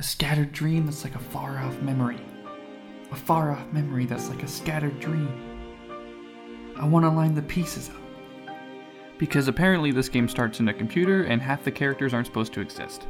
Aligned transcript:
A 0.00 0.02
scattered 0.04 0.52
dream 0.52 0.86
that's 0.86 1.02
like 1.02 1.16
a 1.16 1.18
far 1.18 1.58
off 1.58 1.82
memory. 1.82 2.20
A 3.10 3.16
far 3.16 3.50
off 3.50 3.66
memory 3.72 4.06
that's 4.06 4.28
like 4.28 4.44
a 4.44 4.48
scattered 4.48 5.00
dream. 5.00 5.28
I 6.76 6.86
want 6.86 7.04
to 7.04 7.10
line 7.10 7.34
the 7.34 7.42
pieces 7.42 7.90
up. 7.90 8.54
Because 9.18 9.48
apparently 9.48 9.90
this 9.90 10.08
game 10.08 10.28
starts 10.28 10.60
in 10.60 10.68
a 10.68 10.72
computer 10.72 11.24
and 11.24 11.42
half 11.42 11.64
the 11.64 11.72
characters 11.72 12.14
aren't 12.14 12.28
supposed 12.28 12.52
to 12.52 12.60
exist. 12.60 13.08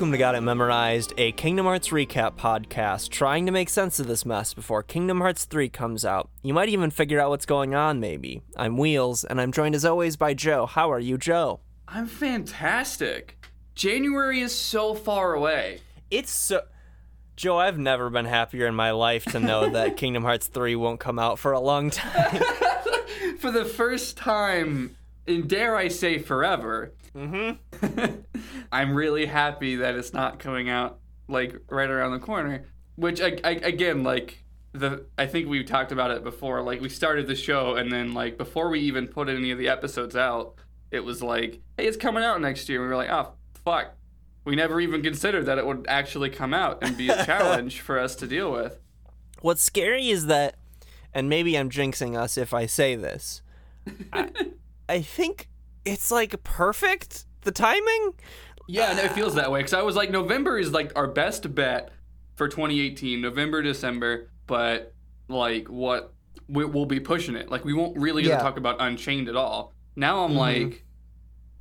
Welcome 0.00 0.12
to 0.12 0.18
Got 0.18 0.34
It 0.34 0.40
Memorized, 0.40 1.12
a 1.18 1.32
Kingdom 1.32 1.66
Hearts 1.66 1.88
recap 1.90 2.36
podcast 2.36 3.10
trying 3.10 3.44
to 3.44 3.52
make 3.52 3.68
sense 3.68 4.00
of 4.00 4.06
this 4.06 4.24
mess 4.24 4.54
before 4.54 4.82
Kingdom 4.82 5.20
Hearts 5.20 5.44
3 5.44 5.68
comes 5.68 6.06
out. 6.06 6.30
You 6.42 6.54
might 6.54 6.70
even 6.70 6.90
figure 6.90 7.20
out 7.20 7.28
what's 7.28 7.44
going 7.44 7.74
on, 7.74 8.00
maybe. 8.00 8.40
I'm 8.56 8.78
Wheels, 8.78 9.24
and 9.24 9.38
I'm 9.38 9.52
joined 9.52 9.74
as 9.74 9.84
always 9.84 10.16
by 10.16 10.32
Joe. 10.32 10.64
How 10.64 10.90
are 10.90 10.98
you, 10.98 11.18
Joe? 11.18 11.60
I'm 11.86 12.06
fantastic. 12.06 13.44
January 13.74 14.40
is 14.40 14.54
so 14.54 14.94
far 14.94 15.34
away. 15.34 15.82
It's 16.10 16.32
so. 16.32 16.62
Joe, 17.36 17.58
I've 17.58 17.78
never 17.78 18.08
been 18.08 18.24
happier 18.24 18.66
in 18.66 18.74
my 18.74 18.92
life 18.92 19.26
to 19.26 19.38
know 19.38 19.68
that 19.68 19.96
Kingdom 19.98 20.22
Hearts 20.22 20.46
3 20.46 20.76
won't 20.76 20.98
come 20.98 21.18
out 21.18 21.38
for 21.38 21.52
a 21.52 21.60
long 21.60 21.90
time. 21.90 22.40
For 23.38 23.50
the 23.50 23.66
first 23.66 24.16
time, 24.16 24.96
and 25.26 25.46
dare 25.46 25.76
I 25.76 25.88
say 25.88 26.18
forever, 26.18 26.94
mm-hmm. 27.16 28.20
I'm 28.72 28.94
really 28.94 29.26
happy 29.26 29.76
that 29.76 29.94
it's 29.94 30.12
not 30.12 30.38
coming 30.38 30.68
out 30.68 30.98
like 31.28 31.56
right 31.68 31.88
around 31.88 32.12
the 32.12 32.18
corner. 32.18 32.66
Which 32.96 33.20
I, 33.20 33.38
I, 33.44 33.50
again, 33.50 34.02
like 34.02 34.44
the 34.72 35.06
I 35.16 35.26
think 35.26 35.48
we've 35.48 35.66
talked 35.66 35.92
about 35.92 36.10
it 36.10 36.22
before. 36.22 36.62
Like 36.62 36.80
we 36.80 36.88
started 36.88 37.26
the 37.26 37.34
show, 37.34 37.76
and 37.76 37.90
then 37.90 38.12
like 38.12 38.36
before 38.36 38.68
we 38.68 38.80
even 38.80 39.08
put 39.08 39.28
any 39.28 39.50
of 39.50 39.58
the 39.58 39.68
episodes 39.68 40.16
out, 40.16 40.54
it 40.90 41.04
was 41.04 41.22
like, 41.22 41.60
hey, 41.76 41.86
it's 41.86 41.96
coming 41.96 42.24
out 42.24 42.40
next 42.40 42.68
year. 42.68 42.80
And 42.80 42.88
we 42.88 42.94
were 42.94 43.02
like, 43.02 43.10
oh 43.10 43.32
fuck. 43.64 43.94
We 44.44 44.56
never 44.56 44.80
even 44.80 45.02
considered 45.02 45.44
that 45.46 45.58
it 45.58 45.66
would 45.66 45.84
actually 45.86 46.30
come 46.30 46.54
out 46.54 46.78
and 46.82 46.96
be 46.96 47.10
a 47.10 47.24
challenge 47.26 47.80
for 47.80 47.98
us 47.98 48.14
to 48.16 48.26
deal 48.26 48.50
with. 48.50 48.78
What's 49.42 49.62
scary 49.62 50.08
is 50.08 50.26
that, 50.26 50.56
and 51.12 51.28
maybe 51.28 51.56
I'm 51.56 51.68
jinxing 51.68 52.18
us 52.18 52.38
if 52.38 52.54
I 52.54 52.64
say 52.66 52.96
this, 52.96 53.42
I, 54.12 54.30
I 54.88 55.02
think 55.02 55.49
it's 55.84 56.10
like 56.10 56.42
perfect, 56.44 57.26
the 57.42 57.52
timing. 57.52 58.14
Yeah, 58.68 58.92
no, 58.92 59.02
it 59.02 59.12
feels 59.12 59.34
that 59.34 59.50
way 59.50 59.60
because 59.60 59.72
I 59.74 59.82
was 59.82 59.96
like, 59.96 60.10
November 60.10 60.58
is 60.58 60.72
like 60.72 60.92
our 60.96 61.08
best 61.08 61.54
bet 61.54 61.90
for 62.36 62.48
2018, 62.48 63.20
November, 63.20 63.62
December. 63.62 64.30
But 64.46 64.94
like, 65.28 65.68
what 65.68 66.14
we, 66.48 66.64
we'll 66.64 66.86
be 66.86 67.00
pushing 67.00 67.34
it. 67.36 67.50
Like, 67.50 67.64
we 67.64 67.72
won't 67.72 67.96
really 67.96 68.22
get 68.22 68.30
Yeah. 68.30 68.36
to 68.38 68.42
talk 68.42 68.56
about 68.58 68.76
Unchained 68.80 69.28
at 69.28 69.36
all. 69.36 69.72
Now 69.96 70.24
I'm 70.24 70.30
mm-hmm. 70.30 70.38
like, 70.38 70.84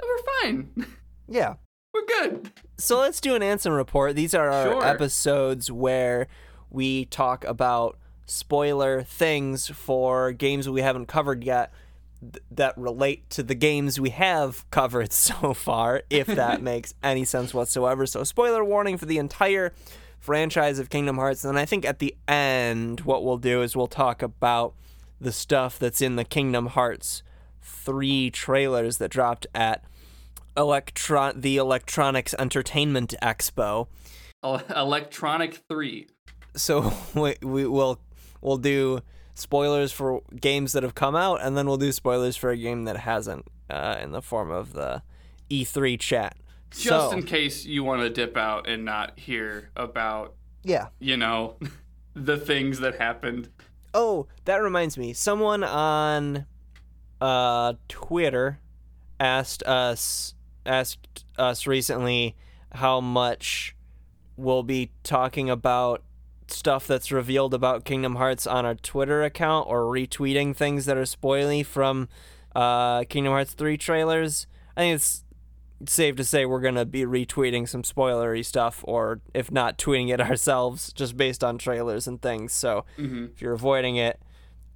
eh, 0.01 0.05
we're 0.05 0.41
fine, 0.41 0.85
Yeah. 1.27 1.55
we're 1.93 2.05
good. 2.05 2.51
So 2.77 2.99
let's 2.99 3.19
do 3.19 3.35
an 3.35 3.43
answer 3.43 3.71
report. 3.73 4.15
These 4.15 4.33
are 4.33 4.49
our 4.49 4.71
Sure. 4.71 4.85
episodes 4.85 5.71
where 5.71 6.27
we 6.69 7.05
talk 7.05 7.43
about 7.45 7.97
spoiler 8.25 9.01
things 9.01 9.67
for 9.67 10.31
games 10.31 10.69
we 10.69 10.81
haven't 10.81 11.07
covered 11.07 11.43
yet 11.43 11.73
th- 12.21 12.43
that 12.51 12.77
relate 12.77 13.29
to 13.31 13.43
the 13.43 13.55
games 13.55 13.99
we 13.99 14.09
have 14.11 14.69
covered 14.71 15.13
so 15.13 15.53
far, 15.53 16.03
if 16.09 16.27
that 16.27 16.61
makes 16.71 16.93
any 17.03 17.25
sense 17.25 17.53
whatsoever. 17.53 18.05
So, 18.05 18.23
spoiler 18.23 18.63
warning 18.63 18.97
for 18.97 19.05
the 19.05 19.17
entire 19.17 19.73
franchise 20.19 20.79
of 20.79 20.89
Kingdom 20.89 21.15
Hearts. 21.15 21.45
And 21.45 21.57
I 21.57 21.65
think 21.65 21.85
at 21.85 21.99
the 21.99 22.15
end, 22.27 23.01
what 23.01 23.23
we'll 23.23 23.37
do 23.37 23.61
is 23.61 23.75
we'll 23.75 23.87
talk 23.87 24.21
about 24.21 24.73
the 25.19 25.31
stuff 25.31 25.79
that's 25.79 26.01
in 26.01 26.15
the 26.15 26.25
Kingdom 26.25 26.67
Hearts 26.67 27.23
3 27.61 28.29
trailers 28.31 28.97
that 28.97 29.09
dropped 29.09 29.47
at 29.53 29.83
Electron 30.57 31.39
the 31.41 31.57
Electronics 31.57 32.35
Entertainment 32.37 33.13
Expo. 33.21 33.87
Electronic 34.43 35.61
Three. 35.69 36.07
So 36.55 36.93
we, 37.15 37.35
we 37.41 37.65
will 37.65 37.99
we'll 38.41 38.57
do 38.57 39.01
spoilers 39.39 39.91
for 39.91 40.21
games 40.39 40.73
that 40.73 40.83
have 40.83 40.95
come 40.95 41.15
out, 41.15 41.41
and 41.41 41.57
then 41.57 41.67
we'll 41.67 41.77
do 41.77 41.91
spoilers 41.91 42.35
for 42.35 42.49
a 42.49 42.57
game 42.57 42.85
that 42.85 42.97
hasn't, 42.97 43.45
uh, 43.69 43.97
in 44.01 44.11
the 44.11 44.21
form 44.21 44.51
of 44.51 44.73
the 44.73 45.01
E3 45.49 45.99
chat. 45.99 46.37
Just 46.71 46.85
so, 46.85 47.11
in 47.11 47.23
case 47.23 47.65
you 47.65 47.83
want 47.83 48.01
to 48.01 48.09
dip 48.09 48.37
out 48.37 48.67
and 48.67 48.85
not 48.85 49.17
hear 49.19 49.71
about, 49.75 50.35
yeah. 50.63 50.87
you 50.99 51.17
know, 51.17 51.55
the 52.13 52.37
things 52.37 52.79
that 52.79 52.95
happened. 52.95 53.49
Oh, 53.93 54.27
that 54.45 54.57
reminds 54.57 54.97
me. 54.97 55.13
Someone 55.13 55.63
on 55.63 56.45
uh, 57.19 57.73
Twitter 57.87 58.59
asked 59.19 59.63
us 59.63 60.35
asked 60.65 61.25
us 61.37 61.65
recently 61.65 62.35
how 62.73 63.01
much 63.01 63.75
we'll 64.37 64.63
be 64.63 64.91
talking 65.03 65.49
about 65.49 66.03
stuff 66.51 66.87
that's 66.87 67.11
revealed 67.11 67.53
about 67.53 67.85
Kingdom 67.85 68.15
Hearts 68.15 68.45
on 68.47 68.65
our 68.65 68.75
Twitter 68.75 69.23
account 69.23 69.67
or 69.67 69.83
retweeting 69.83 70.55
things 70.55 70.85
that 70.85 70.97
are 70.97 71.03
spoily 71.03 71.65
from 71.65 72.09
uh, 72.55 73.03
Kingdom 73.05 73.33
Hearts 73.33 73.53
3 73.53 73.77
trailers. 73.77 74.47
I 74.75 74.81
think 74.81 74.95
it's 74.95 75.23
safe 75.87 76.15
to 76.17 76.23
say 76.23 76.45
we're 76.45 76.59
going 76.59 76.75
to 76.75 76.85
be 76.85 77.03
retweeting 77.03 77.67
some 77.67 77.83
spoilery 77.83 78.43
stuff 78.43 78.83
or 78.87 79.21
if 79.33 79.51
not 79.51 79.77
tweeting 79.77 80.13
it 80.13 80.19
ourselves 80.29 80.91
just 80.93 81.15
based 81.15 81.43
on 81.43 81.57
trailers 81.57 82.07
and 82.07 82.21
things. 82.21 82.51
So 82.53 82.85
hmm 82.95 83.27
if 83.33 83.41
you're 83.41 83.53
avoiding 83.53 83.95
it 83.95 84.19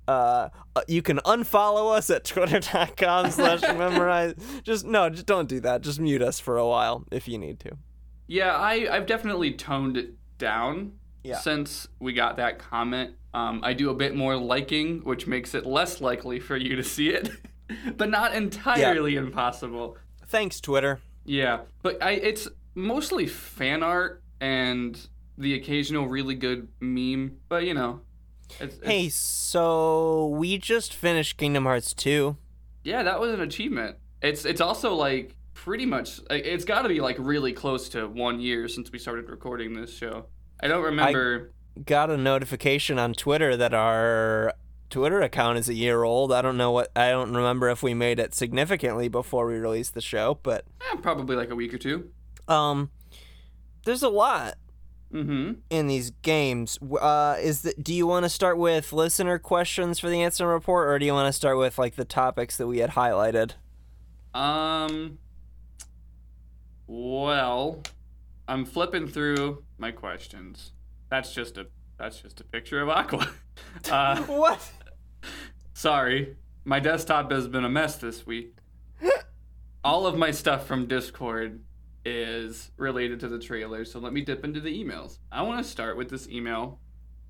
uh, 0.07 0.49
uh, 0.75 0.81
you 0.87 1.01
can 1.01 1.17
unfollow 1.19 1.95
us 1.95 2.09
at 2.09 2.25
twitter.com 2.25 3.31
slash 3.31 3.61
memorize 3.77 4.33
just 4.63 4.85
no 4.85 5.09
just 5.09 5.25
don't 5.25 5.47
do 5.47 5.61
that 5.61 5.81
just 5.81 5.97
mute 5.99 6.21
us 6.21 6.39
for 6.41 6.57
a 6.57 6.67
while 6.67 7.05
if 7.09 7.25
you 7.27 7.37
need 7.37 7.59
to 7.59 7.77
Yeah, 8.27 8.53
I, 8.55 8.87
I've 8.93 9.05
definitely 9.05 9.53
toned 9.53 9.95
it 9.97 10.13
down 10.37 10.93
Yeah. 11.23 11.37
since 11.39 11.87
we 11.99 12.13
got 12.13 12.37
that 12.37 12.59
comment. 12.59 13.15
Um, 13.33 13.61
I 13.63 13.73
do 13.73 13.89
a 13.89 13.93
bit 13.93 14.15
more 14.15 14.35
liking, 14.37 14.99
which 14.99 15.25
makes 15.25 15.55
it 15.55 15.65
less 15.65 16.01
likely 16.01 16.39
for 16.39 16.55
you 16.57 16.75
to 16.75 16.83
see 16.83 17.09
it, 17.09 17.29
but 17.97 18.09
not 18.09 18.33
entirely 18.35 19.15
impossible. 19.15 19.97
thanks 20.27 20.59
twitter 20.61 20.99
Yeah, 21.25 21.61
but 21.81 22.01
I 22.03 22.11
it's 22.11 22.47
mostly 22.75 23.25
fan 23.27 23.81
art 23.83 24.21
and 24.41 24.99
the 25.37 25.55
occasional 25.55 26.07
really 26.07 26.35
good 26.35 26.67
meme. 26.79 27.37
But 27.49 27.63
you 27.65 27.73
know, 27.73 28.01
it's, 28.59 28.75
it's- 28.75 28.79
hey 28.83 29.09
so 29.09 30.27
we 30.27 30.57
just 30.57 30.93
finished 30.93 31.37
kingdom 31.37 31.63
hearts 31.63 31.93
2 31.93 32.37
yeah, 32.85 33.01
that 33.03 33.17
was 33.21 33.31
an 33.33 33.39
achievement. 33.39 33.95
It's 34.21 34.43
it's 34.43 34.59
also 34.59 34.93
like 34.93 35.35
pretty 35.53 35.85
much 35.85 36.19
it's 36.29 36.65
got 36.65 36.81
to 36.81 36.89
be 36.89 36.99
like 36.99 37.15
really 37.17 37.53
close 37.53 37.87
to 37.89 38.07
one 38.09 38.41
year 38.41 38.67
since 38.67 38.91
we 38.91 38.99
started 38.99 39.29
recording 39.29 39.73
this 39.73 39.95
show. 39.95 40.25
I 40.63 40.67
don't 40.67 40.83
remember. 40.83 41.51
I 41.77 41.79
got 41.81 42.09
a 42.09 42.17
notification 42.17 42.97
on 42.99 43.13
twitter 43.13 43.57
that 43.57 43.73
our 43.73 44.53
twitter 44.91 45.21
account 45.21 45.57
is 45.57 45.67
a 45.67 45.73
year 45.73 46.03
old 46.03 46.31
i 46.31 46.39
don't 46.39 46.55
know 46.55 46.69
what 46.71 46.91
i 46.95 47.09
don't 47.09 47.33
remember 47.33 47.67
if 47.71 47.81
we 47.81 47.95
made 47.95 48.19
it 48.19 48.35
significantly 48.35 49.07
before 49.07 49.47
we 49.47 49.55
released 49.55 49.95
the 49.95 50.01
show 50.01 50.37
but 50.43 50.65
eh, 50.91 50.95
probably 51.01 51.35
like 51.35 51.49
a 51.49 51.55
week 51.55 51.73
or 51.73 51.79
two. 51.79 52.09
um 52.47 52.91
there's 53.85 54.03
a 54.03 54.09
lot 54.09 54.55
Mm-hmm. 55.11 55.59
in 55.69 55.85
these 55.87 56.09
games. 56.23 56.79
Uh, 56.81 57.35
is 57.39 57.61
that 57.61 57.83
do 57.83 57.93
you 57.93 58.07
want 58.07 58.23
to 58.23 58.29
start 58.29 58.57
with 58.57 58.91
listener 58.91 59.37
questions 59.37 59.99
for 59.99 60.09
the 60.09 60.23
answer 60.23 60.47
report, 60.47 60.89
or 60.89 60.97
do 60.97 61.05
you 61.05 61.13
want 61.13 61.27
to 61.27 61.33
start 61.33 61.59
with 61.59 61.77
like 61.77 61.95
the 61.95 62.03
topics 62.03 62.57
that 62.57 62.65
we 62.65 62.79
had 62.79 62.89
highlighted? 62.91 63.51
Um. 64.33 65.19
Well, 66.87 67.83
I'm 68.47 68.65
flipping 68.65 69.07
through 69.07 69.63
my 69.77 69.91
questions. 69.91 70.73
That's 71.09 71.33
just 71.33 71.57
a 71.57 71.67
that's 71.97 72.19
just 72.21 72.41
a 72.41 72.43
picture 72.43 72.81
of 72.81 72.89
Aqua. 72.89 73.29
Uh, 73.91 74.19
What? 74.23 74.71
sorry, 75.73 76.35
my 76.65 76.79
desktop 76.79 77.31
has 77.31 77.47
been 77.47 77.65
a 77.65 77.69
mess 77.69 77.97
this 77.97 78.25
week. 78.25 78.55
All 79.83 80.07
of 80.07 80.17
my 80.17 80.31
stuff 80.31 80.65
from 80.65 80.87
Discord 80.87 81.61
is 82.03 82.71
related 82.77 83.19
to 83.19 83.27
the 83.27 83.37
trailer, 83.37 83.85
so 83.85 83.99
let 83.99 84.11
me 84.11 84.21
dip 84.21 84.43
into 84.43 84.59
the 84.59 84.83
emails. 84.83 85.19
I 85.31 85.43
want 85.43 85.63
to 85.63 85.69
start 85.71 85.97
with 85.97 86.09
this 86.09 86.27
email 86.27 86.79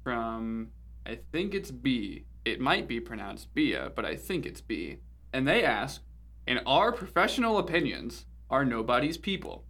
from 0.01 0.69
I 1.05 1.19
think 1.33 1.53
it's 1.53 1.71
B. 1.71 2.23
It 2.45 2.61
might 2.61 2.87
be 2.87 2.99
pronounced 3.01 3.53
Bia, 3.53 3.91
but 3.93 4.05
I 4.05 4.15
think 4.15 4.45
it's 4.45 4.61
B. 4.61 4.99
And 5.33 5.45
they 5.47 5.63
ask, 5.65 6.01
in 6.47 6.59
our 6.65 6.91
professional 6.93 7.57
opinions, 7.57 8.25
are 8.49 8.63
nobody's 8.63 9.17
people? 9.17 9.65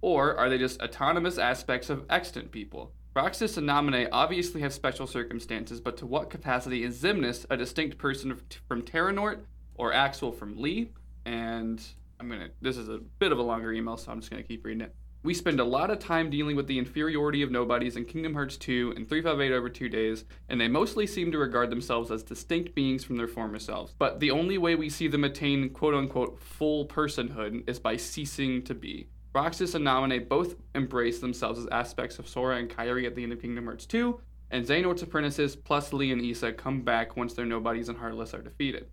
Or 0.00 0.36
are 0.36 0.48
they 0.48 0.58
just 0.58 0.80
autonomous 0.80 1.38
aspects 1.38 1.90
of 1.90 2.04
extant 2.10 2.50
people? 2.50 2.92
Roxas 3.14 3.56
and 3.56 3.66
Naminé 3.66 4.08
obviously 4.12 4.60
have 4.60 4.74
special 4.74 5.06
circumstances, 5.06 5.80
but 5.80 5.96
to 5.96 6.06
what 6.06 6.28
capacity 6.28 6.82
is 6.82 7.02
Xemnas 7.02 7.46
a 7.48 7.56
distinct 7.56 7.96
person 7.96 8.38
from 8.68 8.82
Terranort 8.82 9.40
or 9.74 9.92
Axel 9.92 10.32
from 10.32 10.60
Lea? 10.60 10.92
And 11.24 11.82
I'm 12.20 12.28
gonna. 12.28 12.48
This 12.60 12.76
is 12.76 12.88
a 12.88 12.98
bit 13.18 13.32
of 13.32 13.38
a 13.38 13.42
longer 13.42 13.72
email, 13.72 13.96
so 13.96 14.12
I'm 14.12 14.20
just 14.20 14.30
gonna 14.30 14.42
keep 14.42 14.64
reading 14.64 14.82
it. 14.82 14.94
We 15.22 15.34
spend 15.34 15.58
a 15.58 15.64
lot 15.64 15.90
of 15.90 15.98
time 15.98 16.30
dealing 16.30 16.54
with 16.54 16.68
the 16.68 16.78
inferiority 16.78 17.42
of 17.42 17.50
nobodies 17.50 17.96
in 17.96 18.04
Kingdom 18.04 18.34
Hearts 18.34 18.56
2 18.58 18.92
and 18.94 19.08
358 19.08 19.56
over 19.56 19.68
two 19.68 19.88
days, 19.88 20.24
and 20.48 20.60
they 20.60 20.68
mostly 20.68 21.06
seem 21.06 21.32
to 21.32 21.38
regard 21.38 21.68
themselves 21.68 22.10
as 22.10 22.22
distinct 22.22 22.74
beings 22.74 23.02
from 23.02 23.16
their 23.16 23.26
former 23.26 23.58
selves. 23.58 23.94
But 23.98 24.20
the 24.20 24.30
only 24.30 24.56
way 24.56 24.76
we 24.76 24.88
see 24.88 25.08
them 25.08 25.24
attain 25.24 25.70
quote 25.70 25.94
unquote 25.94 26.38
full 26.38 26.86
personhood 26.86 27.68
is 27.68 27.80
by 27.80 27.96
ceasing 27.96 28.62
to 28.64 28.74
be. 28.74 29.08
Roxas 29.36 29.74
and 29.74 29.86
Naminé 29.86 30.26
both 30.26 30.56
embrace 30.74 31.18
themselves 31.18 31.58
as 31.58 31.66
aspects 31.70 32.18
of 32.18 32.26
Sora 32.26 32.56
and 32.56 32.70
Kairi 32.70 33.06
at 33.06 33.14
the 33.14 33.22
end 33.22 33.34
of 33.34 33.42
Kingdom 33.42 33.66
Hearts 33.66 33.84
2, 33.84 34.18
and 34.50 34.64
Xehanort's 34.64 35.02
apprentices 35.02 35.54
plus 35.54 35.92
Lea 35.92 36.10
and 36.12 36.22
Isa 36.22 36.54
come 36.54 36.80
back 36.80 37.18
once 37.18 37.34
their 37.34 37.44
nobodies 37.44 37.90
and 37.90 37.98
Heartless 37.98 38.32
are 38.32 38.40
defeated. 38.40 38.86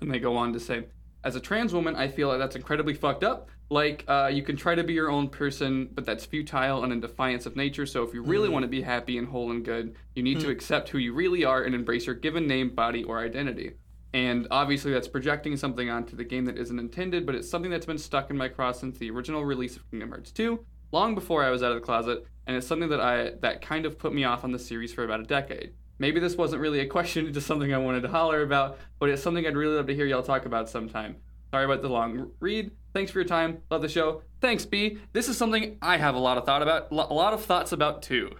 And 0.00 0.08
they 0.08 0.20
go 0.20 0.36
on 0.36 0.52
to 0.52 0.60
say, 0.60 0.84
as 1.24 1.34
a 1.34 1.40
trans 1.40 1.74
woman, 1.74 1.96
I 1.96 2.06
feel 2.06 2.28
like 2.28 2.38
that's 2.38 2.54
incredibly 2.54 2.94
fucked 2.94 3.24
up. 3.24 3.48
Like, 3.68 4.04
uh, 4.06 4.30
you 4.32 4.44
can 4.44 4.56
try 4.56 4.76
to 4.76 4.84
be 4.84 4.92
your 4.92 5.10
own 5.10 5.28
person, 5.28 5.88
but 5.92 6.06
that's 6.06 6.24
futile 6.24 6.84
and 6.84 6.92
in 6.92 7.00
defiance 7.00 7.44
of 7.44 7.56
nature. 7.56 7.84
So, 7.84 8.04
if 8.04 8.14
you 8.14 8.22
really 8.22 8.48
Mm. 8.48 8.52
want 8.52 8.62
to 8.62 8.68
be 8.68 8.82
happy 8.82 9.18
and 9.18 9.26
whole 9.26 9.50
and 9.50 9.64
good, 9.64 9.96
you 10.14 10.22
need 10.22 10.36
Hmm. 10.38 10.44
to 10.44 10.50
accept 10.50 10.88
who 10.90 10.98
you 10.98 11.12
really 11.14 11.44
are 11.44 11.64
and 11.64 11.74
embrace 11.74 12.06
your 12.06 12.14
given 12.14 12.46
name, 12.46 12.70
body, 12.76 13.02
or 13.02 13.18
identity. 13.18 13.72
And 14.12 14.48
obviously, 14.50 14.92
that's 14.92 15.08
projecting 15.08 15.56
something 15.56 15.88
onto 15.88 16.16
the 16.16 16.24
game 16.24 16.44
that 16.46 16.58
isn't 16.58 16.78
intended, 16.78 17.26
but 17.26 17.34
it's 17.34 17.48
something 17.48 17.70
that's 17.70 17.86
been 17.86 17.98
stuck 17.98 18.30
in 18.30 18.36
my 18.36 18.48
craw 18.48 18.72
since 18.72 18.98
the 18.98 19.10
original 19.10 19.44
release 19.44 19.76
of 19.76 19.88
Kingdom 19.90 20.10
Hearts 20.10 20.32
2, 20.32 20.64
long 20.90 21.14
before 21.14 21.44
I 21.44 21.50
was 21.50 21.62
out 21.62 21.70
of 21.70 21.76
the 21.76 21.84
closet, 21.84 22.26
and 22.46 22.56
it's 22.56 22.66
something 22.66 22.88
that 22.88 23.00
I 23.00 23.32
that 23.40 23.62
kind 23.62 23.86
of 23.86 23.98
put 23.98 24.12
me 24.12 24.24
off 24.24 24.42
on 24.42 24.50
the 24.50 24.58
series 24.58 24.92
for 24.92 25.04
about 25.04 25.20
a 25.20 25.24
decade. 25.24 25.74
Maybe 26.00 26.18
this 26.18 26.36
wasn't 26.36 26.62
really 26.62 26.80
a 26.80 26.86
question, 26.86 27.32
just 27.32 27.46
something 27.46 27.72
I 27.72 27.78
wanted 27.78 28.00
to 28.02 28.08
holler 28.08 28.42
about, 28.42 28.78
but 28.98 29.10
it's 29.10 29.22
something 29.22 29.46
I'd 29.46 29.56
really 29.56 29.76
love 29.76 29.86
to 29.86 29.94
hear 29.94 30.06
y'all 30.06 30.22
talk 30.22 30.44
about 30.44 30.68
sometime. 30.68 31.16
Sorry 31.52 31.64
about 31.64 31.82
the 31.82 31.88
long 31.88 32.30
read. 32.40 32.72
Thanks 32.92 33.12
for 33.12 33.20
your 33.20 33.28
time. 33.28 33.58
Love 33.70 33.82
the 33.82 33.88
show. 33.88 34.22
Thanks, 34.40 34.64
B. 34.64 34.98
This 35.12 35.28
is 35.28 35.36
something 35.36 35.78
I 35.82 35.96
have 35.96 36.14
a 36.16 36.18
lot 36.18 36.38
of 36.38 36.46
thought 36.46 36.62
about, 36.62 36.90
a 36.90 36.94
lot 36.94 37.32
of 37.32 37.44
thoughts 37.44 37.70
about 37.70 38.02
too, 38.02 38.30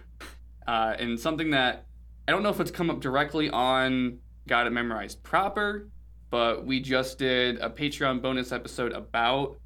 uh, 0.67 0.95
and 0.99 1.17
something 1.17 1.51
that 1.51 1.85
I 2.27 2.31
don't 2.31 2.43
know 2.43 2.49
if 2.49 2.59
it's 2.59 2.71
come 2.71 2.89
up 2.89 2.99
directly 2.99 3.49
on 3.49 4.19
Got 4.51 4.67
It 4.67 4.71
Memorized 4.71 5.23
proper, 5.23 5.87
but 6.29 6.65
we 6.65 6.81
just 6.81 7.17
did 7.17 7.57
a 7.59 7.69
Patreon 7.69 8.21
bonus 8.21 8.51
episode 8.51 8.91
about 8.91 9.57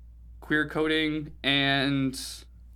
queer 0.42 0.70
coding 0.70 1.32
and 1.44 2.16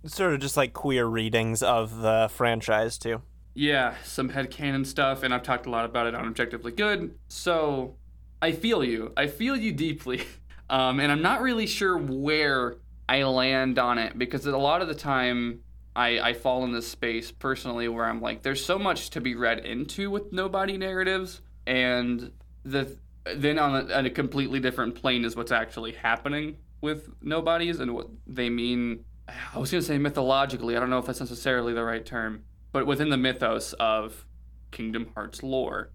Sort 0.06 0.34
of 0.34 0.40
just 0.40 0.56
like 0.56 0.72
queer 0.72 1.06
readings 1.06 1.62
of 1.62 2.00
the 2.00 2.28
franchise 2.34 2.98
too. 2.98 3.22
yeah, 3.54 3.94
some 4.02 4.28
headcanon 4.30 4.84
stuff, 4.84 5.22
and 5.22 5.32
I've 5.32 5.44
talked 5.44 5.66
a 5.66 5.70
lot 5.70 5.84
about 5.84 6.08
it 6.08 6.16
on 6.16 6.26
Objectively 6.26 6.72
Good. 6.72 7.14
So 7.28 7.94
I 8.42 8.50
feel 8.50 8.82
you. 8.82 9.12
I 9.16 9.28
feel 9.28 9.56
you 9.56 9.70
deeply. 9.70 10.24
Um, 10.68 11.00
and 11.00 11.10
I'm 11.10 11.20
not 11.22 11.42
really 11.42 11.66
sure 11.66 11.98
where 11.98 12.76
I 13.08 13.24
land 13.24 13.80
on 13.80 13.98
it 13.98 14.16
because 14.16 14.46
a 14.46 14.56
lot 14.56 14.82
of 14.82 14.86
the 14.86 14.94
time 14.94 15.62
I, 15.96 16.20
I 16.20 16.32
fall 16.32 16.62
in 16.62 16.70
this 16.72 16.86
space 16.86 17.32
personally 17.32 17.88
where 17.88 18.04
I'm 18.04 18.20
like, 18.20 18.42
there's 18.42 18.64
so 18.64 18.78
much 18.78 19.10
to 19.10 19.20
be 19.20 19.34
read 19.34 19.66
into 19.66 20.12
with 20.12 20.32
nobody 20.32 20.78
narratives, 20.78 21.40
and 21.70 22.32
the 22.64 22.96
then 23.36 23.58
on 23.58 23.90
a, 23.90 23.94
on 23.94 24.06
a 24.06 24.10
completely 24.10 24.58
different 24.60 24.94
plane 24.96 25.24
is 25.24 25.36
what's 25.36 25.52
actually 25.52 25.92
happening 25.92 26.56
with 26.80 27.08
nobodies 27.22 27.78
and 27.78 27.94
what 27.94 28.08
they 28.26 28.50
mean. 28.50 29.04
I 29.54 29.58
was 29.58 29.70
gonna 29.70 29.82
say 29.82 29.96
mythologically. 29.98 30.76
I 30.76 30.80
don't 30.80 30.90
know 30.90 30.98
if 30.98 31.06
that's 31.06 31.20
necessarily 31.20 31.72
the 31.72 31.84
right 31.84 32.04
term, 32.04 32.42
but 32.72 32.86
within 32.86 33.10
the 33.10 33.16
mythos 33.16 33.72
of 33.74 34.26
Kingdom 34.72 35.10
Hearts 35.14 35.42
lore. 35.42 35.90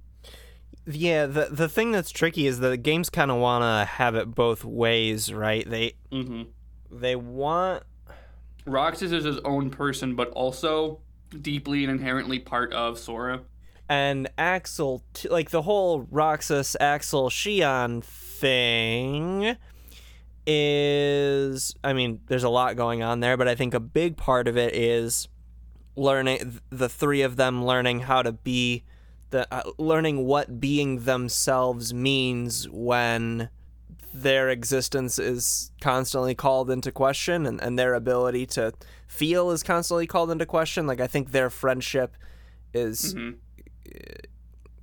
Yeah, 0.88 1.26
the 1.26 1.48
the 1.52 1.68
thing 1.68 1.92
that's 1.92 2.12
tricky 2.12 2.48
is 2.48 2.60
that 2.60 2.70
the 2.70 2.78
games 2.78 3.10
kind 3.10 3.32
of 3.32 3.38
want 3.38 3.64
to 3.64 3.92
have 3.92 4.16
it 4.16 4.34
both 4.34 4.64
ways, 4.64 5.34
right? 5.34 5.70
They 5.70 5.96
Mm-hmm. 6.12 6.44
they 6.92 7.16
want 7.18 7.84
Roxas 8.66 9.12
is 9.12 9.26
his 9.26 9.40
own 9.40 9.70
person, 9.72 10.16
but 10.16 10.30
also 10.30 11.00
deeply 11.42 11.84
and 11.84 11.92
inherently 11.92 12.40
part 12.40 12.72
of 12.74 12.98
Sora. 12.98 13.42
And 13.88 14.30
Axel, 14.38 15.04
t- 15.14 15.30
like 15.30 15.52
the 15.52 15.62
whole 15.62 16.08
Roxas 16.12 16.76
Axel 16.80 17.30
Xion 17.30 18.04
thing 18.04 19.56
is 20.48 21.76
I 21.84 21.94
mean, 21.94 22.22
there's 22.28 22.44
a 22.44 22.50
lot 22.50 22.76
going 22.76 23.04
on 23.04 23.20
there, 23.20 23.38
but 23.38 23.48
I 23.48 23.56
think 23.56 23.74
a 23.74 23.80
big 23.80 24.18
part 24.18 24.48
of 24.48 24.58
it 24.58 24.76
is 24.76 25.28
learning 25.96 26.60
the 26.70 26.90
three 26.90 27.22
of 27.22 27.36
them 27.38 27.66
learning 27.66 28.02
how 28.02 28.22
to 28.22 28.32
be 28.32 28.84
the 29.30 29.48
uh, 29.54 29.64
learning 29.78 30.26
what 30.26 30.60
being 30.60 31.00
themselves 31.06 31.94
means 31.94 32.68
when 32.70 33.50
their 34.14 34.50
existence 34.50 35.18
is 35.20 35.72
constantly 35.82 36.36
called 36.36 36.70
into 36.70 36.92
question 36.92 37.46
and, 37.46 37.62
and 37.62 37.78
their 37.80 37.94
ability 37.94 38.46
to 38.46 38.74
feel 39.08 39.52
is 39.52 39.62
constantly 39.64 40.06
called 40.08 40.32
into 40.32 40.46
question 40.46 40.86
like 40.88 41.00
i 41.02 41.08
think 41.08 41.32
their 41.32 41.50
friendship 41.50 42.16
is 42.74 43.14
Mhm. 43.14 43.36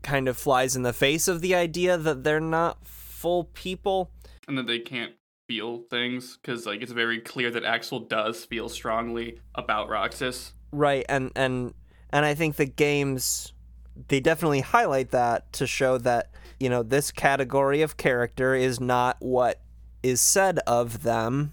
Kind 0.02 0.26
of 0.28 0.36
flies 0.36 0.74
in 0.74 0.82
the 0.82 0.92
face 0.92 1.28
of 1.28 1.40
the 1.40 1.54
idea 1.54 1.96
that 1.96 2.24
they're 2.24 2.40
not 2.40 2.86
full 2.86 3.44
people 3.54 4.10
And 4.48 4.58
that 4.58 4.66
they 4.66 4.80
can't 4.80 5.12
feel 5.46 5.82
things 5.90 6.38
because 6.42 6.66
like 6.66 6.82
it's 6.82 6.90
very 6.92 7.20
clear 7.20 7.50
that 7.52 7.64
Axel 7.64 8.00
does 8.00 8.44
feel 8.44 8.68
strongly 8.68 9.38
about 9.54 9.88
Roxas. 9.88 10.52
right 10.72 11.04
and 11.08 11.30
and 11.36 11.74
and 12.10 12.24
i 12.24 12.32
think 12.34 12.56
the 12.56 12.64
games 12.64 13.52
they 14.08 14.18
definitely 14.20 14.60
highlight 14.60 15.10
that 15.10 15.52
to 15.54 15.66
show 15.66 15.98
that 15.98 16.30
you 16.58 16.68
know 16.70 16.82
this 16.82 17.10
category 17.10 17.82
of 17.82 17.96
character 17.96 18.54
is 18.54 18.80
not 18.80 19.16
what 19.20 19.60
is 20.02 20.20
said 20.20 20.58
of 20.60 21.02
them 21.02 21.52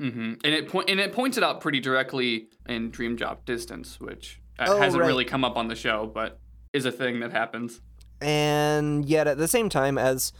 hmm 0.00 0.34
And 0.44 0.54
it 0.54 0.68
point 0.68 0.88
and 0.88 0.98
it 1.00 1.12
points 1.12 1.36
it 1.36 1.42
out 1.44 1.60
pretty 1.60 1.80
directly 1.80 2.48
in 2.66 2.90
Dream 2.90 3.14
Drop 3.16 3.44
Distance, 3.44 4.00
which 4.00 4.40
uh, 4.58 4.66
Oh, 4.68 4.78
hasn't 4.78 5.02
right. 5.02 5.06
really 5.08 5.24
come 5.24 5.44
up 5.44 5.56
on 5.56 5.68
the 5.68 5.76
show, 5.76 6.10
but 6.12 6.38
is 6.74 6.84
a 6.84 6.92
thing 6.92 7.20
that 7.20 7.32
happens. 7.32 7.80
and 8.20 9.04
yet 9.06 9.26
at 9.26 9.38
the 9.38 9.48
same 9.48 9.68
time 9.68 9.96
as 9.96 10.32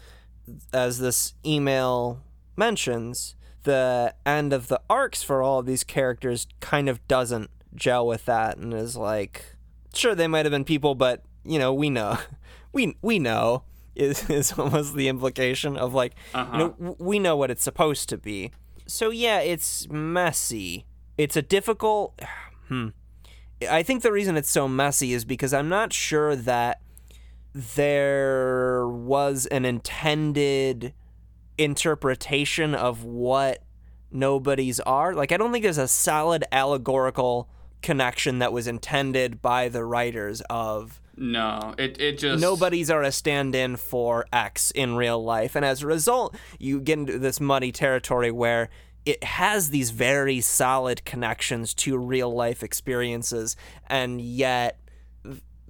as 0.73 0.99
this 0.99 1.35
email 1.47 2.23
mentions 2.57 3.35
the 3.63 4.15
end 4.27 4.53
of 4.53 4.69
the 4.69 4.81
arcs 4.91 5.23
for 5.23 5.43
all 5.43 5.59
of 5.61 5.67
these 5.67 5.85
characters 5.85 6.47
kind 6.61 6.89
of 6.89 7.07
doesn't 7.09 7.51
gel 7.75 8.07
with 8.07 8.25
that 8.27 8.57
and 8.59 8.73
is 8.75 8.97
like 8.97 9.57
sure 9.95 10.15
they 10.15 10.27
might 10.29 10.45
have 10.45 10.51
been 10.53 10.65
people 10.65 10.95
but 10.95 11.23
you 11.45 11.59
know 11.59 11.73
we 11.73 11.89
know 11.91 12.19
we 12.73 12.95
we 13.03 13.19
know 13.19 13.63
is 13.95 14.29
is 14.29 14.53
almost 14.59 14.95
the 14.95 15.09
implication 15.09 15.77
of 15.77 15.95
like 15.95 16.15
Uh-huh. 16.35 16.53
you 16.53 16.59
know 16.59 16.69
w- 16.71 16.97
we 16.99 17.19
know 17.19 17.37
what 17.37 17.51
it's 17.51 17.63
supposed 17.65 18.09
to 18.11 18.19
be 18.19 18.51
so 18.87 19.11
yeah 19.11 19.41
it's 19.41 19.89
messy 19.89 20.85
it's 21.17 21.37
a 21.37 21.43
difficult 21.43 22.21
hmm 22.69 22.89
I 23.69 23.83
think 23.83 24.03
the 24.03 24.13
reason 24.13 24.37
it's 24.37 24.51
so 24.51 24.69
messy 24.69 25.13
is 25.13 25.25
because 25.25 25.53
I'm 25.53 25.69
not 25.69 25.93
sure 25.93 26.37
that 26.37 26.81
there 27.55 28.87
was 28.89 29.47
an 29.47 29.65
intended 29.65 30.93
interpretation 31.57 32.75
of 32.75 33.05
what 33.05 33.63
nobodies 34.11 34.81
are. 34.81 35.15
Like, 35.15 35.33
I 35.33 35.37
don't 35.37 35.53
think 35.53 35.63
there's 35.63 35.79
a 35.79 35.89
solid 35.89 36.45
allegorical 36.51 37.49
connection 37.83 38.39
that 38.39 38.53
was 38.53 38.67
intended 38.67 39.43
by 39.43 39.69
the 39.69 39.85
writers 39.85 40.41
of 40.49 41.01
No, 41.17 41.75
it 41.77 42.01
it 42.01 42.19
just 42.19 42.41
nobodies 42.41 42.91
are 42.91 43.03
a 43.03 43.13
stand-in 43.13 43.77
for 43.77 44.27
X 44.33 44.71
in 44.71 44.97
real 44.97 45.23
life, 45.23 45.55
and 45.55 45.65
as 45.65 45.83
a 45.83 45.87
result, 45.87 46.35
you 46.59 46.81
get 46.81 46.99
into 46.99 47.19
this 47.19 47.41
muddy 47.41 47.71
territory 47.73 48.31
where 48.31 48.71
it 49.05 49.23
has 49.25 49.71
these 49.71 49.91
very 49.91 50.41
solid 50.41 51.05
connections 51.05 51.75
to 51.75 51.99
real 51.99 52.35
life 52.35 52.63
experiences, 52.63 53.57
and 53.87 54.21
yet 54.21 54.81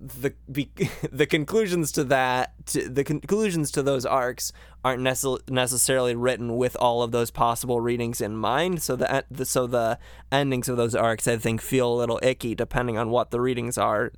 the 0.05 0.35
the, 0.49 0.69
the 1.13 1.27
conclusions 1.27 1.93
to 1.93 2.05
that 2.05 2.55
to, 2.67 2.89
the 2.89 3.05
conclusions 3.05 3.71
to 3.73 3.83
those 3.83 4.05
arcs 4.05 4.53
aren't 4.85 5.03
necess- 5.03 5.49
necessarily 5.49 6.15
written 6.15 6.57
with 6.57 6.77
all 6.79 7.03
of 7.03 7.11
those 7.11 7.31
possible 7.31 7.81
readings 7.81 8.21
in 8.21 8.37
mind 8.37 8.83
so 8.83 8.97
the, 8.97 9.25
the 9.31 9.45
so 9.47 9.67
the 9.67 9.99
endings 10.31 10.69
of 10.69 10.77
those 10.77 10.95
arcs 10.95 11.27
I 11.27 11.37
think 11.37 11.61
feel 11.61 11.93
a 11.93 11.97
little 11.97 12.21
icky 12.23 12.55
depending 12.55 12.99
on 12.99 13.11
what 13.11 13.31
the 13.31 13.41
readings 13.41 13.79
are 13.79 14.13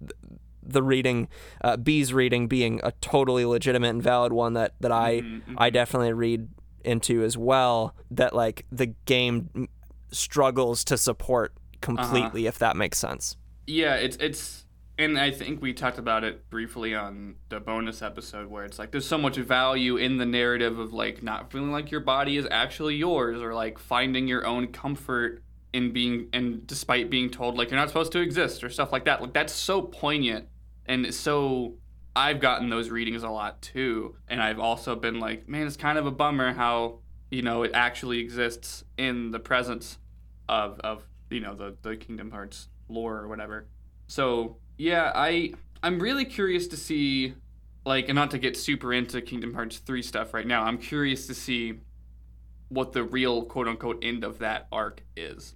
the 0.63 0.83
reading 0.83 1.29
uh, 1.63 1.77
B's 1.77 2.13
reading 2.13 2.49
being 2.49 2.81
a 2.83 2.93
totally 3.01 3.45
legitimate 3.45 3.91
and 3.91 4.03
valid 4.03 4.33
one 4.33 4.55
that 4.55 4.75
that 4.81 4.91
I 4.91 5.23
I 5.57 5.71
definitely 5.71 6.13
read 6.13 6.49
into 6.87 7.23
as 7.23 7.37
well 7.37 7.95
that 8.11 8.35
like 8.35 8.65
the 8.71 8.87
game 9.05 9.69
struggles 10.11 10.85
to 10.85 10.97
support 10.97 11.53
completely 11.81 12.43
uh-huh. 12.43 12.49
if 12.49 12.59
that 12.59 12.77
makes 12.77 12.99
sense. 12.99 13.37
yeah, 13.67 13.95
it's 13.95 14.17
it's 14.17 14.65
and 14.99 15.19
I 15.19 15.31
think 15.31 15.61
we 15.61 15.75
talked 15.75 15.99
about 15.99 16.25
it 16.25 16.49
briefly 16.49 16.95
on 16.95 17.37
the 17.51 17.61
bonus 17.61 18.01
episode 18.01 18.49
where 18.49 18.65
it's 18.65 18.79
like 18.79 18.93
there's 18.93 19.07
so 19.07 19.19
much 19.19 19.37
value 19.37 19.97
in 19.97 20.17
the 20.17 20.25
narrative 20.25 20.79
of 20.79 20.93
like 20.93 21.23
not 21.23 21.53
feeling 21.53 21.71
like 21.71 21.91
your 21.91 22.01
body 22.01 22.39
is 22.39 22.47
actually 22.51 22.97
yours 22.97 23.43
or 23.43 23.53
like 23.53 23.79
finding 23.79 24.27
your 24.27 24.47
own 24.47 24.69
comfort 24.69 25.43
in 25.73 25.93
being 25.93 26.29
and 26.33 26.67
despite 26.67 27.11
being 27.11 27.29
told 27.29 27.59
like 27.59 27.71
you're 27.71 27.79
not 27.79 27.89
supposed 27.89 28.13
to 28.13 28.21
exist 28.21 28.65
or 28.65 28.71
stuff 28.71 28.93
like 28.93 29.05
that. 29.05 29.21
Like 29.21 29.35
that's 29.35 29.53
so 29.53 29.83
poignant 29.83 30.49
and 30.87 31.13
so 31.13 31.75
I've 32.17 32.41
gotten 32.41 32.71
those 32.71 32.89
readings 32.89 33.23
a 33.23 33.29
lot 33.29 33.61
too. 33.61 34.17
And 34.27 34.43
I've 34.43 34.59
also 34.59 34.97
been 34.97 35.21
like, 35.21 35.49
man, 35.49 35.67
it's 35.67 35.77
kind 35.77 35.99
of 35.99 36.07
a 36.07 36.11
bummer 36.11 36.55
how, 36.55 37.01
you 37.31 37.43
know, 37.43 37.63
it 37.63 37.73
actually 37.75 38.19
exists 38.19 38.85
in 38.97 39.31
the 39.31 39.39
presence 39.39 39.99
of 40.49 40.81
of, 40.81 41.05
you 41.31 41.41
know, 41.41 41.55
the, 41.55 41.77
the 41.83 41.97
Kingdom 41.97 42.31
Hearts 42.31 42.69
lore 42.89 43.19
or 43.19 43.29
whatever. 43.29 43.69
So 44.07 44.57
yeah, 44.79 45.13
I 45.15 45.53
I'm 45.83 46.01
really 46.01 46.25
curious 46.25 46.67
to 46.69 46.77
see 46.77 47.35
like 47.85 48.09
and 48.09 48.17
not 48.17 48.31
to 48.31 48.39
get 48.39 48.57
super 48.57 48.95
into 48.95 49.21
Kingdom 49.21 49.53
Hearts 49.53 49.79
3 49.79 50.03
stuff 50.03 50.33
right 50.33 50.47
now. 50.47 50.65
I'm 50.65 50.79
curious 50.79 51.27
to 51.27 51.35
see 51.35 51.81
what 52.69 52.93
the 52.93 53.05
real 53.05 53.45
quote 53.45 53.69
unquote 53.69 54.03
end 54.03 54.25
of 54.25 54.39
that 54.39 54.69
arc 54.73 55.03
is. 55.17 55.55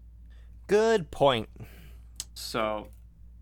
Good 0.67 1.11
point. 1.11 1.49
So, 2.35 2.89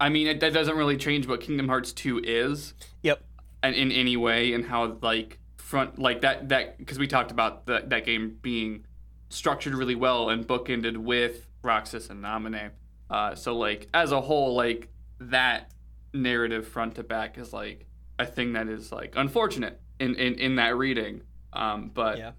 I 0.00 0.08
mean, 0.08 0.26
it, 0.26 0.40
that 0.40 0.52
doesn't 0.52 0.76
really 0.76 0.96
change 0.96 1.26
what 1.26 1.40
Kingdom 1.40 1.68
Hearts 1.68 1.92
2 1.92 2.20
is 2.24 2.74
Yep. 3.02 3.22
and 3.62 3.74
in 3.74 3.90
any 3.92 4.16
way 4.16 4.52
and 4.52 4.64
how 4.64 4.96
like 5.02 5.38
front 5.56 5.98
like 5.98 6.22
that 6.22 6.48
that 6.48 6.78
because 6.78 6.98
we 6.98 7.06
talked 7.06 7.30
about 7.30 7.66
the, 7.66 7.82
that 7.86 8.04
game 8.06 8.38
being 8.40 8.84
structured 9.28 9.74
really 9.74 9.94
well 9.94 10.30
and 10.30 10.46
bookended 10.46 10.96
with 10.96 11.46
Roxas 11.62 12.08
and 12.10 12.22
Namine. 12.24 12.70
Uh, 13.10 13.34
so 13.34 13.56
like 13.56 13.88
as 13.92 14.12
a 14.12 14.20
whole, 14.20 14.54
like 14.54 14.88
that 15.20 15.72
narrative 16.14 16.66
front 16.66 16.94
to 16.94 17.02
back 17.02 17.36
is 17.36 17.52
like 17.52 17.86
a 18.18 18.24
thing 18.26 18.52
that 18.54 18.68
is 18.68 18.90
like 18.92 19.14
unfortunate 19.16 19.80
in 19.98 20.14
in, 20.14 20.34
in 20.34 20.56
that 20.56 20.76
reading. 20.76 21.22
Um, 21.52 21.90
but 21.92 22.18
Yeah. 22.18 22.32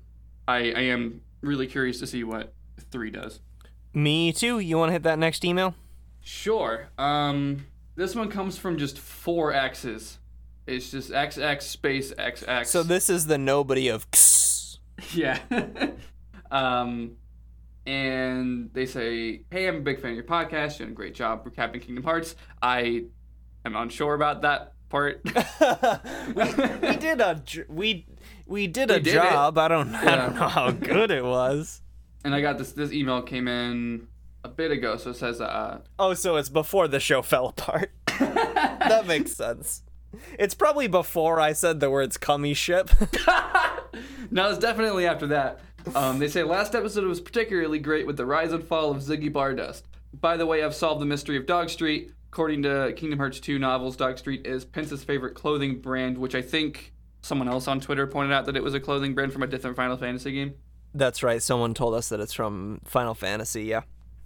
I 0.47 0.57
I 0.71 0.81
am 0.81 1.21
really 1.41 1.67
curious 1.67 1.99
to 1.99 2.07
see 2.07 2.23
what 2.23 2.53
three 2.91 3.11
does. 3.11 3.41
Me 3.93 4.31
too. 4.31 4.59
You 4.59 4.77
want 4.77 4.89
to 4.89 4.93
hit 4.93 5.03
that 5.03 5.19
next 5.19 5.43
email? 5.43 5.75
Sure. 6.21 6.89
Um, 6.97 7.65
this 7.95 8.15
one 8.15 8.29
comes 8.29 8.57
from 8.57 8.77
just 8.77 8.99
four 8.99 9.53
X's. 9.53 10.19
It's 10.67 10.91
just 10.91 11.11
XX 11.11 11.61
space 11.61 12.13
XX. 12.13 12.65
So 12.67 12.83
this 12.83 13.09
is 13.09 13.25
the 13.27 13.37
nobody 13.37 13.87
of. 13.87 14.05
X. 14.13 14.79
yeah. 15.13 15.39
um, 16.51 17.13
and 17.85 18.69
they 18.73 18.85
say, 18.85 19.41
"Hey, 19.49 19.67
I'm 19.67 19.77
a 19.77 19.81
big 19.81 19.99
fan 20.01 20.11
of 20.11 20.15
your 20.17 20.25
podcast. 20.25 20.77
You're 20.77 20.87
doing 20.87 20.91
a 20.91 20.93
great 20.93 21.15
job 21.15 21.43
recapping 21.45 21.81
Kingdom 21.81 22.03
Hearts. 22.03 22.35
I 22.61 23.05
am 23.65 23.75
unsure 23.75 24.13
about 24.13 24.43
that 24.43 24.73
part. 24.89 25.21
we, 26.35 26.43
we 26.87 26.95
did 26.97 27.21
a 27.21 27.41
we 27.67 28.05
we 28.45 28.67
did 28.67 28.91
a 28.91 28.95
We 28.95 28.99
did 28.99 29.15
it. 29.15 29.21
job. 29.31 29.57
I 29.57 29.67
don't 29.69 29.95
I 29.95 30.15
don't 30.15 30.35
know 30.35 30.47
how 30.47 30.69
good 30.71 31.09
it 31.09 31.23
was. 31.23 31.81
and 32.23 32.35
I 32.35 32.41
got 32.41 32.59
this. 32.59 32.73
This 32.73 32.91
email 32.91 33.23
came 33.23 33.47
in 33.47 34.07
a 34.43 34.49
bit 34.49 34.71
ago, 34.71 34.97
so 34.97 35.11
it 35.11 35.17
says, 35.17 35.41
uh, 35.41 35.79
Oh, 35.97 36.13
so 36.13 36.37
it's 36.37 36.49
before 36.49 36.87
the 36.87 36.99
show 36.99 37.21
fell 37.21 37.47
apart. 37.47 37.91
that 38.07 39.05
makes 39.07 39.33
sense. 39.33 39.83
It's 40.37 40.53
probably 40.53 40.87
before 40.87 41.39
I 41.39 41.53
said 41.53 41.79
the 41.79 41.89
words 41.89 42.17
"cummy 42.17 42.53
ship." 42.53 42.89
no, 44.31 44.49
it's 44.49 44.57
definitely 44.57 45.05
after 45.05 45.27
that. 45.27 45.59
Um, 45.95 46.19
they 46.19 46.27
say 46.27 46.43
last 46.43 46.75
episode 46.75 47.05
was 47.05 47.21
particularly 47.21 47.79
great 47.79 48.07
with 48.07 48.17
the 48.17 48.25
rise 48.25 48.51
and 48.51 48.63
fall 48.63 48.91
of 48.91 48.97
Ziggy 48.97 49.31
Bardust. 49.31 49.83
By 50.19 50.35
the 50.37 50.45
way, 50.45 50.63
I've 50.63 50.75
solved 50.75 51.01
the 51.01 51.05
mystery 51.05 51.37
of 51.37 51.45
Dog 51.45 51.69
Street. 51.69 52.11
According 52.31 52.63
to 52.63 52.93
Kingdom 52.95 53.17
Hearts 53.19 53.39
2 53.39 53.57
novels, 53.57 53.95
Dog 53.95 54.17
Street 54.17 54.45
is 54.45 54.63
Pence's 54.65 55.03
favorite 55.03 55.33
clothing 55.33 55.79
brand, 55.79 56.17
which 56.17 56.35
I 56.35 56.41
think 56.41 56.93
someone 57.21 57.47
else 57.47 57.67
on 57.67 57.79
Twitter 57.79 58.05
pointed 58.05 58.33
out 58.33 58.45
that 58.45 58.55
it 58.55 58.63
was 58.63 58.73
a 58.73 58.79
clothing 58.79 59.15
brand 59.15 59.33
from 59.33 59.43
a 59.43 59.47
different 59.47 59.75
Final 59.75 59.97
Fantasy 59.97 60.31
game. 60.31 60.53
That's 60.93 61.23
right. 61.23 61.41
Someone 61.41 61.73
told 61.73 61.93
us 61.95 62.09
that 62.09 62.19
it's 62.19 62.33
from 62.33 62.81
Final 62.85 63.13
Fantasy. 63.13 63.63
Yeah. 63.63 63.81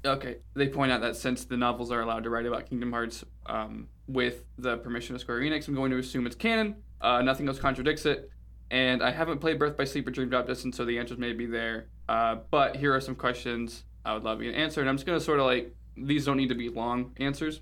Okay, 0.06 0.38
they 0.54 0.68
point 0.68 0.92
out 0.92 1.00
that 1.02 1.16
since 1.16 1.46
the 1.46 1.56
novels 1.56 1.90
are 1.90 2.02
allowed 2.02 2.24
to 2.24 2.30
write 2.30 2.46
about 2.46 2.70
Kingdom 2.70 2.92
Hearts 2.92 3.24
um, 3.46 3.88
with 4.08 4.44
the 4.58 4.78
permission 4.78 5.16
of 5.16 5.22
Square 5.22 5.40
Enix, 5.42 5.68
I'm 5.68 5.76
going 5.76 5.92
to 5.92 5.98
assume 5.98 6.26
it's 6.26 6.36
canon. 6.36 6.76
Uh, 7.00 7.22
nothing 7.22 7.48
else 7.48 7.58
contradicts 7.58 8.06
it. 8.06 8.30
And 8.70 9.02
I 9.02 9.12
haven't 9.12 9.40
played 9.40 9.60
Birth 9.60 9.78
by 9.78 9.86
Sleep 9.86 10.08
or 10.08 10.12
Dream 10.12 10.30
Drop 10.30 10.48
Distance, 10.48 10.76
so 10.76 10.84
the 10.84 11.00
answers 11.00 11.18
may 11.18 11.32
be 11.32 11.46
there. 11.46 11.88
Uh, 12.10 12.38
but 12.52 12.76
here 12.76 12.94
are 12.94 13.00
some 13.00 13.16
questions 13.16 13.84
I 14.04 14.14
would 14.14 14.24
love 14.24 14.42
you 14.42 14.52
to 14.52 14.58
answer. 14.58 14.82
And 14.82 14.90
I'm 14.90 14.98
just 14.98 15.06
going 15.06 15.18
to 15.18 15.24
sort 15.24 15.40
of 15.40 15.46
like, 15.46 15.74
these 15.96 16.26
don't 16.26 16.38
need 16.38 16.50
to 16.50 16.56
be 16.56 16.68
long 16.68 17.14
answers, 17.18 17.62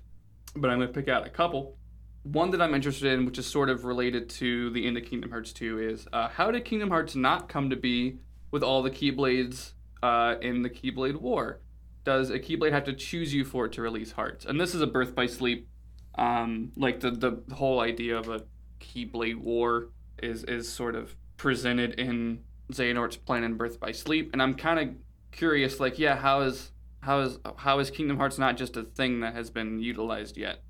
but 0.56 0.68
I'm 0.68 0.78
going 0.78 0.88
to 0.88 0.94
pick 0.94 1.08
out 1.08 1.26
a 1.26 1.30
couple. 1.30 1.76
One 2.24 2.50
that 2.52 2.62
I'm 2.62 2.74
interested 2.74 3.12
in, 3.12 3.24
which 3.24 3.38
is 3.38 3.46
sort 3.46 3.68
of 3.68 3.84
related 3.84 4.28
to 4.30 4.70
the 4.70 4.86
end 4.86 4.96
of 4.96 5.04
Kingdom 5.04 5.30
Hearts 5.30 5.52
2, 5.52 5.78
is 5.78 6.08
uh, 6.12 6.28
how 6.28 6.50
did 6.50 6.64
Kingdom 6.64 6.88
Hearts 6.88 7.14
not 7.14 7.48
come 7.48 7.70
to 7.70 7.76
be 7.76 8.18
with 8.50 8.62
all 8.62 8.82
the 8.82 8.90
Keyblades 8.90 9.72
uh, 10.02 10.36
in 10.40 10.62
the 10.62 10.70
Keyblade 10.70 11.20
War? 11.20 11.60
Does 12.04 12.30
a 12.30 12.38
Keyblade 12.38 12.72
have 12.72 12.84
to 12.84 12.92
choose 12.92 13.32
you 13.32 13.44
for 13.44 13.66
it 13.66 13.72
to 13.72 13.82
release 13.82 14.12
hearts? 14.12 14.44
And 14.44 14.60
this 14.60 14.74
is 14.74 14.80
a 14.80 14.86
Birth 14.86 15.14
by 15.14 15.26
Sleep, 15.26 15.68
um, 16.16 16.72
like 16.76 17.00
the 17.00 17.10
the 17.10 17.54
whole 17.54 17.80
idea 17.80 18.16
of 18.16 18.28
a 18.28 18.42
Keyblade 18.80 19.38
war 19.38 19.88
is 20.22 20.44
is 20.44 20.70
sort 20.70 20.94
of 20.94 21.16
presented 21.36 21.98
in 21.98 22.40
Xehanort's 22.72 23.16
plan 23.16 23.44
in 23.44 23.56
Birth 23.56 23.80
by 23.80 23.92
Sleep, 23.92 24.30
and 24.32 24.42
I'm 24.42 24.54
kind 24.54 24.78
of 24.78 24.94
curious, 25.32 25.80
like, 25.80 25.98
yeah, 25.98 26.16
how 26.16 26.42
is 26.42 26.72
how 27.00 27.20
is 27.20 27.38
how 27.56 27.78
is 27.78 27.90
Kingdom 27.90 28.16
Hearts 28.16 28.38
not 28.38 28.56
just 28.56 28.76
a 28.76 28.82
thing 28.82 29.20
that 29.20 29.34
has 29.34 29.50
been 29.50 29.80
utilized 29.80 30.36
yet? 30.36 30.62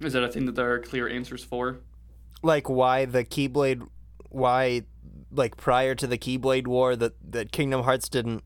Is 0.00 0.12
that 0.12 0.22
a 0.22 0.28
thing 0.28 0.46
that 0.46 0.54
there 0.54 0.72
are 0.72 0.78
clear 0.78 1.08
answers 1.08 1.44
for? 1.44 1.80
Like 2.42 2.68
why 2.68 3.04
the 3.04 3.24
Keyblade? 3.24 3.86
Why, 4.30 4.82
like 5.32 5.56
prior 5.56 5.94
to 5.94 6.06
the 6.06 6.18
Keyblade 6.18 6.66
War, 6.66 6.96
that 6.96 7.14
that 7.30 7.52
Kingdom 7.52 7.82
Hearts 7.84 8.08
didn't 8.08 8.44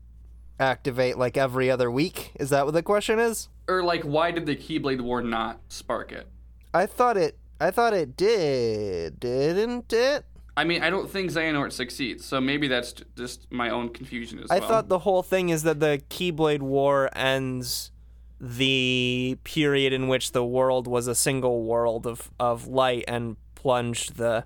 activate 0.59 1.17
like 1.17 1.37
every 1.37 1.69
other 1.69 1.89
week? 1.89 2.31
Is 2.39 2.49
that 2.49 2.65
what 2.65 2.73
the 2.73 2.83
question 2.83 3.19
is? 3.19 3.49
Or 3.67 3.83
like, 3.83 4.03
why 4.03 4.31
did 4.31 4.45
the 4.45 4.55
Keyblade 4.55 5.01
War 5.01 5.21
not 5.21 5.59
spark 5.69 6.11
it? 6.11 6.27
I 6.73 6.85
thought 6.85 7.17
it. 7.17 7.37
I 7.59 7.71
thought 7.71 7.93
it 7.93 8.17
did, 8.17 9.19
didn't 9.19 9.93
it? 9.93 10.25
I 10.55 10.63
mean, 10.65 10.83
I 10.83 10.89
don't 10.89 11.09
think 11.09 11.31
Xehanort 11.31 11.71
succeeds, 11.71 12.25
so 12.25 12.39
maybe 12.39 12.67
that's 12.67 12.93
just 13.15 13.51
my 13.51 13.69
own 13.69 13.89
confusion 13.89 14.39
as 14.39 14.51
I 14.51 14.59
well. 14.59 14.63
I 14.63 14.67
thought 14.67 14.89
the 14.89 14.99
whole 14.99 15.23
thing 15.23 15.49
is 15.49 15.63
that 15.63 15.79
the 15.79 16.01
Keyblade 16.09 16.61
War 16.61 17.09
ends 17.15 17.91
the 18.39 19.37
period 19.43 19.93
in 19.93 20.07
which 20.07 20.33
the 20.33 20.45
world 20.45 20.85
was 20.85 21.07
a 21.07 21.15
single 21.15 21.63
world 21.63 22.05
of, 22.05 22.29
of 22.39 22.67
light 22.67 23.05
and 23.07 23.37
plunged 23.55 24.17
the 24.17 24.45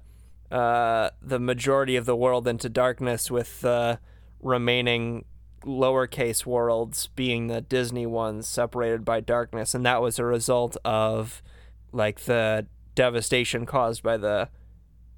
uh, 0.51 1.09
the 1.21 1.39
majority 1.39 1.97
of 1.97 2.05
the 2.05 2.15
world 2.15 2.47
into 2.47 2.69
darkness, 2.69 3.29
with 3.29 3.59
the 3.59 3.99
remaining 4.41 5.25
lowercase 5.67 6.45
worlds 6.45 7.07
being 7.15 7.47
the 7.47 7.62
Disney 7.62 8.05
ones 8.07 8.47
separated 8.47 9.03
by 9.05 9.19
darkness, 9.19 9.74
and 9.75 9.86
that 9.86 10.01
was 10.01 10.17
a 10.17 10.25
result 10.25 10.77
of 10.86 11.43
like 11.91 12.21
the 12.21 12.65
devastation 12.95 13.65
caused 13.65 14.01
by 14.01 14.17
the 14.17 14.50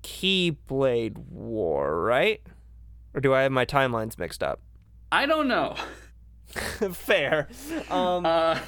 Keyblade 0.03 1.17
War, 1.29 2.01
right? 2.01 2.41
Or 3.13 3.21
do 3.21 3.33
I 3.33 3.41
have 3.43 3.51
my 3.51 3.65
timelines 3.65 4.17
mixed 4.17 4.43
up? 4.43 4.59
I 5.11 5.25
don't 5.25 5.47
know. 5.47 5.75
Fair. 6.47 7.47
Um, 7.89 8.25
Uh, 8.25 8.59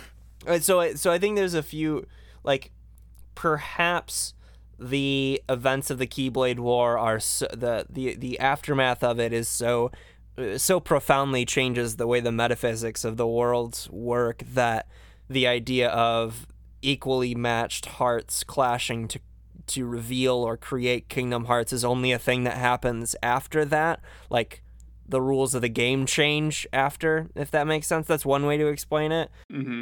uh, 0.47 0.59
so 0.59 0.79
I- 0.79 0.93
so 0.95 1.11
I 1.11 1.17
think 1.19 1.35
there's 1.35 1.53
a 1.53 1.63
few 1.63 2.05
like 2.43 2.71
perhaps 3.35 4.33
the 4.79 5.41
events 5.47 5.89
of 5.91 5.99
the 5.99 6.07
Keyblade 6.07 6.59
War 6.59 6.97
are 6.97 7.19
so, 7.19 7.47
the 7.53 7.85
the 7.89 8.15
the 8.15 8.39
aftermath 8.39 9.03
of 9.03 9.19
it 9.19 9.31
is 9.33 9.47
so 9.47 9.91
so 10.57 10.79
profoundly 10.79 11.45
changes 11.45 11.95
the 11.97 12.07
way 12.07 12.19
the 12.19 12.31
metaphysics 12.31 13.03
of 13.03 13.17
the 13.17 13.27
worlds 13.27 13.89
work 13.89 14.43
that 14.53 14.87
the 15.29 15.47
idea 15.47 15.89
of 15.89 16.47
equally 16.81 17.35
matched 17.35 17.85
hearts 17.85 18.43
clashing 18.43 19.07
to 19.07 19.19
to 19.67 19.85
reveal 19.85 20.35
or 20.35 20.57
create 20.57 21.07
Kingdom 21.07 21.45
Hearts 21.45 21.71
is 21.71 21.85
only 21.85 22.11
a 22.11 22.19
thing 22.19 22.43
that 22.43 22.57
happens 22.57 23.15
after 23.23 23.63
that. 23.65 24.01
Like 24.29 24.63
the 25.07 25.21
rules 25.21 25.55
of 25.55 25.61
the 25.61 25.69
game 25.69 26.05
change 26.05 26.67
after 26.73 27.29
if 27.35 27.51
that 27.51 27.67
makes 27.67 27.87
sense. 27.87 28.07
That's 28.07 28.25
one 28.25 28.45
way 28.45 28.57
to 28.57 28.67
explain 28.67 29.11
it. 29.11 29.29
Mm-hmm. 29.51 29.81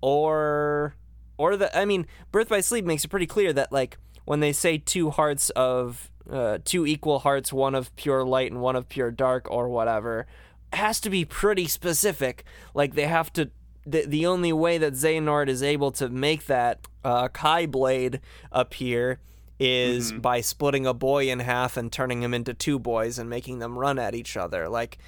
or 0.00 0.94
or 1.36 1.56
the 1.56 1.76
I 1.76 1.84
mean, 1.84 2.06
Birth 2.32 2.48
by 2.48 2.60
Sleep 2.60 2.84
makes 2.84 3.04
it 3.04 3.08
pretty 3.08 3.26
clear 3.26 3.52
that 3.52 3.72
like 3.72 3.98
when 4.24 4.40
they 4.40 4.52
say 4.52 4.78
two 4.78 5.10
hearts 5.10 5.50
of 5.50 6.10
uh, 6.30 6.58
two 6.64 6.86
equal 6.86 7.20
hearts, 7.20 7.52
one 7.52 7.74
of 7.74 7.94
pure 7.96 8.24
light 8.24 8.50
and 8.52 8.60
one 8.60 8.76
of 8.76 8.88
pure 8.88 9.10
dark, 9.10 9.50
or 9.50 9.68
whatever, 9.68 10.26
has 10.72 11.00
to 11.00 11.10
be 11.10 11.24
pretty 11.24 11.66
specific. 11.66 12.44
Like 12.74 12.94
they 12.94 13.06
have 13.06 13.32
to. 13.34 13.50
The, 13.86 14.04
the 14.04 14.26
only 14.26 14.52
way 14.52 14.76
that 14.76 14.92
Xehanort 14.92 15.48
is 15.48 15.62
able 15.62 15.90
to 15.92 16.10
make 16.10 16.44
that 16.46 16.80
uh, 17.04 17.28
χ-blade 17.28 18.20
appear 18.52 19.18
is 19.58 20.12
by 20.12 20.42
splitting 20.42 20.86
a 20.86 20.92
boy 20.92 21.30
in 21.30 21.38
half 21.40 21.76
and 21.78 21.90
turning 21.90 22.22
him 22.22 22.34
into 22.34 22.52
two 22.52 22.78
boys 22.78 23.18
and 23.18 23.30
making 23.30 23.60
them 23.60 23.78
run 23.78 23.98
at 23.98 24.14
each 24.14 24.36
other. 24.36 24.68
Like 24.68 24.98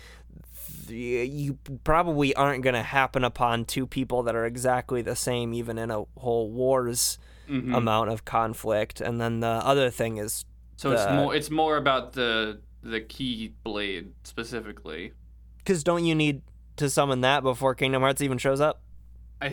th- 0.89 1.31
you 1.31 1.59
probably 1.85 2.35
aren't 2.35 2.63
going 2.65 2.75
to 2.75 2.83
happen 2.83 3.23
upon 3.23 3.65
two 3.65 3.87
people 3.87 4.23
that 4.25 4.35
are 4.35 4.47
exactly 4.47 5.03
the 5.03 5.15
same, 5.17 5.53
even 5.55 5.79
in 5.79 5.91
a 5.91 6.05
whole 6.17 6.51
war's 6.51 7.19
Mhm. 7.49 7.77
amount 7.77 8.11
of 8.11 8.25
conflict. 8.25 9.01
And 9.01 9.21
then 9.21 9.41
the 9.41 9.47
other 9.49 9.91
thing 9.91 10.17
is, 10.19 10.45
So 10.81 10.93
it's 10.93 11.13
more 11.13 11.35
it's 11.35 11.51
more 11.51 11.77
about 11.77 12.15
the 12.15 12.63
the 12.83 13.03
key 13.03 13.53
blade 13.65 14.13
specifically. 14.25 15.13
because 15.59 15.85
don't 15.85 16.07
you 16.07 16.15
need 16.15 16.41
to 16.77 16.89
summon 16.89 17.21
that 17.21 17.43
before 17.43 17.75
Kingdom 17.75 18.01
Hearts 18.01 18.23
even 18.23 18.39
shows 18.39 18.63
up? 18.63 18.81
I 19.43 19.51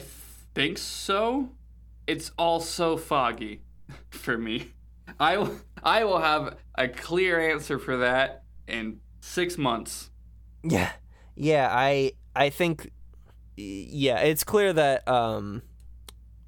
think 0.55 0.77
so. 0.77 1.49
It's 2.07 2.31
all 2.37 2.61
so 2.61 2.95
foggy 2.95 3.59
for 4.09 4.37
me. 4.37 4.71
I 5.19 5.35
will, 5.35 5.59
I 5.83 6.05
will 6.05 6.21
have 6.21 6.55
a 6.75 6.87
clear 6.87 7.51
answer 7.51 7.77
for 7.77 7.97
that 7.97 8.43
in 8.65 9.01
six 9.19 9.57
months. 9.57 10.09
Yeah, 10.63 10.93
yeah. 11.35 11.67
I 11.69 12.13
I 12.37 12.51
think 12.51 12.89
yeah, 13.57 14.19
it's 14.19 14.45
clear 14.45 14.71
that 14.71 15.05
um, 15.09 15.61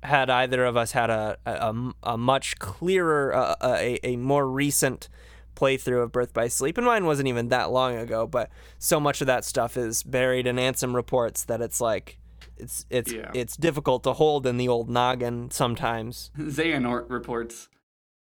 had 0.04 0.30
either 0.30 0.66
of 0.66 0.78
us 0.78 0.92
had 0.94 1.10
a 1.10 1.38
a, 1.46 1.74
a 2.04 2.18
much 2.18 2.58
clearer, 2.60 3.34
uh, 3.36 3.56
a 3.62 4.00
a 4.04 4.16
more 4.18 4.48
recent 4.48 5.10
playthrough 5.56 6.04
of 6.04 6.12
Birth 6.12 6.34
by 6.34 6.48
Sleep, 6.48 6.78
and 6.78 6.86
mine 6.88 7.06
wasn't 7.06 7.28
even 7.28 7.50
that 7.50 7.70
long 7.72 7.98
ago, 7.98 8.26
but 8.26 8.50
so 8.78 9.00
much 9.00 9.20
of 9.22 9.28
that 9.28 9.44
stuff 9.44 9.76
is 9.76 10.04
buried 10.04 10.48
in 10.48 10.56
Ansem 10.56 10.96
reports 10.96 11.44
that 11.46 11.62
it's 11.62 11.82
like 11.82 12.18
it's 12.58 12.86
it's 12.90 13.12
Yeah. 13.12 13.32
it's 13.34 13.58
difficult 13.58 14.04
to 14.04 14.14
hold 14.14 14.46
in 14.48 14.58
the 14.58 14.68
old 14.68 14.90
noggin 14.90 15.52
sometimes. 15.52 16.32
Xehanort 16.38 17.10
reports. 17.10 17.68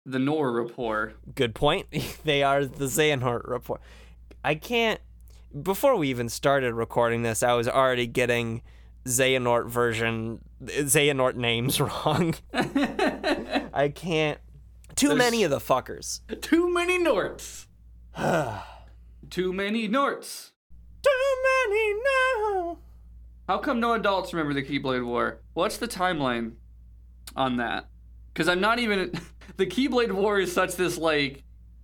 The 0.06 0.18
Nor 0.18 0.52
report. 0.52 1.16
Good 1.34 1.54
point. 1.54 1.86
they 2.24 2.42
are 2.42 2.66
the 2.66 2.84
Xehanort 2.84 3.48
report. 3.48 3.80
I 4.44 4.54
can't. 4.54 5.00
Before 5.62 5.96
we 5.96 6.08
even 6.08 6.28
started 6.28 6.74
recording 6.74 7.22
this, 7.22 7.42
I 7.42 7.54
was 7.54 7.68
already 7.68 8.06
getting 8.06 8.60
Xehanort 9.06 9.68
version, 9.68 10.40
Xehanort 10.64 11.34
names 11.36 11.80
wrong. 11.80 12.34
I 12.54 13.92
can't. 13.94 14.38
Too 14.96 15.08
There's- 15.08 15.18
many 15.18 15.44
of 15.44 15.50
the 15.50 15.58
fuckers. 15.58 16.20
Too 16.40 16.72
many 16.72 16.98
Norts. 16.98 17.66
Too 19.30 19.52
many 19.52 19.88
Norts. 19.88 20.50
Too 21.02 21.68
many 21.68 21.94
now. 21.94 22.78
How 23.48 23.58
come 23.58 23.80
no 23.80 23.92
adults 23.94 24.32
remember 24.32 24.54
the 24.54 24.62
Keyblade 24.62 25.04
War? 25.04 25.40
What's 25.54 25.76
the 25.76 25.88
timeline 25.88 26.52
on 27.36 27.56
that? 27.58 27.88
Because 28.32 28.48
I'm 28.48 28.60
not 28.60 28.78
even. 28.78 29.12
the 29.56 29.66
Keyblade 29.66 30.12
War 30.12 30.38
is 30.38 30.52
such 30.52 30.76
this, 30.76 30.96
like, 30.96 31.42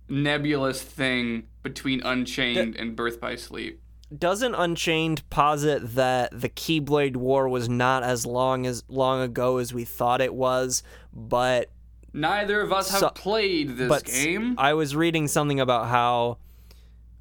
nebulous 0.09 0.81
thing 0.81 1.43
between 1.63 2.01
Unchained 2.01 2.75
and 2.77 2.95
Birth 2.95 3.19
by 3.21 3.35
Sleep. 3.35 3.79
Doesn't 4.17 4.55
Unchained 4.55 5.27
posit 5.29 5.95
that 5.95 6.39
the 6.39 6.49
Keyblade 6.49 7.15
War 7.15 7.47
was 7.47 7.69
not 7.69 8.03
as 8.03 8.25
long 8.25 8.65
as 8.65 8.83
long 8.89 9.21
ago 9.21 9.57
as 9.57 9.73
we 9.73 9.85
thought 9.85 10.19
it 10.21 10.33
was, 10.33 10.83
but 11.13 11.69
Neither 12.13 12.59
of 12.59 12.73
us 12.73 12.91
have 12.91 12.99
So- 12.99 13.09
played 13.11 13.77
this 13.77 13.87
but 13.87 14.03
game. 14.05 14.55
I 14.57 14.73
was 14.73 14.95
reading 14.97 15.29
something 15.29 15.61
about 15.61 15.87
how 15.87 16.39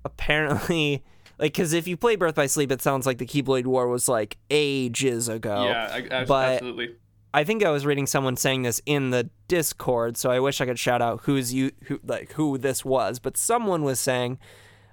apparently, 0.05 1.05
like, 1.39 1.53
because 1.53 1.73
if 1.73 1.87
you 1.87 1.97
play 1.97 2.17
Birth 2.17 2.35
by 2.35 2.47
Sleep, 2.47 2.73
it 2.73 2.83
sounds 2.83 3.07
like 3.07 3.19
the 3.19 3.27
Keyblade 3.27 3.67
War 3.67 3.89
was 3.89 4.09
like 4.09 4.37
ages 4.51 5.29
ago. 5.29 5.65
yeah, 5.65 5.91
I, 6.13 6.21
I, 6.21 6.25
but- 6.25 6.55
absolutely. 6.55 6.97
I 7.33 7.45
think 7.45 7.65
I 7.65 7.71
was 7.71 7.87
reading 7.87 8.09
someone 8.09 8.37
saying 8.37 8.63
this 8.63 8.83
in 8.87 9.11
the 9.11 9.31
Discord, 9.47 10.17
so 10.17 10.33
I 10.33 10.41
wish 10.41 10.61
I 10.61 10.67
could 10.67 10.81
shout 10.81 11.01
out 11.01 11.21
who's 11.23 11.55
you 11.55 11.71
who 11.85 12.01
like 12.05 12.33
who 12.33 12.59
this 12.59 12.85
was, 12.85 13.21
but 13.21 13.37
someone 13.37 13.85
was 13.85 14.01
saying. 14.01 14.41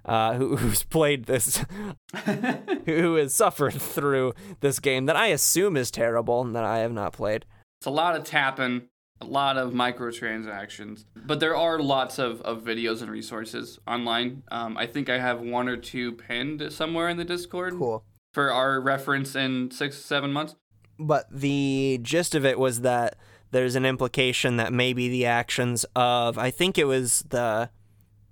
Uh, 0.07 0.35
who, 0.35 0.55
who's 0.55 0.83
played 0.83 1.25
this, 1.25 1.65
who 2.85 3.15
has 3.15 3.35
suffered 3.35 3.73
through 3.73 4.33
this 4.61 4.79
game 4.79 5.05
that 5.05 5.17
I 5.17 5.27
assume 5.27 5.75
is 5.75 5.91
terrible 5.91 6.41
and 6.41 6.55
that 6.55 6.63
I 6.63 6.77
have 6.79 6.93
not 6.93 7.11
played. 7.11 7.45
It's 7.81 7.87
a 7.87 7.91
lot 7.91 8.15
of 8.15 8.23
tapping, 8.23 8.83
a 9.19 9.25
lot 9.25 9.57
of 9.57 9.73
microtransactions, 9.73 11.03
but 11.15 11.39
there 11.39 11.55
are 11.55 11.79
lots 11.79 12.19
of, 12.19 12.41
of 12.41 12.63
videos 12.63 13.01
and 13.01 13.11
resources 13.11 13.79
online. 13.87 14.43
Um, 14.49 14.77
I 14.77 14.85
think 14.85 15.09
I 15.09 15.19
have 15.19 15.41
one 15.41 15.67
or 15.67 15.77
two 15.77 16.13
pinned 16.13 16.71
somewhere 16.71 17.09
in 17.09 17.17
the 17.17 17.25
Discord 17.25 17.73
Cool. 17.77 18.03
for 18.33 18.51
our 18.51 18.79
reference 18.79 19.35
in 19.35 19.71
six, 19.71 19.97
seven 19.97 20.31
months. 20.31 20.55
But 20.97 21.25
the 21.31 21.99
gist 22.01 22.33
of 22.33 22.45
it 22.45 22.57
was 22.57 22.81
that 22.81 23.15
there's 23.51 23.75
an 23.75 23.85
implication 23.85 24.57
that 24.57 24.73
maybe 24.73 25.09
the 25.09 25.25
actions 25.25 25.85
of 25.95 26.37
I 26.37 26.49
think 26.49 26.77
it 26.77 26.85
was 26.85 27.23
the 27.29 27.69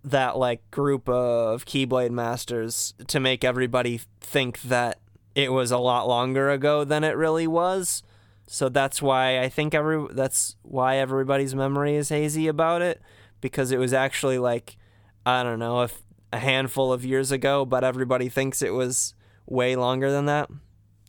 that 0.06 0.38
like 0.38 0.70
group 0.72 1.10
of 1.10 1.66
Keyblade 1.66 2.12
masters 2.12 2.94
to 3.08 3.20
make 3.20 3.44
everybody 3.44 4.02
think 4.22 4.62
that 4.62 5.00
it 5.34 5.52
was 5.52 5.72
a 5.72 5.78
lot 5.78 6.08
longer 6.08 6.50
ago 6.50 6.84
than 6.84 7.04
it 7.04 7.18
really 7.18 7.48
was. 7.48 8.04
So 8.48 8.70
that's 8.70 9.02
why 9.02 9.40
I 9.40 9.50
think 9.50 9.74
every 9.74 10.06
that's 10.12 10.56
why 10.62 10.98
everybody's 10.98 11.56
memory 11.56 11.96
is 11.96 12.10
hazy 12.10 12.48
about 12.48 12.82
it 12.82 13.02
because 13.42 13.72
it 13.72 13.80
was 13.80 13.94
actually 13.94 14.38
like 14.38 14.78
I 15.26 15.42
don't 15.42 15.60
know 15.60 15.82
if 15.82 16.04
a 16.32 16.40
handful 16.40 16.94
of 16.94 17.04
years 17.04 17.32
ago, 17.32 17.66
but 17.66 17.84
everybody 17.84 18.30
thinks 18.30 18.62
it 18.62 18.74
was 18.74 19.16
way 19.48 19.76
longer 19.76 20.12
than 20.12 20.26
that. 20.26 20.50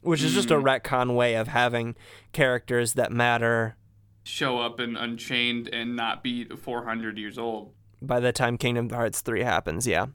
Which 0.01 0.23
is 0.23 0.33
just 0.33 0.51
a 0.51 0.55
mm. 0.55 0.63
retcon 0.63 1.17
way 1.17 1.35
of 1.35 1.49
having 1.49 1.97
characters 2.33 2.95
that 2.95 3.11
matter 3.11 3.77
Show 4.27 4.59
up 4.59 4.81
in 4.81 4.97
Unchained 4.97 5.69
and 5.73 5.95
not 5.95 6.25
be 6.25 6.47
400 6.47 7.17
years 7.17 7.39
old. 7.39 7.75
By 8.03 8.21
the 8.21 8.33
time 8.33 8.59
Kingdom 8.59 8.91
Hearts 8.91 9.21
3 9.21 9.43
happens, 9.43 9.87
yeah. 9.87 10.07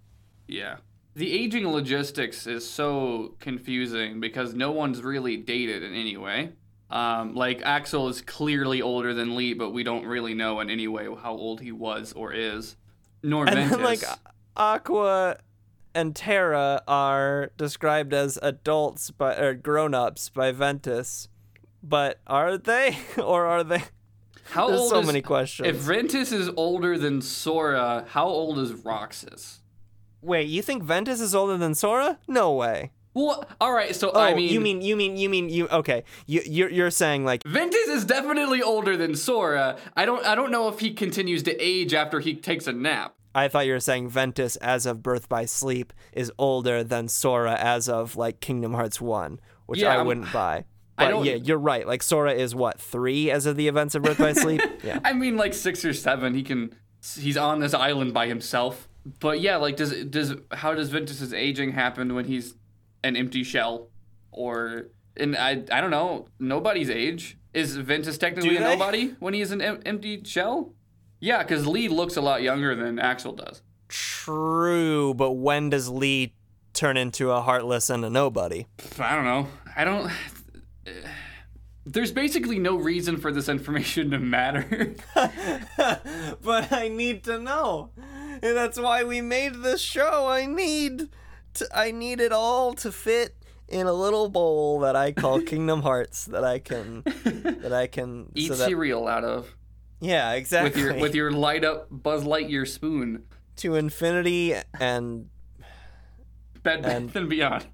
Yeah. 0.47 0.77
The 1.15 1.33
aging 1.33 1.67
logistics 1.67 2.47
is 2.47 2.69
so 2.69 3.35
confusing 3.39 4.19
because 4.19 4.53
no 4.53 4.71
one's 4.71 5.01
really 5.01 5.35
dated 5.37 5.83
in 5.83 5.93
any 5.93 6.15
way. 6.15 6.53
Um, 6.89 7.35
like 7.35 7.61
Axel 7.63 8.07
is 8.09 8.21
clearly 8.21 8.81
older 8.81 9.13
than 9.13 9.35
Lea, 9.35 9.53
but 9.53 9.71
we 9.71 9.83
don't 9.83 10.05
really 10.05 10.33
know 10.33 10.59
in 10.59 10.69
any 10.69 10.87
way 10.87 11.05
how 11.05 11.31
old 11.33 11.61
he 11.61 11.71
was 11.71 12.13
or 12.13 12.33
is. 12.33 12.75
Nor 13.23 13.45
And 13.45 13.55
Ventus. 13.55 13.71
then, 13.77 13.83
like, 13.83 14.01
Aqua 14.55 15.37
and 15.93 16.15
Terra 16.15 16.81
are 16.87 17.51
described 17.57 18.13
as 18.13 18.37
adults 18.41 19.11
by, 19.11 19.35
or 19.35 19.53
grown 19.53 19.93
ups 19.93 20.29
by 20.29 20.51
Ventus. 20.51 21.27
But 21.83 22.19
are 22.27 22.57
they? 22.57 22.97
or 23.17 23.45
are 23.45 23.63
they? 23.63 23.83
How 24.51 24.67
There's 24.67 24.79
old 24.79 24.89
so 24.91 24.99
is, 24.99 25.07
many 25.07 25.21
questions. 25.21 25.67
If 25.67 25.75
Ventus 25.77 26.31
is 26.31 26.49
older 26.55 26.97
than 26.97 27.21
Sora, 27.21 28.05
how 28.09 28.27
old 28.27 28.59
is 28.59 28.73
Roxas? 28.73 29.59
Wait, 30.21 30.47
you 30.47 30.61
think 30.61 30.83
Ventus 30.83 31.19
is 31.19 31.33
older 31.33 31.57
than 31.57 31.73
Sora? 31.73 32.19
No 32.27 32.53
way. 32.53 32.91
Well, 33.13 33.43
all 33.59 33.73
right. 33.73 33.93
So 33.95 34.11
Oh, 34.13 34.19
I 34.21 34.33
mean, 34.33 34.49
you 34.53 34.61
mean 34.61 34.81
you 34.81 34.95
mean 34.95 35.17
you 35.17 35.27
mean 35.29 35.49
you 35.49 35.67
okay. 35.69 36.03
You 36.27 36.41
you're 36.45 36.69
you're 36.69 36.91
saying 36.91 37.25
like 37.25 37.43
Ventus 37.45 37.87
is 37.87 38.05
definitely 38.05 38.61
older 38.61 38.95
than 38.95 39.15
Sora. 39.15 39.77
I 39.97 40.05
don't. 40.05 40.25
I 40.25 40.33
don't 40.35 40.51
know 40.51 40.69
if 40.69 40.79
he 40.79 40.93
continues 40.93 41.43
to 41.43 41.57
age 41.59 41.93
after 41.93 42.19
he 42.21 42.35
takes 42.35 42.67
a 42.67 42.71
nap. 42.71 43.15
I 43.35 43.47
thought 43.47 43.65
you 43.65 43.73
were 43.73 43.79
saying 43.79 44.09
Ventus 44.09 44.55
as 44.57 44.85
of 44.85 45.01
Birth 45.03 45.27
by 45.29 45.45
Sleep 45.45 45.91
is 46.13 46.31
older 46.37 46.83
than 46.83 47.07
Sora 47.07 47.55
as 47.55 47.87
of 47.89 48.15
like 48.17 48.39
Kingdom 48.41 48.73
Hearts 48.73 48.99
1, 49.01 49.39
which 49.65 49.79
Yeah, 49.79 49.89
I 49.93 49.95
I'm- 49.97 50.05
wouldn't 50.07 50.31
buy. 50.33 50.65
I 50.97 51.05
But 51.05 51.09
don't- 51.11 51.25
yeah, 51.25 51.35
you're 51.35 51.57
right. 51.57 51.87
Like 51.87 52.03
Sora 52.03 52.33
is 52.33 52.53
what, 52.53 52.79
3 52.79 53.31
as 53.31 53.45
of 53.45 53.55
the 53.55 53.67
events 53.67 53.95
of 53.95 54.03
Birth 54.03 54.17
by 54.19 54.33
Sleep? 54.33 54.61
Yeah. 54.83 54.99
I 55.03 55.13
mean, 55.13 55.37
like 55.37 55.53
six 55.53 55.85
or 55.85 55.93
seven. 55.93 56.33
He 56.33 56.43
can. 56.43 56.75
He's 57.17 57.37
on 57.37 57.59
this 57.59 57.73
island 57.73 58.13
by 58.13 58.27
himself. 58.27 58.87
But 59.19 59.39
yeah, 59.41 59.57
like, 59.57 59.75
does 59.77 60.05
does 60.05 60.35
how 60.51 60.73
does 60.75 60.89
Ventus's 60.89 61.33
aging 61.33 61.71
happen 61.71 62.13
when 62.13 62.25
he's 62.25 62.55
an 63.03 63.15
empty 63.15 63.43
shell, 63.43 63.89
or 64.31 64.87
and 65.17 65.35
I 65.35 65.63
I 65.71 65.81
don't 65.81 65.89
know. 65.91 66.27
Nobody's 66.39 66.89
age 66.89 67.37
is 67.53 67.75
Ventus 67.77 68.17
technically 68.17 68.57
a 68.57 68.59
nobody 68.59 69.15
when 69.19 69.33
he's 69.33 69.51
an 69.51 69.61
em- 69.61 69.81
empty 69.85 70.23
shell. 70.23 70.73
Yeah, 71.19 71.43
because 71.43 71.65
Lea 71.67 71.87
looks 71.89 72.15
a 72.17 72.21
lot 72.21 72.41
younger 72.43 72.75
than 72.75 72.97
Axel 72.99 73.33
does. 73.33 73.61
True, 73.87 75.13
but 75.15 75.31
when 75.31 75.69
does 75.69 75.89
Lea 75.89 76.33
turn 76.73 76.95
into 76.97 77.31
a 77.31 77.41
heartless 77.41 77.89
and 77.89 78.05
a 78.05 78.09
nobody? 78.09 78.67
I 78.99 79.15
don't 79.15 79.25
know. 79.25 79.47
I 79.75 79.83
don't. 79.83 80.11
There's 81.85 82.11
basically 82.11 82.59
no 82.59 82.75
reason 82.75 83.17
for 83.17 83.31
this 83.31 83.49
information 83.49 84.11
to 84.11 84.19
matter. 84.19 84.93
but 85.15 86.71
I 86.71 86.89
need 86.89 87.23
to 87.23 87.39
know. 87.39 87.89
And 87.97 88.55
that's 88.55 88.79
why 88.79 89.03
we 89.03 89.21
made 89.21 89.55
this 89.63 89.81
show. 89.81 90.27
I 90.27 90.45
need 90.45 91.09
to, 91.55 91.67
I 91.73 91.89
need 91.91 92.19
it 92.19 92.31
all 92.31 92.73
to 92.75 92.91
fit 92.91 93.35
in 93.67 93.87
a 93.87 93.93
little 93.93 94.29
bowl 94.29 94.81
that 94.81 94.95
I 94.95 95.11
call 95.11 95.41
Kingdom 95.45 95.81
Hearts 95.81 96.25
that 96.25 96.43
I 96.43 96.59
can 96.59 97.01
that 97.03 97.73
I 97.73 97.87
can 97.87 98.31
Eat 98.35 98.49
so 98.49 98.55
that, 98.55 98.67
cereal 98.67 99.07
out 99.07 99.23
of 99.23 99.55
Yeah, 100.01 100.29
with 100.33 100.37
exactly. 100.39 100.81
your 100.83 100.93
with 100.99 101.15
your 101.15 101.31
light 101.31 101.63
up 101.63 101.87
Buzz 101.89 102.23
Lightyear 102.23 102.67
spoon. 102.67 103.23
to 103.57 103.75
infinity 103.75 104.53
and, 104.79 105.29
Bed 106.61 106.83
Bath 106.83 106.91
And- 106.93 107.15
and 107.15 107.29
Beyond. 107.29 107.65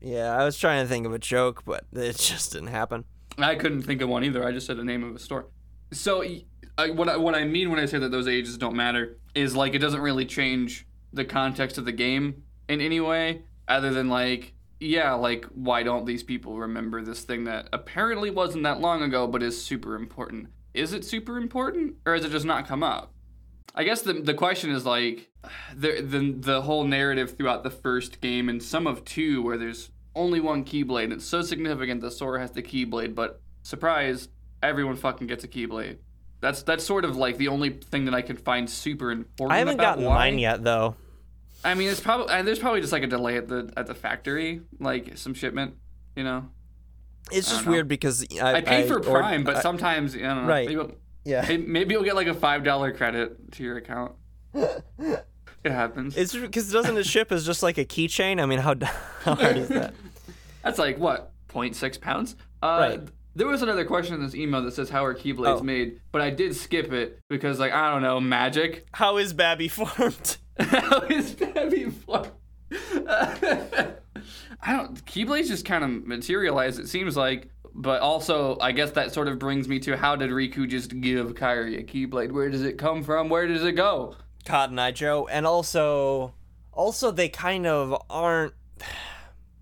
Yeah, 0.00 0.36
I 0.36 0.44
was 0.44 0.58
trying 0.58 0.84
to 0.84 0.88
think 0.88 1.06
of 1.06 1.12
a 1.12 1.18
joke, 1.18 1.64
but 1.64 1.84
it 1.92 2.16
just 2.16 2.52
didn't 2.52 2.68
happen. 2.68 3.04
I 3.38 3.54
couldn't 3.54 3.82
think 3.82 4.00
of 4.00 4.08
one 4.08 4.24
either. 4.24 4.46
I 4.46 4.52
just 4.52 4.66
said 4.66 4.76
the 4.78 4.84
name 4.84 5.04
of 5.04 5.14
a 5.14 5.18
store. 5.18 5.46
So 5.92 6.24
what 6.92 7.08
I, 7.08 7.16
what 7.16 7.34
I 7.34 7.44
mean 7.44 7.70
when 7.70 7.78
I 7.78 7.86
say 7.86 7.98
that 7.98 8.10
those 8.10 8.28
ages 8.28 8.56
don't 8.58 8.76
matter 8.76 9.18
is 9.34 9.54
like 9.54 9.74
it 9.74 9.78
doesn't 9.78 10.00
really 10.00 10.24
change 10.24 10.86
the 11.12 11.24
context 11.24 11.78
of 11.78 11.84
the 11.84 11.92
game 11.92 12.42
in 12.68 12.80
any 12.80 13.00
way, 13.00 13.42
other 13.68 13.92
than 13.92 14.08
like 14.08 14.54
yeah, 14.78 15.14
like 15.14 15.46
why 15.46 15.82
don't 15.82 16.04
these 16.04 16.22
people 16.22 16.58
remember 16.58 17.02
this 17.02 17.22
thing 17.22 17.44
that 17.44 17.68
apparently 17.72 18.30
wasn't 18.30 18.64
that 18.64 18.80
long 18.80 19.02
ago 19.02 19.26
but 19.26 19.42
is 19.42 19.62
super 19.62 19.94
important? 19.94 20.48
Is 20.74 20.92
it 20.92 21.04
super 21.04 21.38
important 21.38 21.94
or 22.04 22.14
has 22.14 22.24
it 22.24 22.30
just 22.30 22.44
not 22.44 22.66
come 22.66 22.82
up? 22.82 23.12
I 23.74 23.84
guess 23.84 24.02
the 24.02 24.14
the 24.14 24.34
question 24.34 24.70
is 24.70 24.86
like 24.86 25.28
the 25.74 26.00
the 26.00 26.32
the 26.32 26.62
whole 26.62 26.84
narrative 26.84 27.36
throughout 27.36 27.62
the 27.62 27.70
first 27.70 28.20
game 28.20 28.48
and 28.48 28.62
some 28.62 28.86
of 28.86 29.04
two 29.04 29.42
where 29.42 29.58
there's 29.58 29.90
only 30.14 30.40
one 30.40 30.64
Keyblade. 30.64 31.04
And 31.04 31.12
it's 31.14 31.26
so 31.26 31.42
significant 31.42 32.00
that 32.00 32.12
Sora 32.12 32.40
has 32.40 32.50
the 32.52 32.62
Keyblade, 32.62 33.14
but 33.14 33.40
surprise, 33.62 34.28
everyone 34.62 34.96
fucking 34.96 35.26
gets 35.26 35.44
a 35.44 35.48
Keyblade. 35.48 35.98
That's 36.40 36.62
that's 36.62 36.84
sort 36.84 37.04
of 37.04 37.16
like 37.16 37.36
the 37.38 37.48
only 37.48 37.70
thing 37.70 38.04
that 38.06 38.14
I 38.14 38.22
can 38.22 38.36
find 38.36 38.68
super 38.68 39.10
important. 39.10 39.52
I 39.52 39.58
haven't 39.58 39.76
gotten 39.78 40.04
why. 40.04 40.14
mine 40.30 40.38
yet 40.38 40.64
though. 40.64 40.96
I 41.64 41.74
mean, 41.74 41.88
it's 41.88 42.00
probably 42.00 42.32
and 42.32 42.46
there's 42.46 42.58
probably 42.58 42.80
just 42.80 42.92
like 42.92 43.02
a 43.02 43.06
delay 43.08 43.36
at 43.36 43.48
the 43.48 43.72
at 43.76 43.86
the 43.86 43.94
factory, 43.94 44.60
like 44.78 45.16
some 45.18 45.34
shipment. 45.34 45.74
You 46.14 46.24
know, 46.24 46.48
It's 47.30 47.50
just 47.50 47.66
know. 47.66 47.72
weird 47.72 47.88
because 47.88 48.24
I, 48.40 48.54
I 48.54 48.60
pay 48.62 48.86
for 48.86 48.96
or- 48.98 49.00
Prime, 49.20 49.44
but 49.44 49.56
I- 49.56 49.60
sometimes 49.60 50.14
I 50.14 50.20
don't 50.20 50.42
know. 50.42 50.48
Right. 50.48 50.68
Maybe, 51.26 51.30
yeah, 51.32 51.44
Hey, 51.44 51.56
maybe 51.58 51.94
you'll 51.94 52.04
get 52.04 52.14
like 52.14 52.28
a 52.28 52.34
five 52.34 52.64
dollar 52.64 52.92
credit 52.92 53.52
to 53.52 53.62
your 53.62 53.76
account. 53.76 54.12
it 54.54 55.24
happens. 55.64 56.16
it's 56.16 56.34
because 56.34 56.70
doesn't 56.72 56.96
it 56.96 57.04
ship 57.06 57.32
as 57.32 57.44
just 57.44 57.62
like 57.62 57.78
a 57.78 57.84
keychain? 57.84 58.40
I 58.40 58.46
mean, 58.46 58.60
how 58.60 58.74
how 59.22 59.34
hard 59.34 59.56
is 59.56 59.68
that? 59.68 59.94
That's 60.62 60.78
like 60.78 60.98
what 60.98 61.32
0.6 61.48 62.00
pounds. 62.00 62.36
Uh, 62.62 62.76
Right. 62.80 63.00
There 63.34 63.46
was 63.46 63.60
another 63.60 63.84
question 63.84 64.14
in 64.14 64.22
this 64.24 64.34
email 64.34 64.62
that 64.62 64.72
says 64.72 64.88
how 64.88 65.04
are 65.04 65.14
keyblades 65.14 65.60
Oh. 65.60 65.62
made, 65.62 66.00
but 66.10 66.22
I 66.22 66.30
did 66.30 66.56
skip 66.56 66.90
it 66.92 67.20
because 67.28 67.58
like 67.60 67.72
I 67.72 67.90
don't 67.92 68.00
know 68.02 68.18
magic. 68.18 68.86
How 68.92 69.18
is 69.18 69.34
Babby 69.34 69.68
formed? 69.68 70.38
how 70.58 71.00
is 71.02 71.34
that 71.36 71.92
formed? 72.06 72.30
I 74.62 74.72
don't. 74.72 75.04
Keyblades 75.04 75.48
just 75.48 75.64
kind 75.66 75.84
of 75.84 76.06
materialize. 76.06 76.78
It 76.78 76.88
seems 76.88 77.16
like. 77.16 77.50
But 77.78 78.00
also, 78.00 78.56
I 78.58 78.72
guess 78.72 78.92
that 78.92 79.12
sort 79.12 79.28
of 79.28 79.38
brings 79.38 79.68
me 79.68 79.78
to 79.80 79.98
how 79.98 80.16
did 80.16 80.30
Riku 80.30 80.66
just 80.66 80.98
give 81.02 81.34
Kairi 81.34 81.78
a 81.78 81.82
Keyblade? 81.82 82.32
Where 82.32 82.48
does 82.48 82.62
it 82.62 82.78
come 82.78 83.04
from? 83.04 83.28
Where 83.28 83.46
does 83.46 83.62
it 83.64 83.72
go? 83.72 84.16
Cotton 84.46 84.78
Eye 84.78 84.92
Joe, 84.92 85.28
and 85.30 85.46
also, 85.46 86.32
also 86.72 87.10
they 87.10 87.28
kind 87.28 87.66
of 87.66 88.02
aren't. 88.10 88.54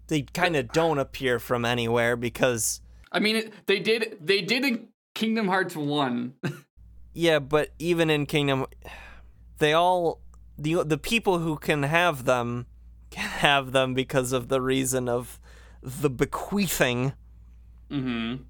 They 0.09 0.21
kind 0.21 0.55
of 0.55 0.71
don't 0.71 0.99
appear 0.99 1.39
from 1.39 1.65
anywhere 1.65 2.15
because 2.15 2.83
I 3.11 3.21
mean, 3.21 3.51
they 3.65 3.79
did. 3.79 4.19
They 4.21 4.43
did 4.43 4.63
in 4.63 4.89
Kingdom 5.15 5.49
Hearts 5.49 5.75
one. 5.75 6.35
yeah, 7.15 7.39
but 7.39 7.71
even 7.79 8.11
in 8.11 8.27
Kingdom, 8.27 8.67
they 9.59 9.73
all 9.73 10.21
the 10.59 10.85
the 10.85 10.99
people 10.99 11.39
who 11.39 11.57
can 11.57 11.85
have 11.85 12.27
them 12.27 12.67
can 13.11 13.31
have 13.31 13.73
them 13.73 13.95
because 13.95 14.33
of 14.33 14.49
the 14.49 14.61
reason 14.61 15.09
of 15.09 15.41
the 15.81 16.11
bequeathing. 16.11 17.15
Mm-hmm. 17.91 18.43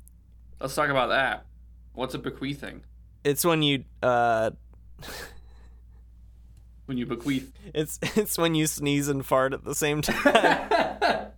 Let's 0.61 0.75
talk 0.75 0.89
about 0.89 1.09
that. 1.09 1.47
What's 1.93 2.15
a 2.15 2.19
bequeathing? 2.19 2.83
It's 3.23 3.45
when 3.45 3.63
you 3.63 3.85
uh, 4.03 4.51
When 6.87 6.99
you 6.99 7.07
bequeath. 7.07 7.51
it's 7.73 7.99
it's 8.17 8.37
when 8.37 8.55
you 8.55 8.67
sneeze 8.67 9.09
and 9.09 9.25
fart 9.25 9.55
at 9.55 9.65
the 9.65 9.75
same 9.75 10.03
time. 10.03 11.31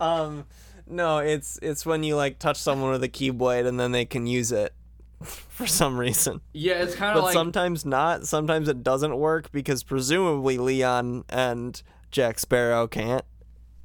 um, 0.00 0.44
no, 0.86 1.18
it's 1.18 1.58
it's 1.62 1.86
when 1.86 2.02
you 2.02 2.16
like 2.16 2.38
touch 2.38 2.58
someone 2.58 2.90
with 2.90 3.02
a 3.02 3.08
keyblade 3.08 3.66
and 3.66 3.80
then 3.80 3.92
they 3.92 4.04
can 4.04 4.26
use 4.26 4.52
it 4.52 4.74
for 5.22 5.66
some 5.66 5.98
reason. 5.98 6.42
Yeah, 6.52 6.82
it's 6.82 6.94
kind 6.94 7.16
of 7.16 7.24
like 7.24 7.32
sometimes 7.32 7.86
not. 7.86 8.26
Sometimes 8.26 8.68
it 8.68 8.82
doesn't 8.82 9.16
work 9.16 9.50
because 9.50 9.82
presumably 9.82 10.58
Leon 10.58 11.24
and 11.30 11.82
Jack 12.10 12.38
Sparrow 12.38 12.86
can't. 12.86 13.24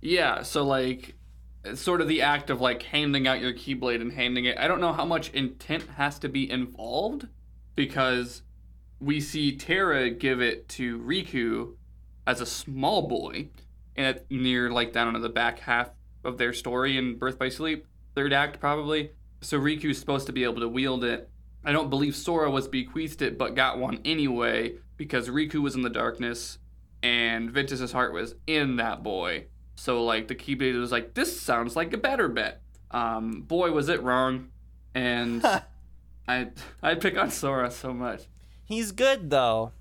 Yeah, 0.01 0.43
so 0.43 0.65
like 0.65 1.15
sort 1.73 2.01
of 2.01 2.07
the 2.07 2.21
act 2.21 2.49
of 2.49 2.61
like 2.61 2.83
handing 2.83 3.27
out 3.27 3.41
your 3.41 3.53
keyblade 3.53 4.01
and 4.01 4.13
handing 4.13 4.45
it. 4.45 4.57
I 4.57 4.67
don't 4.67 4.81
know 4.81 4.93
how 4.93 5.05
much 5.05 5.29
intent 5.31 5.83
has 5.97 6.19
to 6.19 6.29
be 6.29 6.49
involved 6.49 7.27
because 7.75 8.43
we 8.99 9.19
see 9.21 9.55
Terra 9.55 10.09
give 10.09 10.41
it 10.41 10.67
to 10.69 10.99
Riku 10.99 11.73
as 12.25 12.41
a 12.41 12.45
small 12.45 13.07
boy 13.07 13.49
and 13.95 14.19
near 14.29 14.69
like 14.71 14.93
down 14.93 15.07
into 15.07 15.19
the 15.19 15.29
back 15.29 15.59
half 15.59 15.89
of 16.23 16.37
their 16.37 16.53
story 16.53 16.97
in 16.97 17.17
Birth 17.17 17.37
by 17.37 17.49
Sleep, 17.49 17.85
third 18.15 18.33
act 18.33 18.59
probably. 18.59 19.11
So 19.41 19.59
Riku's 19.59 19.99
supposed 19.99 20.27
to 20.27 20.33
be 20.33 20.43
able 20.43 20.61
to 20.61 20.69
wield 20.69 21.03
it. 21.03 21.29
I 21.63 21.71
don't 21.71 21.89
believe 21.89 22.15
Sora 22.15 22.49
was 22.49 22.67
bequeathed 22.67 23.21
it 23.21 23.37
but 23.37 23.55
got 23.55 23.77
one 23.77 23.99
anyway 24.05 24.75
because 24.95 25.29
Riku 25.29 25.61
was 25.61 25.75
in 25.75 25.81
the 25.81 25.89
darkness 25.89 26.59
and 27.03 27.51
Ventus's 27.51 27.91
heart 27.91 28.13
was 28.13 28.35
in 28.47 28.77
that 28.77 29.03
boy. 29.03 29.45
So 29.77 30.03
like 30.03 30.27
the 30.27 30.35
Keyblade 30.35 30.77
was 30.77 30.91
like, 30.91 31.13
this 31.13 31.39
sounds 31.39 31.75
like 31.75 31.93
a 31.93 31.97
better 31.97 32.27
bet. 32.27 32.61
Um, 32.91 33.41
boy, 33.43 33.71
was 33.71 33.87
it 33.89 34.01
wrong. 34.03 34.49
And 34.93 35.45
I 36.27 36.47
I 36.81 36.95
pick 36.95 37.17
on 37.17 37.29
Sora 37.31 37.71
so 37.71 37.93
much. 37.93 38.23
He's 38.65 38.91
good 38.91 39.29
though. 39.29 39.71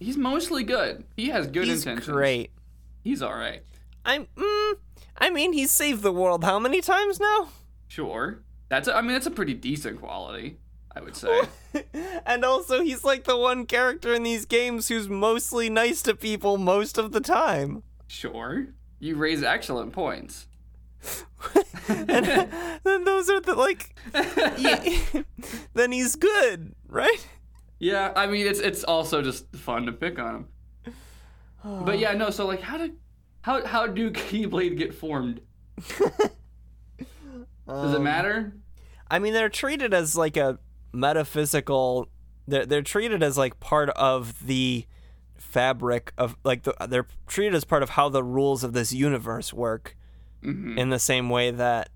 He's 0.00 0.16
mostly 0.18 0.64
good. 0.64 1.04
He 1.16 1.28
has 1.28 1.46
good 1.46 1.64
He's 1.68 1.86
intentions. 1.86 2.08
great. 2.14 2.50
He's 3.02 3.22
all 3.22 3.34
right. 3.34 3.62
I'm. 4.04 4.26
Mm, 4.36 4.74
I 5.16 5.30
mean, 5.30 5.52
he's 5.52 5.70
saved 5.70 6.02
the 6.02 6.12
world 6.12 6.42
how 6.44 6.58
many 6.58 6.80
times 6.80 7.20
now? 7.20 7.48
Sure. 7.86 8.40
That's 8.68 8.88
a, 8.88 8.96
I 8.96 9.00
mean 9.02 9.12
that's 9.12 9.26
a 9.26 9.30
pretty 9.30 9.54
decent 9.54 10.00
quality, 10.00 10.56
I 10.94 11.00
would 11.00 11.14
say. 11.16 11.42
and 12.26 12.44
also, 12.44 12.82
he's 12.82 13.04
like 13.04 13.24
the 13.24 13.36
one 13.38 13.66
character 13.66 14.12
in 14.12 14.24
these 14.24 14.46
games 14.46 14.88
who's 14.88 15.08
mostly 15.08 15.70
nice 15.70 16.02
to 16.02 16.14
people 16.16 16.58
most 16.58 16.98
of 16.98 17.12
the 17.12 17.20
time. 17.20 17.84
sure. 18.08 18.66
You 19.04 19.16
raise 19.16 19.42
excellent 19.42 19.92
points. 19.92 20.46
and 21.88 22.08
then 22.84 23.04
those 23.04 23.28
are 23.28 23.38
the 23.38 23.54
like. 23.54 23.94
then 25.74 25.92
he's 25.92 26.16
good, 26.16 26.74
right? 26.88 27.28
Yeah, 27.78 28.14
I 28.16 28.26
mean 28.26 28.46
it's 28.46 28.60
it's 28.60 28.82
also 28.82 29.20
just 29.20 29.54
fun 29.56 29.84
to 29.84 29.92
pick 29.92 30.18
on 30.18 30.34
him. 30.34 30.48
But 31.84 31.98
yeah, 31.98 32.14
no. 32.14 32.30
So 32.30 32.46
like, 32.46 32.62
how 32.62 32.78
do 32.78 32.94
how 33.42 33.66
how 33.66 33.86
do 33.86 34.10
Keyblade 34.10 34.78
get 34.78 34.94
formed? 34.94 35.42
Does 35.86 36.00
it 36.98 37.06
Um, 37.68 38.02
matter? 38.02 38.54
I 39.10 39.18
mean, 39.18 39.34
they're 39.34 39.50
treated 39.50 39.92
as 39.92 40.16
like 40.16 40.38
a 40.38 40.58
metaphysical. 40.94 42.08
They're 42.48 42.64
they're 42.64 42.80
treated 42.80 43.22
as 43.22 43.36
like 43.36 43.60
part 43.60 43.90
of 43.90 44.46
the 44.46 44.86
fabric 45.36 46.12
of 46.18 46.36
like 46.44 46.62
the, 46.64 46.74
they're 46.88 47.06
treated 47.26 47.54
as 47.54 47.64
part 47.64 47.82
of 47.82 47.90
how 47.90 48.08
the 48.08 48.22
rules 48.22 48.64
of 48.64 48.72
this 48.72 48.92
universe 48.92 49.52
work. 49.52 49.96
Mhm. 50.42 50.76
In 50.78 50.90
the 50.90 50.98
same 50.98 51.30
way 51.30 51.50
that, 51.50 51.88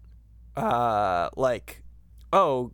uh, 0.56 1.28
like, 1.36 1.82
oh, 2.32 2.72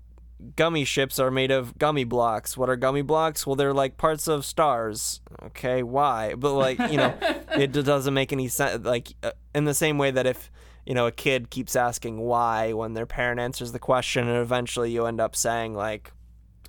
gummy 0.57 0.85
ships 0.85 1.19
are 1.19 1.31
made 1.31 1.51
of 1.51 1.77
gummy 1.79 2.05
blocks. 2.05 2.57
What 2.57 2.69
are 2.69 2.77
gummy 2.77 3.03
blocks? 3.03 3.47
Well, 3.47 3.57
they're 3.57 3.75
like 3.75 3.97
parts 3.97 4.29
of 4.29 4.45
stars. 4.45 5.21
Okay, 5.47 5.83
why? 5.83 6.35
But 6.35 6.55
like, 6.55 6.79
you 6.79 6.97
know, 6.97 7.15
it 7.57 7.73
doesn't 7.73 8.15
make 8.15 8.33
any 8.33 8.49
sense. 8.49 8.85
Like, 8.85 9.15
uh, 9.23 9.33
in 9.55 9.65
the 9.65 9.75
same 9.75 9.99
way 9.99 10.11
that 10.11 10.27
if 10.27 10.51
you 10.87 10.95
know 10.95 11.07
a 11.07 11.13
kid 11.13 11.51
keeps 11.51 11.75
asking 11.77 12.21
why 12.21 12.73
when 12.73 12.95
their 12.95 13.07
parent 13.07 13.41
answers 13.41 13.73
the 13.73 13.79
question, 13.79 14.29
and 14.29 14.39
eventually 14.39 14.91
you 14.91 15.07
end 15.07 15.21
up 15.21 15.35
saying 15.35 15.75
like 15.75 16.13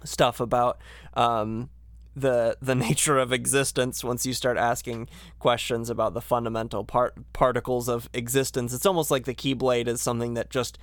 stuff 0.04 0.40
about 0.40 0.80
um, 1.16 1.70
the 2.16 2.58
the 2.62 2.76
nature 2.88 3.18
of 3.18 3.34
existence 3.34 4.04
once 4.04 4.26
you 4.26 4.34
start 4.34 4.58
asking 4.58 5.10
questions 5.40 5.90
about 5.90 6.14
the 6.14 6.22
fundamental 6.22 6.84
part 6.84 7.16
particles 7.34 7.88
of 7.90 8.10
existence. 8.14 8.74
It's 8.74 8.86
almost 8.86 9.12
like 9.12 9.26
the 9.26 9.36
keyblade 9.36 9.88
is 9.88 10.02
something 10.02 10.34
that 10.36 10.50
just 10.50 10.78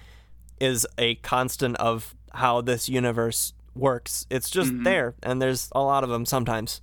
is 0.61 0.87
a 0.99 1.17
constant 1.17 1.77
of 1.77 2.15
how 2.35 2.61
this 2.61 2.89
universe 2.89 3.55
works. 3.75 4.27
It's 4.31 4.51
just 4.51 4.71
mm-hmm. 4.71 4.85
there, 4.85 5.15
and 5.23 5.41
there's 5.41 5.71
a 5.73 5.83
lot 5.83 6.05
of 6.05 6.11
them 6.11 6.25
sometimes. 6.27 6.81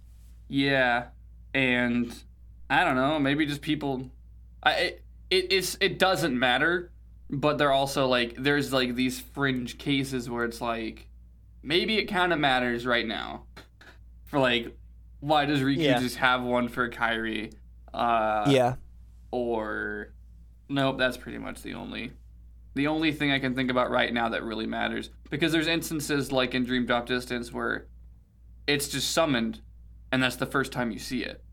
Yeah, 0.48 1.08
and 1.54 2.14
I 2.70 2.84
don't 2.84 2.96
know. 2.96 3.20
Maybe 3.20 3.46
just 3.46 3.62
people. 3.62 4.10
I 4.64 4.72
it, 4.72 5.04
it 5.30 5.52
it's 5.52 5.78
it 5.80 6.00
doesn't 6.00 6.38
matter, 6.38 6.92
but 7.30 7.58
they're 7.58 7.72
also 7.72 8.08
like 8.08 8.36
there's 8.36 8.74
like 8.74 8.96
these 8.96 9.20
fringe 9.20 9.78
cases 9.78 10.30
where 10.30 10.46
it's 10.46 10.62
like 10.62 11.08
maybe 11.62 11.98
it 11.98 12.06
kind 12.06 12.34
of 12.34 12.40
matters 12.40 12.86
right 12.86 13.06
now. 13.06 13.44
For 14.30 14.39
like, 14.39 14.76
why 15.20 15.46
does 15.46 15.60
Riku 15.62 15.78
Yeah. 15.78 16.00
just 16.00 16.18
have 16.18 16.44
one 16.44 16.68
for 16.68 16.89
Kairi? 16.89 17.54
Uh, 17.94 18.46
yeah, 18.50 18.76
or 19.32 20.13
nope 20.72 20.98
that's 21.00 21.18
pretty 21.18 21.39
much 21.39 21.63
the 21.63 21.74
only 21.74 22.12
the 22.76 22.86
only 22.86 23.12
thing 23.12 23.32
i 23.32 23.39
can 23.39 23.56
think 23.56 23.72
about 23.72 23.89
right 23.89 24.13
now 24.13 24.30
that 24.30 24.44
really 24.44 24.68
matters. 24.68 25.10
Because 25.32 25.52
there's 25.52 25.68
instances 25.68 26.32
like 26.32 26.54
in 26.54 26.63
dream 26.63 26.86
drop 26.86 27.08
distance 27.08 27.52
where 27.52 27.88
it's 28.68 28.88
just 28.88 29.12
summoned 29.12 29.62
and 30.12 30.22
that's 30.22 30.36
the 30.36 30.46
first 30.46 30.72
time 30.72 30.92
you 30.92 31.00
see 31.00 31.24
it. 31.24 31.44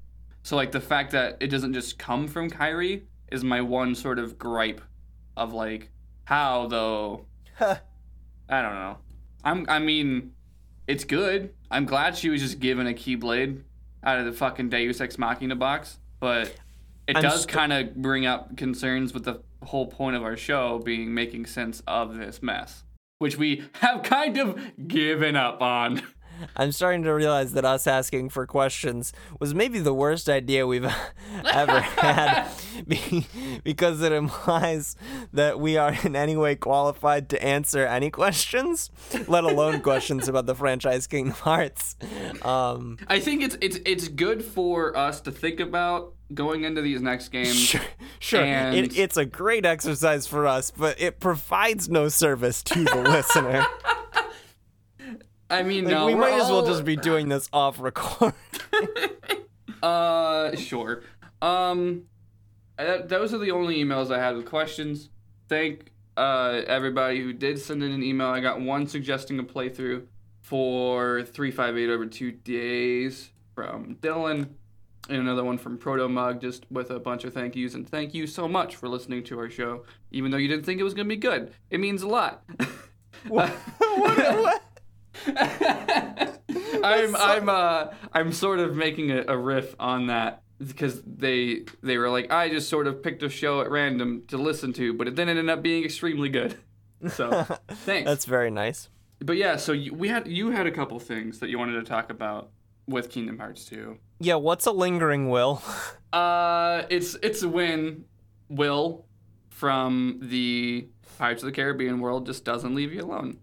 So 0.43 0.55
like 0.57 0.71
the 0.73 0.81
fact 0.81 1.13
that 1.13 1.39
it 1.41 1.49
doesn't 1.49 1.73
just 1.73 1.99
come 1.99 2.29
from 2.29 2.51
Kairi 2.51 3.03
is 3.33 3.43
my 3.43 3.61
one 3.63 3.95
sort 3.95 4.19
of 4.19 4.39
gripe 4.39 4.83
of 5.37 5.53
like 5.55 5.91
how 6.25 6.67
though? 6.67 7.25
I 7.61 8.63
don't 8.63 8.75
know. 8.75 8.99
I'm 9.43 9.65
i 9.69 9.79
mean 9.79 10.33
it's 10.87 11.05
good 11.05 11.53
i'm 11.71 11.85
glad 11.85 12.17
she 12.17 12.29
was 12.29 12.41
just 12.41 12.61
given 12.61 12.87
a 12.87 12.93
keyblade 12.93 13.63
out 14.05 14.19
of 14.19 14.25
the 14.25 14.33
fucking 14.33 14.69
deus 14.69 15.01
ex 15.01 15.19
machina 15.19 15.57
box 15.57 15.99
but 16.21 16.55
it 17.07 17.17
I'm 17.17 17.23
does 17.23 17.43
st- 17.43 17.49
kind 17.53 17.73
of 17.73 17.95
bring 17.97 18.27
up 18.27 18.57
concerns 18.57 19.15
with 19.15 19.25
the 19.25 19.41
whole 19.63 19.87
point 19.87 20.17
of 20.17 20.23
our 20.23 20.37
show 20.37 20.79
being 20.79 21.15
making 21.15 21.47
sense 21.47 21.83
of 21.87 22.17
this 22.17 22.43
mess, 22.43 22.83
which 23.19 23.37
we 23.37 23.65
have 23.75 24.03
kind 24.03 24.37
of 24.39 24.59
given 24.89 25.37
up 25.37 25.61
on. 25.63 26.03
I'm 26.57 26.73
starting 26.73 27.03
to 27.05 27.13
realize 27.13 27.53
that 27.53 27.65
us 27.65 27.87
asking 27.87 28.31
for 28.31 28.47
questions 28.47 29.13
was 29.41 29.55
maybe 29.55 29.79
the 29.79 29.95
worst 29.95 30.29
idea 30.29 30.67
we've 30.67 30.85
ever 31.45 31.81
had 31.81 32.49
because 33.65 34.03
it 34.03 34.13
implies 34.13 34.97
that 35.33 35.61
we 35.61 35.77
are 35.77 35.97
in 36.05 36.17
any 36.17 36.37
way 36.37 36.55
qualified 36.57 37.29
to 37.31 37.43
answer 37.43 37.87
any 37.87 38.11
questions, 38.11 38.91
let 39.27 39.45
alone 39.45 39.81
questions 39.81 40.29
about 40.29 40.47
the 40.47 40.55
franchise 40.55 41.07
Kingdom 41.07 41.35
Hearts. 41.35 41.97
Um, 42.43 42.99
I 43.09 43.21
think 43.21 43.43
it's 43.43 43.57
it's 43.61 43.79
it's 43.85 44.09
good 44.09 44.45
for 44.45 44.97
us 44.97 45.21
to 45.23 45.33
think 45.33 45.61
about 45.61 46.15
going 46.35 46.65
into 46.65 46.83
these 46.83 47.01
next 47.01 47.29
games. 47.29 47.55
sure, 47.57 47.81
sure. 48.19 48.45
It, 48.45 48.97
it's 48.97 49.17
a 49.17 49.25
great 49.25 49.65
exercise 49.65 50.27
for 50.27 50.47
us, 50.47 50.71
but 50.71 51.01
it 51.01 51.21
provides 51.21 51.89
no 51.89 52.09
service 52.09 52.63
to 52.65 52.85
the 52.85 52.97
listener. 53.03 53.65
I 55.49 55.63
mean, 55.63 55.85
Like, 55.85 55.95
no, 55.95 56.07
we 56.07 56.15
we're 56.15 56.21
might 56.21 56.41
as 56.41 56.51
well 56.51 56.67
just 56.67 56.85
be 56.85 56.97
doing 56.97 57.29
this 57.29 57.49
off 57.53 57.81
record. 57.81 58.35
Uh, 59.83 60.57
sure. 60.57 61.03
Um, 61.41 62.05
that, 62.77 63.09
those 63.09 63.33
are 63.33 63.39
the 63.39 63.51
only 63.53 63.77
emails 63.85 64.11
I 64.11 64.19
had 64.19 64.35
with 64.35 64.47
questions. 64.47 65.11
Thank 65.49 65.93
uh 66.17 66.63
everybody 66.67 67.21
who 67.21 67.33
did 67.33 67.59
send 67.59 67.83
in 67.85 67.93
an 67.93 68.03
email. 68.03 68.29
I 68.29 68.41
got 68.41 68.61
one 68.61 68.87
suggesting 68.87 69.39
a 69.39 69.45
playthrough 69.45 70.07
for 70.41 71.23
three 71.23 71.51
five 71.51 71.77
eight 71.77 71.91
over 71.91 72.07
two 72.07 72.33
days 72.33 73.31
from 73.55 73.97
Dylan, 74.01 74.49
and 75.09 75.19
another 75.19 75.45
one 75.45 75.59
from 75.59 75.79
Proto 75.79 76.09
Mug, 76.09 76.41
just 76.41 76.65
with 76.71 76.91
a 76.91 76.99
bunch 76.99 77.25
of 77.25 77.33
thank 77.35 77.55
yous. 77.55 77.75
And 77.75 77.89
thank 77.89 78.13
you 78.15 78.27
so 78.27 78.49
much 78.49 78.77
for 78.77 78.89
listening 78.89 79.23
to 79.25 79.39
our 79.39 79.51
show, 79.51 79.85
even 80.11 80.31
though 80.31 80.39
you 80.39 80.49
didn't 80.49 80.65
think 80.65 80.81
it 80.81 80.85
was 80.85 80.95
gonna 80.95 81.09
be 81.09 81.17
good. 81.17 81.53
It 81.71 81.79
means 81.79 82.03
a 82.03 82.09
lot. 82.09 82.45
I'm 86.85 87.17
I'm 87.17 87.49
uh 87.49 87.87
I'm 88.13 88.33
sort 88.33 88.59
of 88.59 88.77
making 88.77 89.11
a, 89.11 89.25
a 89.29 89.37
riff 89.37 89.75
on 89.79 90.07
that 90.09 90.43
because 90.59 91.03
they 91.03 91.65
they 91.83 91.99
were 91.99 92.11
like 92.11 92.33
I 92.33 92.49
just 92.49 92.69
sort 92.69 92.87
of 92.87 93.03
picked 93.03 93.23
a 93.23 93.29
show 93.29 93.61
at 93.61 93.71
random 93.71 94.23
to 94.29 94.37
listen 94.39 94.73
to, 94.75 94.95
but 94.95 95.09
it 95.09 95.17
then 95.17 95.29
ended 95.29 95.49
up 95.49 95.63
being 95.63 95.85
extremely 95.85 96.29
good. 96.29 96.59
So 97.11 97.43
thanks. 97.69 98.09
That's 98.09 98.25
very 98.25 98.51
nice. 98.51 98.89
but 99.21 99.37
yeah, 99.37 99.57
so 99.57 99.73
you, 99.73 99.93
we 99.95 100.09
had 100.09 100.27
you 100.29 100.51
had 100.51 100.67
a 100.67 100.71
couple 100.71 100.99
things 100.99 101.39
that 101.41 101.49
you 101.51 101.59
wanted 101.59 101.75
to 101.75 101.83
talk 101.83 102.11
about 102.11 102.51
with 102.87 103.11
Kingdom 103.11 103.39
Hearts 103.39 103.65
2. 103.65 103.99
Yeah, 104.21 104.37
what's 104.37 104.65
a 104.67 104.73
lingering 104.73 105.29
will? 105.31 105.63
Uh, 106.13 106.85
it's 106.89 107.15
it's 107.23 107.43
a 107.43 107.49
win. 107.49 108.05
Will 108.49 109.05
from 109.51 110.19
the 110.23 110.89
Pirates 111.19 111.43
of 111.43 111.47
the 111.49 111.53
Caribbean 111.53 112.01
world 112.01 112.25
just 112.25 112.43
doesn't 112.43 112.75
leave 112.75 112.91
you 112.95 113.03
alone. 113.03 113.39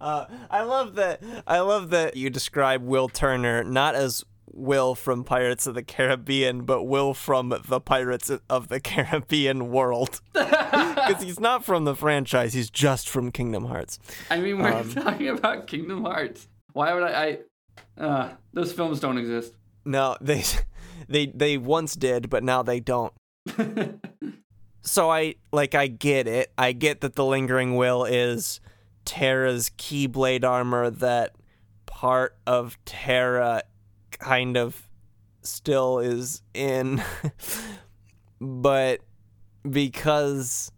Uh, 0.00 0.26
I 0.50 0.62
love 0.62 0.94
that. 0.96 1.22
I 1.46 1.60
love 1.60 1.90
that 1.90 2.16
you 2.16 2.30
describe 2.30 2.82
Will 2.82 3.08
Turner 3.08 3.64
not 3.64 3.94
as 3.94 4.24
Will 4.52 4.94
from 4.94 5.24
Pirates 5.24 5.66
of 5.66 5.74
the 5.74 5.82
Caribbean, 5.82 6.62
but 6.64 6.84
Will 6.84 7.12
from 7.14 7.54
the 7.66 7.80
Pirates 7.80 8.30
of 8.48 8.68
the 8.68 8.80
Caribbean 8.80 9.70
world. 9.70 10.20
Because 11.04 11.22
he's 11.22 11.38
not 11.40 11.64
from 11.66 11.84
the 11.84 11.94
franchise; 11.94 12.54
he's 12.54 12.70
just 12.70 13.10
from 13.10 13.30
Kingdom 13.30 13.66
Hearts. 13.66 13.98
I 14.30 14.40
mean, 14.40 14.58
we're 14.58 14.72
Um, 14.72 14.90
talking 14.90 15.28
about 15.28 15.66
Kingdom 15.66 16.02
Hearts. 16.02 16.48
Why 16.72 16.94
would 16.94 17.02
I? 17.02 17.38
I 17.98 18.02
uh, 18.02 18.30
those 18.54 18.72
films 18.72 19.00
don't 19.00 19.18
exist. 19.18 19.52
No, 19.84 20.16
they, 20.22 20.44
they, 21.08 21.26
they 21.26 21.58
once 21.58 21.94
did, 21.94 22.30
but 22.30 22.42
now 22.42 22.62
they 22.62 22.80
don't. 22.80 23.12
so 24.82 25.10
I 25.10 25.34
like 25.52 25.74
I 25.74 25.86
get 25.88 26.26
it. 26.26 26.52
I 26.56 26.72
get 26.72 27.00
that 27.02 27.14
the 27.16 27.24
lingering 27.24 27.76
will 27.76 28.04
is 28.04 28.60
Terra's 29.04 29.70
keyblade 29.70 30.44
armor 30.44 30.90
that 30.90 31.34
part 31.86 32.36
of 32.46 32.76
Terra 32.84 33.62
kind 34.10 34.56
of 34.56 34.88
still 35.42 35.98
is 35.98 36.42
in 36.54 37.02
but 38.40 39.00
because 39.68 40.72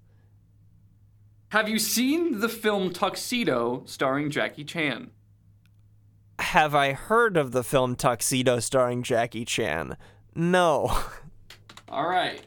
Have 1.49 1.69
you 1.69 1.79
seen 1.79 2.41
the 2.41 2.49
film 2.49 2.93
Tuxedo 2.93 3.83
starring 3.87 4.31
Jackie 4.31 4.65
Chan? 4.65 5.11
have 6.39 6.75
I 6.75 6.93
heard 6.93 7.37
of 7.37 7.53
the 7.53 7.65
film 7.65 7.97
Tuxedo 7.97 8.61
starring 8.61 9.03
Jackie 9.03 9.45
Chan? 9.45 9.97
No. 10.35 10.97
All 11.89 12.09
right. 12.09 12.43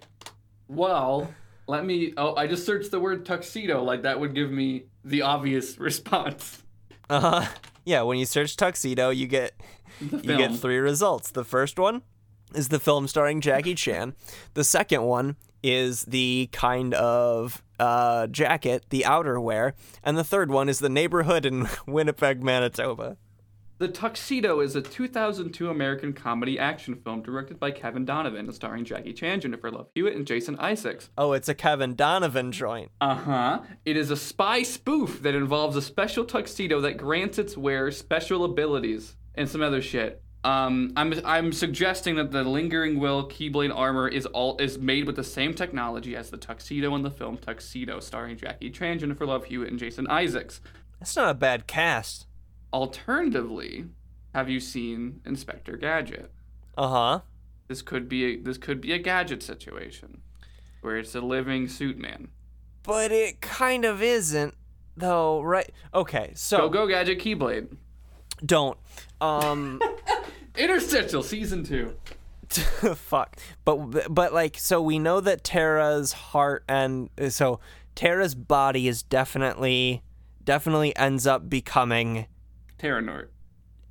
Well, 0.67 1.33
let 1.67 1.85
me. 1.85 2.13
Oh, 2.17 2.35
I 2.35 2.47
just 2.47 2.65
searched 2.65 2.91
the 2.91 2.99
word 2.99 3.25
tuxedo. 3.25 3.83
Like 3.83 4.03
that 4.03 4.19
would 4.19 4.35
give 4.35 4.51
me 4.51 4.83
the 5.09 5.21
obvious 5.23 5.77
response. 5.79 6.63
Uh-huh. 7.09 7.45
Yeah, 7.85 8.03
when 8.03 8.19
you 8.19 8.25
search 8.25 8.55
tuxedo, 8.55 9.09
you 9.09 9.27
get 9.27 9.53
you 9.99 10.37
get 10.37 10.55
three 10.55 10.77
results. 10.77 11.31
The 11.31 11.43
first 11.43 11.79
one 11.79 12.03
is 12.53 12.69
the 12.69 12.79
film 12.79 13.07
starring 13.07 13.41
Jackie 13.41 13.75
Chan. 13.83 14.15
The 14.53 14.63
second 14.63 15.03
one 15.03 15.35
is 15.63 16.03
the 16.05 16.49
kind 16.51 16.93
of 16.93 17.61
uh, 17.79 18.27
jacket, 18.27 18.85
the 18.89 19.03
outerwear, 19.07 19.73
and 20.03 20.17
the 20.17 20.23
third 20.23 20.51
one 20.51 20.69
is 20.69 20.79
the 20.79 20.89
neighborhood 20.89 21.45
in 21.45 21.67
Winnipeg, 21.87 22.43
Manitoba. 22.43 23.17
The 23.79 23.87
Tuxedo 23.87 24.59
is 24.59 24.75
a 24.75 24.81
2002 24.81 25.69
American 25.69 26.11
comedy 26.11 26.59
action 26.59 26.95
film 26.95 27.21
directed 27.21 27.61
by 27.61 27.71
Kevin 27.71 28.03
Donovan 28.03 28.45
and 28.47 28.53
starring 28.53 28.83
Jackie 28.83 29.13
Chan, 29.13 29.39
Jennifer 29.39 29.71
Love 29.71 29.87
Hewitt, 29.95 30.17
and 30.17 30.27
Jason 30.27 30.59
Isaacs. 30.59 31.09
Oh, 31.17 31.31
it's 31.31 31.47
a 31.47 31.53
Kevin 31.55 31.95
Donovan 31.95 32.51
joint. 32.51 32.91
Uh 32.99 33.15
huh. 33.15 33.61
It 33.85 33.95
is 33.95 34.11
a 34.11 34.17
spy 34.17 34.63
spoof 34.63 35.21
that 35.21 35.33
involves 35.33 35.77
a 35.77 35.81
special 35.81 36.25
tuxedo 36.25 36.81
that 36.81 36.97
grants 36.97 37.37
its 37.37 37.55
wearer 37.55 37.89
special 37.89 38.43
abilities 38.43 39.15
and 39.35 39.47
some 39.47 39.61
other 39.61 39.81
shit. 39.81 40.21
Um, 40.43 40.91
I'm 40.97 41.13
I'm 41.23 41.53
suggesting 41.53 42.15
that 42.15 42.31
the 42.31 42.43
lingering 42.43 42.99
will 42.99 43.29
Keyblade 43.29 43.73
armor 43.73 44.09
is 44.09 44.25
all 44.25 44.57
is 44.57 44.77
made 44.77 45.05
with 45.05 45.15
the 45.15 45.23
same 45.23 45.53
technology 45.53 46.17
as 46.17 46.29
the 46.29 46.37
tuxedo 46.37 46.95
in 46.95 47.03
the 47.03 47.11
film 47.11 47.37
Tuxedo, 47.37 48.01
starring 48.01 48.35
Jackie 48.35 48.71
Chan, 48.71 48.99
Jennifer 48.99 49.25
Love 49.25 49.45
Hewitt, 49.45 49.69
and 49.69 49.79
Jason 49.79 50.05
Isaacs. 50.07 50.59
That's 50.99 51.15
not 51.15 51.29
a 51.29 51.33
bad 51.33 51.65
cast. 51.65 52.25
Alternatively, 52.71 53.85
have 54.33 54.49
you 54.49 54.59
seen 54.59 55.21
Inspector 55.25 55.75
Gadget? 55.77 56.31
Uh 56.77 56.87
huh. 56.87 57.19
This 57.67 57.81
could 57.81 58.07
be 58.09 58.25
a, 58.25 58.35
this 58.37 58.57
could 58.57 58.81
be 58.81 58.93
a 58.93 58.97
gadget 58.97 59.43
situation, 59.43 60.21
where 60.81 60.97
it's 60.97 61.13
a 61.13 61.21
living 61.21 61.67
suit 61.67 61.97
man. 61.97 62.29
But 62.83 63.11
it 63.11 63.41
kind 63.41 63.85
of 63.85 64.01
isn't, 64.01 64.55
though, 64.97 65.41
right? 65.41 65.71
Okay, 65.93 66.31
so 66.35 66.57
Go 66.57 66.69
go 66.69 66.87
gadget 66.87 67.19
Keyblade. 67.19 67.75
don't. 68.45 68.77
Um. 69.21 69.81
Interstitial 70.57 71.23
season 71.23 71.63
two. 71.63 71.95
fuck 72.95 73.37
but 73.63 74.11
but 74.11 74.33
like 74.33 74.57
so 74.57 74.81
we 74.81 74.97
know 74.97 75.19
that 75.19 75.43
terra's 75.43 76.13
heart 76.13 76.63
and 76.67 77.07
so 77.29 77.59
terra's 77.93 78.33
body 78.33 78.87
is 78.87 79.03
definitely 79.03 80.01
definitely 80.43 80.95
ends 80.95 81.27
up 81.27 81.47
becoming 81.47 82.25
Terranort. 82.79 83.27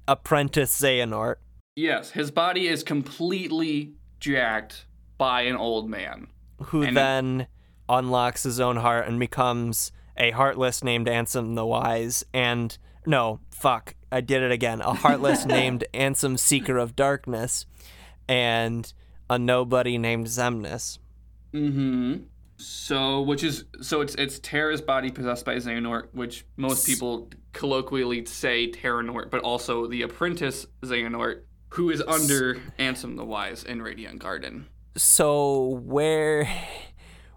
apprentice 0.06 0.80
xehanort 0.80 1.36
Yes, 1.76 2.10
his 2.10 2.32
body 2.32 2.66
is 2.66 2.82
completely 2.82 3.92
jacked 4.18 4.86
by 5.16 5.42
an 5.42 5.54
old 5.56 5.88
man. 5.88 6.26
who 6.60 6.82
And- 6.82 6.96
then 6.96 7.46
unlocks 7.88 8.42
his 8.42 8.58
own 8.58 8.76
heart 8.78 9.06
and 9.06 9.20
becomes 9.20 9.92
a 10.16 10.30
heartless 10.32 10.82
named 10.82 11.06
ansem 11.06 11.54
the 11.54 11.64
wise 11.64 12.24
and 12.34 12.76
no 13.06 13.40
fuck 13.50 13.94
i 14.12 14.20
did 14.20 14.42
it 14.42 14.50
again 14.50 14.80
a 14.80 14.92
heartless 14.92 15.46
named 15.56 15.84
ansem 15.94 16.38
seeker 16.38 16.76
of 16.76 16.94
darkness 16.96 17.64
and 18.28 18.92
a 19.30 19.38
nobody 19.38 19.96
named 19.98 20.26
xemnas 20.26 20.98
Mm-hmm. 21.54 22.24
So, 22.58 23.22
which 23.22 23.42
is 23.44 23.64
so 23.80 24.00
it's 24.00 24.14
it's 24.16 24.38
Terra's 24.40 24.82
body 24.82 25.10
possessed 25.10 25.44
by 25.46 25.54
Xehanort, 25.56 26.08
which 26.12 26.44
most 26.56 26.84
people 26.86 27.30
colloquially 27.58 28.24
say 28.24 28.70
Terranort, 28.70 29.30
but 29.30 29.40
also 29.40 29.88
the 29.88 30.02
apprentice 30.02 30.64
Xehanort, 30.82 31.40
who 31.70 31.90
is 31.90 32.00
under 32.06 32.54
Ansem 32.78 33.16
the 33.16 33.24
Wise 33.24 33.64
in 33.64 33.82
Radiant 33.82 34.20
Garden. 34.20 34.66
So 34.96 35.80
where 35.84 36.48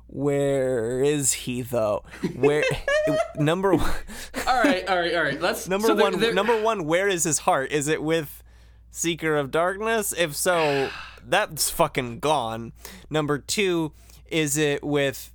where 0.05 1.01
is 1.03 1.33
he 1.33 1.63
though? 1.63 2.05
Where 2.35 2.63
number 3.35 3.73
one, 3.73 3.93
All 4.47 4.61
right, 4.61 4.87
all 4.87 4.99
right, 4.99 5.15
all 5.15 5.23
right. 5.23 5.41
Let's 5.41 5.67
number 5.67 5.87
so 5.87 5.95
one 5.95 6.19
there- 6.19 6.33
number 6.35 6.61
one 6.61 6.85
where 6.85 7.07
is 7.07 7.23
his 7.23 7.39
heart? 7.39 7.71
Is 7.71 7.87
it 7.87 8.03
with 8.03 8.43
Seeker 8.91 9.35
of 9.35 9.49
Darkness? 9.49 10.13
If 10.15 10.35
so, 10.35 10.91
that's 11.27 11.71
fucking 11.71 12.19
gone. 12.19 12.73
Number 13.09 13.39
2, 13.39 13.91
is 14.29 14.55
it 14.55 14.83
with 14.83 15.33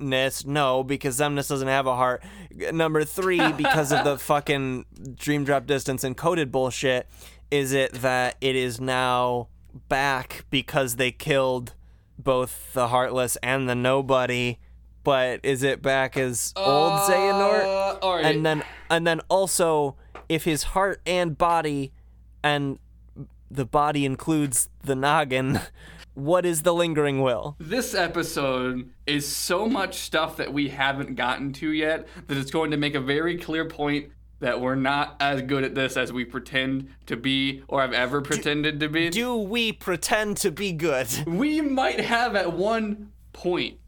Xemnas? 0.00 0.46
No, 0.46 0.82
because 0.82 1.18
Xemnas 1.18 1.48
doesn't 1.48 1.68
have 1.68 1.86
a 1.86 1.94
heart. 1.94 2.22
Number 2.72 3.04
3 3.04 3.52
because 3.52 3.92
of 3.92 4.04
the 4.04 4.18
fucking 4.18 4.86
dream 5.16 5.44
drop 5.44 5.66
distance 5.66 6.04
encoded 6.04 6.50
bullshit, 6.50 7.08
is 7.50 7.72
it 7.72 7.92
that 7.94 8.36
it 8.40 8.56
is 8.56 8.80
now 8.80 9.48
back 9.88 10.44
because 10.50 10.96
they 10.96 11.10
killed 11.10 11.74
both 12.18 12.72
the 12.72 12.88
heartless 12.88 13.36
and 13.42 13.68
the 13.68 13.74
nobody? 13.74 14.58
But 15.02 15.40
is 15.42 15.62
it 15.62 15.82
back 15.82 16.16
as 16.16 16.52
old 16.56 17.00
Xehanort? 17.00 17.64
Uh, 17.64 17.98
all 18.00 18.16
right. 18.16 18.24
and 18.24 18.44
then 18.44 18.64
and 18.88 19.06
then 19.06 19.20
also 19.28 19.96
if 20.28 20.44
his 20.44 20.62
heart 20.62 21.02
and 21.04 21.36
body 21.36 21.92
and 22.42 22.78
the 23.50 23.66
body 23.66 24.04
includes 24.04 24.68
the 24.82 24.94
noggin. 24.94 25.60
What 26.14 26.46
is 26.46 26.62
the 26.62 26.72
lingering 26.72 27.22
will? 27.22 27.56
This 27.58 27.92
episode 27.92 28.88
is 29.04 29.26
so 29.26 29.66
much 29.66 29.96
stuff 29.96 30.36
that 30.36 30.52
we 30.52 30.68
haven't 30.68 31.16
gotten 31.16 31.52
to 31.54 31.70
yet 31.70 32.06
that 32.28 32.36
it's 32.36 32.52
going 32.52 32.70
to 32.70 32.76
make 32.76 32.94
a 32.94 33.00
very 33.00 33.36
clear 33.36 33.64
point 33.64 34.10
that 34.38 34.60
we're 34.60 34.76
not 34.76 35.16
as 35.18 35.42
good 35.42 35.64
at 35.64 35.74
this 35.74 35.96
as 35.96 36.12
we 36.12 36.24
pretend 36.24 36.88
to 37.06 37.16
be 37.16 37.64
or 37.66 37.80
have 37.80 37.92
ever 37.92 38.20
pretended 38.20 38.78
to 38.78 38.88
be. 38.88 39.10
Do 39.10 39.36
we 39.36 39.72
pretend 39.72 40.36
to 40.38 40.52
be 40.52 40.72
good? 40.72 41.08
we 41.26 41.60
might 41.60 41.98
have 41.98 42.36
at 42.36 42.52
one 42.52 43.10
point. 43.32 43.78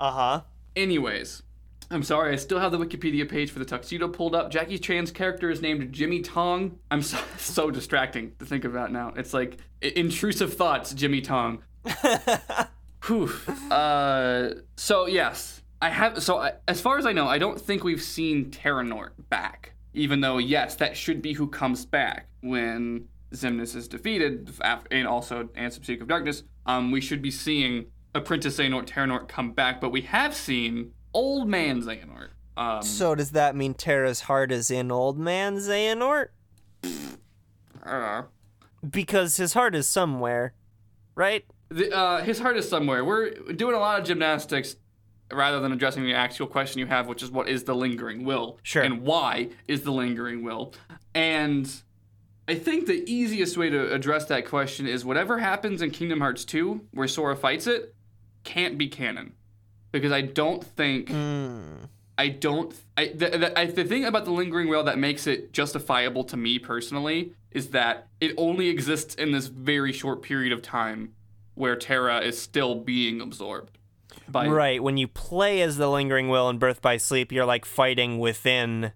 Uh 0.00 0.10
huh. 0.10 0.40
Anyways, 0.74 1.42
I'm 1.88 2.02
sorry, 2.02 2.32
I 2.32 2.36
still 2.36 2.58
have 2.58 2.72
the 2.72 2.78
Wikipedia 2.78 3.28
page 3.28 3.50
for 3.52 3.60
the 3.60 3.64
tuxedo 3.64 4.08
pulled 4.08 4.34
up. 4.34 4.50
Jackie 4.50 4.78
Chan's 4.78 5.10
character 5.12 5.50
is 5.50 5.60
named 5.60 5.92
Jimmy 5.92 6.20
Tong. 6.20 6.78
I'm 6.90 7.02
so, 7.02 7.18
so 7.36 7.70
distracting 7.70 8.32
to 8.40 8.44
think 8.44 8.64
about 8.64 8.90
now. 8.90 9.12
It's 9.16 9.32
like 9.32 9.58
intrusive 9.82 10.54
thoughts, 10.54 10.92
Jimmy 10.94 11.20
Tong. 11.20 11.62
Whew. 13.06 13.30
Uh, 13.70 14.50
so 14.76 15.06
yes, 15.06 15.62
I 15.80 15.90
have. 15.90 16.22
So 16.22 16.38
I, 16.38 16.52
as 16.68 16.80
far 16.80 16.98
as 16.98 17.06
I 17.06 17.12
know, 17.12 17.26
I 17.26 17.38
don't 17.38 17.60
think 17.60 17.82
we've 17.84 18.02
seen 18.02 18.50
Terranort 18.50 19.10
back. 19.30 19.72
Even 19.94 20.20
though 20.20 20.38
yes, 20.38 20.76
that 20.76 20.96
should 20.96 21.20
be 21.22 21.32
who 21.32 21.48
comes 21.48 21.84
back 21.84 22.28
when 22.42 23.06
Xemnas 23.32 23.74
is 23.74 23.88
defeated, 23.88 24.50
and 24.90 25.06
also 25.08 25.48
and 25.54 25.72
Subsequent 25.72 26.02
of 26.02 26.08
Darkness. 26.08 26.42
Um, 26.66 26.90
we 26.92 27.00
should 27.00 27.22
be 27.22 27.30
seeing 27.30 27.86
Apprentice 28.14 28.58
Xehanort, 28.58 28.86
Terranort 28.86 29.28
come 29.28 29.52
back, 29.52 29.80
but 29.80 29.90
we 29.90 30.02
have 30.02 30.34
seen 30.34 30.92
Old 31.14 31.48
Man 31.48 31.80
Xehanort. 31.82 32.28
Um, 32.56 32.82
So 32.82 33.14
does 33.14 33.30
that 33.30 33.56
mean 33.56 33.74
Terra's 33.74 34.20
heart 34.22 34.52
is 34.52 34.70
in 34.70 34.92
old 34.92 35.18
man 35.18 35.56
Xehanort? 35.56 36.28
uh, 37.84 38.22
Because 38.88 39.36
his 39.36 39.52
heart 39.52 39.74
is 39.74 39.88
somewhere, 39.88 40.54
right? 41.14 41.44
the, 41.70 41.96
uh, 41.96 42.22
his 42.22 42.38
heart 42.38 42.56
is 42.56 42.68
somewhere. 42.68 43.04
We're 43.04 43.30
doing 43.30 43.74
a 43.74 43.78
lot 43.78 44.00
of 44.00 44.06
gymnastics 44.06 44.76
rather 45.32 45.60
than 45.60 45.72
addressing 45.72 46.04
the 46.04 46.14
actual 46.14 46.46
question 46.46 46.80
you 46.80 46.86
have, 46.86 47.06
which 47.06 47.22
is 47.22 47.30
what 47.30 47.48
is 47.48 47.64
the 47.64 47.74
lingering 47.74 48.24
will? 48.24 48.58
Sure. 48.62 48.82
And 48.82 49.02
why 49.02 49.50
is 49.68 49.82
the 49.82 49.92
lingering 49.92 50.42
will? 50.42 50.74
And 51.14 51.72
I 52.48 52.56
think 52.56 52.86
the 52.86 53.08
easiest 53.10 53.56
way 53.56 53.70
to 53.70 53.92
address 53.94 54.24
that 54.26 54.46
question 54.46 54.86
is 54.86 55.04
whatever 55.04 55.38
happens 55.38 55.82
in 55.82 55.92
Kingdom 55.92 56.20
Hearts 56.20 56.44
2, 56.44 56.80
where 56.92 57.06
Sora 57.06 57.36
fights 57.36 57.66
it, 57.68 57.94
can't 58.42 58.76
be 58.76 58.88
canon. 58.88 59.34
Because 59.92 60.12
I 60.12 60.22
don't 60.22 60.62
think. 60.62 61.10
I 62.20 62.28
don't. 62.28 62.74
I, 62.98 63.06
the, 63.14 63.30
the, 63.30 63.58
I, 63.58 63.64
the 63.64 63.82
thing 63.82 64.04
about 64.04 64.26
the 64.26 64.30
lingering 64.30 64.68
will 64.68 64.84
that 64.84 64.98
makes 64.98 65.26
it 65.26 65.54
justifiable 65.54 66.22
to 66.24 66.36
me 66.36 66.58
personally 66.58 67.32
is 67.50 67.70
that 67.70 68.08
it 68.20 68.34
only 68.36 68.68
exists 68.68 69.14
in 69.14 69.32
this 69.32 69.46
very 69.46 69.90
short 69.90 70.20
period 70.20 70.52
of 70.52 70.60
time 70.60 71.14
where 71.54 71.76
Terra 71.76 72.20
is 72.20 72.38
still 72.38 72.74
being 72.74 73.22
absorbed. 73.22 73.78
By, 74.28 74.48
Right. 74.48 74.82
When 74.82 74.98
you 74.98 75.08
play 75.08 75.62
as 75.62 75.78
the 75.78 75.88
lingering 75.88 76.28
will 76.28 76.50
in 76.50 76.58
Birth 76.58 76.82
by 76.82 76.98
Sleep, 76.98 77.32
you're 77.32 77.46
like 77.46 77.64
fighting 77.64 78.18
within 78.18 78.92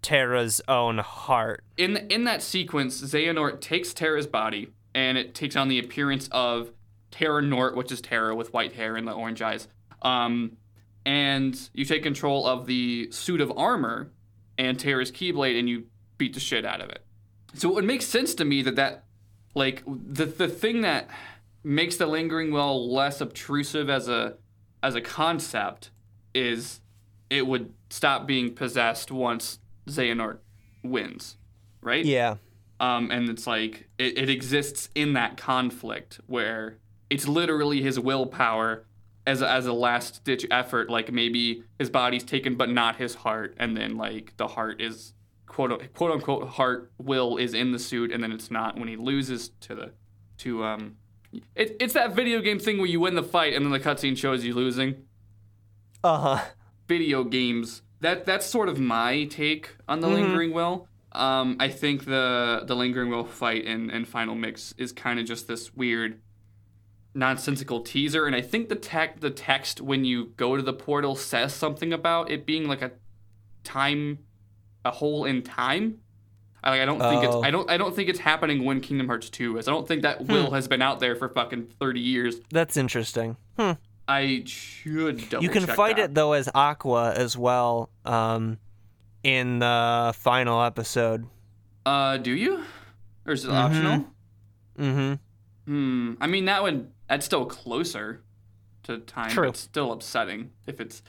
Terra's 0.00 0.60
own 0.68 0.98
heart. 0.98 1.64
In 1.76 1.96
in 2.10 2.22
that 2.24 2.42
sequence, 2.42 3.02
Xehanort 3.02 3.60
takes 3.60 3.92
Terra's 3.92 4.28
body, 4.28 4.68
and 4.94 5.18
it 5.18 5.34
takes 5.34 5.56
on 5.56 5.66
the 5.66 5.80
appearance 5.80 6.28
of 6.30 6.70
Terra 7.10 7.42
Nort, 7.42 7.74
which 7.74 7.90
is 7.90 8.00
Terra 8.00 8.36
with 8.36 8.52
white 8.52 8.74
hair 8.74 8.94
and 8.94 9.08
the 9.08 9.12
orange 9.12 9.42
eyes. 9.42 9.66
Um, 10.02 10.58
and 11.04 11.58
you 11.72 11.84
take 11.84 12.02
control 12.02 12.46
of 12.46 12.66
the 12.66 13.10
suit 13.10 13.40
of 13.40 13.52
armor 13.56 14.12
and 14.58 14.78
Terra's 14.78 15.10
Keyblade, 15.10 15.58
and 15.58 15.68
you 15.68 15.84
beat 16.18 16.34
the 16.34 16.40
shit 16.40 16.64
out 16.64 16.80
of 16.80 16.90
it. 16.90 17.04
So 17.54 17.68
it 17.70 17.74
would 17.74 17.84
make 17.84 18.02
sense 18.02 18.34
to 18.36 18.44
me 18.44 18.62
that 18.62 18.76
that, 18.76 19.04
like, 19.54 19.82
the 19.86 20.24
the 20.24 20.48
thing 20.48 20.82
that 20.82 21.08
makes 21.64 21.96
the 21.96 22.06
lingering 22.06 22.52
well 22.52 22.92
less 22.92 23.20
obtrusive 23.20 23.88
as 23.88 24.08
a 24.08 24.36
as 24.82 24.94
a 24.94 25.00
concept 25.00 25.90
is 26.34 26.80
it 27.30 27.46
would 27.46 27.72
stop 27.90 28.26
being 28.26 28.54
possessed 28.54 29.10
once 29.10 29.58
Xehanort 29.86 30.38
wins, 30.82 31.36
right? 31.80 32.04
Yeah. 32.04 32.36
Um, 32.80 33.10
and 33.10 33.28
it's 33.28 33.46
like 33.46 33.88
it, 33.98 34.18
it 34.18 34.28
exists 34.28 34.88
in 34.94 35.12
that 35.12 35.36
conflict 35.36 36.20
where 36.26 36.78
it's 37.10 37.28
literally 37.28 37.80
his 37.82 38.00
willpower 38.00 38.84
as 39.26 39.42
a, 39.42 39.48
as 39.50 39.66
a 39.66 39.72
last 39.72 40.24
ditch 40.24 40.46
effort. 40.50 40.90
Like 40.90 41.12
maybe 41.12 41.64
his 41.78 41.90
body's 41.90 42.24
taken, 42.24 42.56
but 42.56 42.70
not 42.70 42.96
his 42.96 43.14
heart, 43.14 43.54
and 43.58 43.76
then 43.76 43.96
like 43.96 44.36
the 44.36 44.48
heart 44.48 44.80
is 44.80 45.14
quote 45.46 45.92
quote 45.94 46.10
unquote 46.12 46.48
heart 46.48 46.92
will 46.98 47.36
is 47.36 47.54
in 47.54 47.72
the 47.72 47.78
suit, 47.78 48.10
and 48.12 48.22
then 48.22 48.32
it's 48.32 48.50
not 48.50 48.78
when 48.78 48.88
he 48.88 48.96
loses 48.96 49.50
to 49.60 49.74
the 49.74 49.92
to 50.38 50.64
um. 50.64 50.96
It, 51.54 51.76
it's 51.80 51.94
that 51.94 52.14
video 52.14 52.42
game 52.42 52.58
thing 52.58 52.76
where 52.76 52.86
you 52.86 53.00
win 53.00 53.14
the 53.14 53.22
fight 53.22 53.54
and 53.54 53.64
then 53.64 53.72
the 53.72 53.80
cutscene 53.80 54.18
shows 54.18 54.44
you 54.44 54.52
losing 54.54 54.96
Uh 56.04 56.18
huh. 56.18 56.44
video 56.88 57.24
games. 57.24 57.82
That 58.00 58.26
that's 58.26 58.44
sort 58.44 58.68
of 58.68 58.78
my 58.78 59.24
take 59.24 59.76
on 59.88 60.00
the 60.00 60.08
lingering 60.08 60.52
will. 60.52 60.88
Um, 61.12 61.56
I 61.60 61.68
think 61.68 62.04
the 62.04 62.64
the 62.66 62.74
lingering 62.74 63.08
will 63.10 63.24
fight 63.24 63.64
in, 63.64 63.90
in 63.90 64.04
final 64.04 64.34
mix 64.34 64.74
is 64.76 64.92
kind 64.92 65.18
of 65.20 65.24
just 65.26 65.46
this 65.48 65.72
weird 65.74 66.20
nonsensical 67.14 67.80
teaser, 67.80 68.26
and 68.26 68.34
I 68.34 68.40
think 68.40 68.68
the 68.68 68.74
tech 68.74 69.20
the 69.20 69.30
text 69.30 69.80
when 69.80 70.04
you 70.04 70.26
go 70.36 70.56
to 70.56 70.62
the 70.62 70.72
portal 70.72 71.14
says 71.16 71.52
something 71.54 71.92
about 71.92 72.30
it 72.30 72.46
being 72.46 72.66
like 72.68 72.82
a 72.82 72.92
time 73.64 74.18
a 74.84 74.90
hole 74.90 75.24
in 75.24 75.42
time. 75.42 75.98
I, 76.64 76.82
I 76.82 76.84
don't 76.84 77.00
think 77.00 77.24
it's 77.24 77.34
Oh. 77.34 77.42
I 77.42 77.50
don't 77.50 77.70
I 77.70 77.76
don't 77.76 77.94
think 77.94 78.08
it's 78.08 78.20
happening 78.20 78.64
when 78.64 78.80
Kingdom 78.80 79.08
Hearts 79.08 79.30
2 79.30 79.58
is. 79.58 79.68
I 79.68 79.72
don't 79.72 79.86
think 79.86 80.02
that 80.02 80.26
will 80.26 80.52
has 80.52 80.68
been 80.68 80.82
out 80.82 81.00
there 81.00 81.16
for 81.16 81.28
fucking 81.28 81.68
30 81.80 82.00
years. 82.00 82.36
That's 82.50 82.76
interesting. 82.76 83.36
Hmm. 83.58 83.72
I 84.08 84.42
should 84.46 85.28
double 85.28 85.44
You 85.44 85.50
can 85.50 85.66
fight 85.66 85.96
that. 85.96 86.10
it 86.10 86.14
though 86.14 86.32
as 86.32 86.48
Aqua 86.54 87.12
as 87.14 87.36
well. 87.36 87.90
Um, 88.04 88.58
in 89.22 89.60
the 89.60 90.12
final 90.16 90.62
episode. 90.62 91.26
Uh, 91.86 92.16
do 92.16 92.32
you? 92.32 92.64
Or 93.26 93.32
is 93.32 93.44
it 93.44 93.50
optional? 93.50 94.06
Mm-hmm. 94.78 95.14
Hmm. 95.66 96.14
I 96.20 96.26
mean, 96.26 96.46
that 96.46 96.62
would 96.62 96.90
that's 97.12 97.26
still 97.26 97.44
closer 97.44 98.22
to 98.84 98.98
time. 98.98 99.28
True. 99.28 99.44
But 99.44 99.50
it's 99.50 99.60
still 99.60 99.92
upsetting 99.92 100.50
if 100.66 100.80
it's 100.80 101.02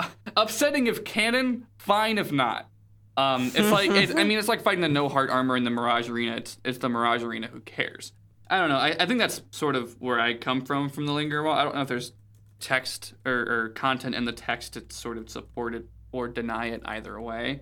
upsetting 0.36 0.88
if 0.88 1.04
canon. 1.04 1.68
Fine 1.78 2.18
if 2.18 2.32
not. 2.32 2.68
Um, 3.16 3.52
it's 3.54 3.70
like 3.70 3.90
it's, 3.92 4.12
I 4.12 4.24
mean, 4.24 4.36
it's 4.36 4.48
like 4.48 4.62
fighting 4.62 4.80
the 4.80 4.88
no 4.88 5.08
heart 5.08 5.30
armor 5.30 5.56
in 5.56 5.62
the 5.62 5.70
Mirage 5.70 6.08
Arena. 6.08 6.34
It's 6.34 6.58
it's 6.64 6.78
the 6.78 6.88
Mirage 6.88 7.22
Arena. 7.22 7.46
Who 7.46 7.60
cares? 7.60 8.12
I 8.50 8.58
don't 8.58 8.68
know. 8.68 8.78
I, 8.78 8.96
I 8.98 9.06
think 9.06 9.20
that's 9.20 9.42
sort 9.52 9.76
of 9.76 9.94
where 10.00 10.18
I 10.18 10.34
come 10.34 10.60
from 10.62 10.88
from 10.88 11.06
the 11.06 11.12
Linger 11.12 11.44
Wall. 11.44 11.54
I 11.54 11.62
don't 11.62 11.76
know 11.76 11.82
if 11.82 11.88
there's 11.88 12.12
text 12.58 13.14
or, 13.24 13.32
or 13.32 13.68
content 13.70 14.16
in 14.16 14.24
the 14.24 14.32
text 14.32 14.72
to 14.72 14.84
sort 14.88 15.18
of 15.18 15.30
support 15.30 15.76
it 15.76 15.86
or 16.10 16.26
deny 16.26 16.66
it 16.66 16.82
either 16.84 17.20
way. 17.20 17.60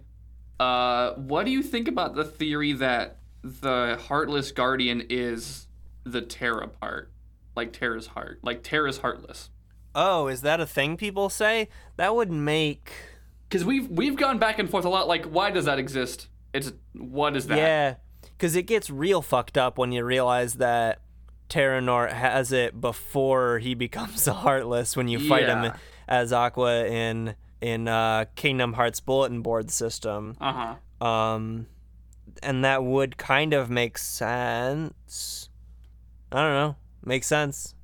Uh, 0.59 1.13
what 1.15 1.45
do 1.45 1.53
you 1.53 1.63
think 1.63 1.89
about 1.89 2.15
the 2.15 2.25
theory 2.25 2.73
that 2.73 3.19
the 3.43 3.99
Heartless 4.09 4.51
Guardian 4.51 5.07
is 5.11 5.69
the 6.05 6.23
Terra 6.23 6.69
part? 6.69 7.12
Like 7.55 7.73
Terra's 7.73 8.09
heart. 8.09 8.41
Like 8.43 8.63
Terra's 8.63 8.99
heartless. 8.99 9.51
Oh, 9.95 10.27
is 10.29 10.41
that 10.43 10.61
a 10.61 10.67
thing 10.67 10.97
people 10.97 11.29
say? 11.29 11.69
That 11.97 12.15
would 12.15 12.31
make 12.31 12.93
Because 13.49 13.65
we've 13.65 13.89
we've 13.89 14.17
gone 14.17 14.39
back 14.39 14.59
and 14.59 14.71
forth 14.71 14.85
a 14.85 14.89
lot. 14.89 15.07
Like, 15.09 15.27
why 15.27 15.51
does 15.51 15.67
that 15.67 15.79
exist? 15.79 16.29
It's 16.55 16.73
what 16.95 17.37
is 17.37 17.47
that? 17.49 17.59
Yeah, 17.59 17.95
because 18.23 18.57
it 18.57 18.63
gets 18.63 18.89
real 18.91 19.21
fucked 19.23 19.57
up 19.59 19.77
when 19.79 19.93
you 19.93 20.05
realize 20.05 20.55
that 20.55 21.01
Terranort 21.51 22.13
has 22.13 22.53
it 22.53 22.81
before 22.81 23.59
he 23.59 23.75
becomes 23.75 24.27
a 24.27 24.33
Heartless 24.45 24.97
when 24.97 25.09
you 25.09 25.19
fight 25.19 25.43
Yeah. 25.43 25.63
him 25.63 25.73
as 26.09 26.33
Aqua 26.33 26.87
in 26.87 27.35
in 27.61 27.87
uh, 27.89 28.25
Kingdom 28.35 28.73
Hearts 28.73 29.01
bulletin 29.01 29.43
board 29.43 29.71
system. 29.71 30.37
Uh 30.41 30.77
huh. 31.01 31.07
Um, 31.07 31.67
and 32.43 32.65
that 32.65 32.83
would 32.83 33.19
kind 33.19 33.53
of 33.53 33.69
make 33.69 33.99
sense. 33.99 35.49
I 36.31 36.43
don't 36.43 36.55
know. 36.55 36.77
Makes 37.05 37.27
sense. 37.27 37.75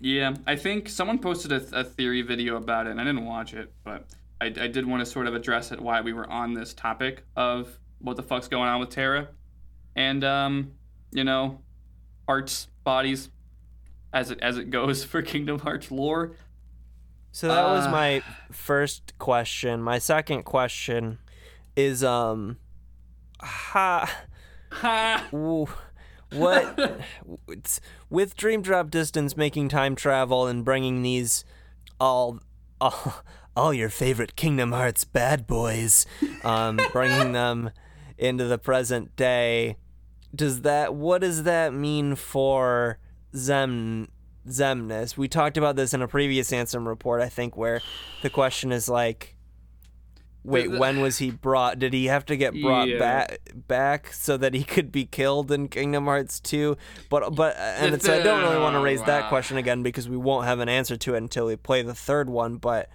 Yeah, 0.00 0.34
I 0.46 0.56
think 0.56 0.88
someone 0.88 1.18
posted 1.18 1.52
a, 1.52 1.80
a 1.80 1.84
theory 1.84 2.22
video 2.22 2.56
about 2.56 2.86
it, 2.86 2.90
and 2.90 3.00
I 3.00 3.04
didn't 3.04 3.24
watch 3.24 3.54
it, 3.54 3.72
but 3.84 4.06
I, 4.40 4.46
I 4.46 4.66
did 4.66 4.86
want 4.86 5.00
to 5.00 5.06
sort 5.06 5.26
of 5.26 5.34
address 5.34 5.70
it 5.72 5.80
why 5.80 6.00
we 6.00 6.12
were 6.12 6.28
on 6.28 6.54
this 6.54 6.74
topic 6.74 7.24
of 7.36 7.78
what 8.00 8.16
the 8.16 8.22
fuck's 8.22 8.48
going 8.48 8.68
on 8.68 8.80
with 8.80 8.90
Terra, 8.90 9.28
and 9.94 10.24
um, 10.24 10.72
you 11.12 11.22
know, 11.24 11.60
hearts, 12.26 12.66
bodies, 12.82 13.28
as 14.12 14.30
it 14.32 14.40
as 14.40 14.58
it 14.58 14.70
goes 14.70 15.04
for 15.10 15.22
Kingdom 15.22 15.60
Hearts 15.60 15.90
lore. 15.90 16.36
So 17.30 17.48
that 17.48 17.62
was 17.64 17.86
Uh. 17.86 17.90
my 17.90 18.22
first 18.50 19.12
question. 19.18 19.80
My 19.82 19.98
second 19.98 20.42
question 20.44 21.18
is 21.76 22.02
um 22.02 22.56
ha 23.40 24.10
Ha! 24.72 25.28
Ooh, 25.34 25.68
what 26.32 26.78
it's, 27.48 27.80
with 28.12 28.36
Dream 28.36 28.60
Drop 28.60 28.90
Distance 28.90 29.38
making 29.38 29.70
time 29.70 29.96
travel 29.96 30.46
and 30.46 30.64
bringing 30.64 31.02
these 31.02 31.44
all 31.98 32.40
all, 32.80 33.22
all 33.56 33.72
your 33.72 33.88
favorite 33.88 34.36
Kingdom 34.36 34.72
Hearts 34.72 35.04
bad 35.04 35.46
boys, 35.46 36.04
um, 36.44 36.78
bringing 36.92 37.32
them 37.32 37.70
into 38.18 38.44
the 38.44 38.58
present 38.58 39.16
day. 39.16 39.78
does 40.34 40.60
that 40.60 40.94
what 40.94 41.22
does 41.22 41.44
that 41.44 41.72
mean 41.72 42.14
for 42.14 42.98
Xem 43.34 44.08
Xemnas? 44.46 45.16
We 45.16 45.26
talked 45.26 45.56
about 45.56 45.76
this 45.76 45.94
in 45.94 46.02
a 46.02 46.08
previous 46.08 46.50
Ansem 46.50 46.86
report, 46.86 47.22
I 47.22 47.30
think, 47.30 47.56
where 47.56 47.80
the 48.20 48.30
question 48.30 48.72
is 48.72 48.90
like 48.90 49.31
Wait, 50.44 50.70
the- 50.70 50.78
when 50.78 51.00
was 51.00 51.18
he 51.18 51.30
brought? 51.30 51.78
Did 51.78 51.92
he 51.92 52.06
have 52.06 52.24
to 52.26 52.36
get 52.36 52.52
brought 52.60 52.88
Yeah. 52.88 52.98
back 52.98 53.38
back 53.68 54.12
so 54.12 54.36
that 54.36 54.54
he 54.54 54.64
could 54.64 54.90
be 54.90 55.04
killed 55.04 55.52
in 55.52 55.68
Kingdom 55.68 56.04
Hearts 56.06 56.40
2? 56.40 56.76
But 57.08 57.34
but 57.36 57.56
uh, 57.56 57.60
and 57.60 57.92
The 57.92 57.96
it's, 57.96 58.08
I 58.08 58.20
don't 58.22 58.42
really 58.42 58.58
want 58.60 58.74
to 58.74 58.80
raise 58.80 59.02
that 59.04 59.28
question 59.28 59.56
again 59.56 59.82
because 59.82 60.08
we 60.08 60.16
won't 60.16 60.46
have 60.46 60.58
an 60.58 60.68
answer 60.68 60.96
to 60.96 61.14
it 61.14 61.18
until 61.18 61.46
we 61.46 61.56
play 61.56 61.82
the 61.82 61.94
third 61.94 62.28
one. 62.28 62.56
But 62.56 62.88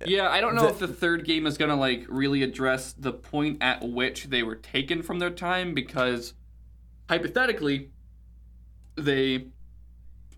uh, 0.00 0.06
Yeah, 0.06 0.28
I 0.30 0.40
don't 0.40 0.54
know 0.54 0.62
The- 0.62 0.68
if 0.68 0.78
the 0.78 0.88
third 0.88 1.24
game 1.26 1.46
is 1.46 1.58
gonna 1.58 1.76
like 1.76 2.06
really 2.08 2.42
address 2.42 2.94
the 2.94 3.12
point 3.12 3.58
at 3.60 3.86
which 3.86 4.24
they 4.30 4.42
were 4.42 4.56
taken 4.56 5.02
from 5.02 5.18
their 5.18 5.30
time 5.30 5.74
because 5.74 6.32
hypothetically 7.08 7.90
they 8.96 9.48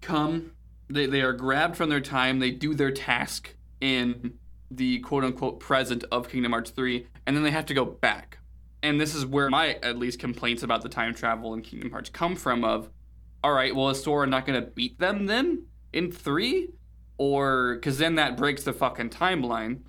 come 0.01 0.53
they, 0.89 1.07
they 1.07 1.21
are 1.23 1.33
grabbed 1.33 1.77
from 1.77 1.89
their 1.89 2.01
time, 2.01 2.41
they 2.41 2.51
do 2.51 2.75
their 2.75 2.91
task 2.91 3.55
in 3.81 4.33
the 4.71 5.01
quote 5.01 5.25
unquote 5.25 5.61
present 5.61 6.05
of 6.13 6.29
Kingdom 6.29 6.53
Hearts 6.53 6.71
3, 6.71 7.07
and 7.27 7.37
then 7.37 7.43
they 7.43 7.51
have 7.51 7.67
to 7.67 7.75
go 7.75 7.85
back. 7.85 8.39
And 8.83 9.01
this 9.01 9.15
is 9.15 9.27
where 9.27 9.51
my 9.51 9.75
at 9.83 9.99
least 9.99 10.19
complaints 10.19 10.63
about 10.63 10.83
the 10.83 10.89
time 10.89 11.15
travel 11.15 11.53
in 11.55 11.63
Kingdom 11.63 11.91
Hearts 11.91 12.11
come 12.11 12.37
from 12.37 12.65
of 12.65 12.89
all 13.43 13.53
right, 13.53 13.75
well 13.75 13.89
is 13.89 14.03
Sora 14.03 14.27
not 14.27 14.47
gonna 14.47 14.61
beat 14.63 14.99
them 14.99 15.27
then 15.27 15.67
in 15.93 16.13
three? 16.13 16.71
or 17.21 17.75
because 17.75 17.99
then 17.99 18.15
that 18.15 18.35
breaks 18.35 18.63
the 18.63 18.73
fucking 18.73 19.11
timeline. 19.11 19.81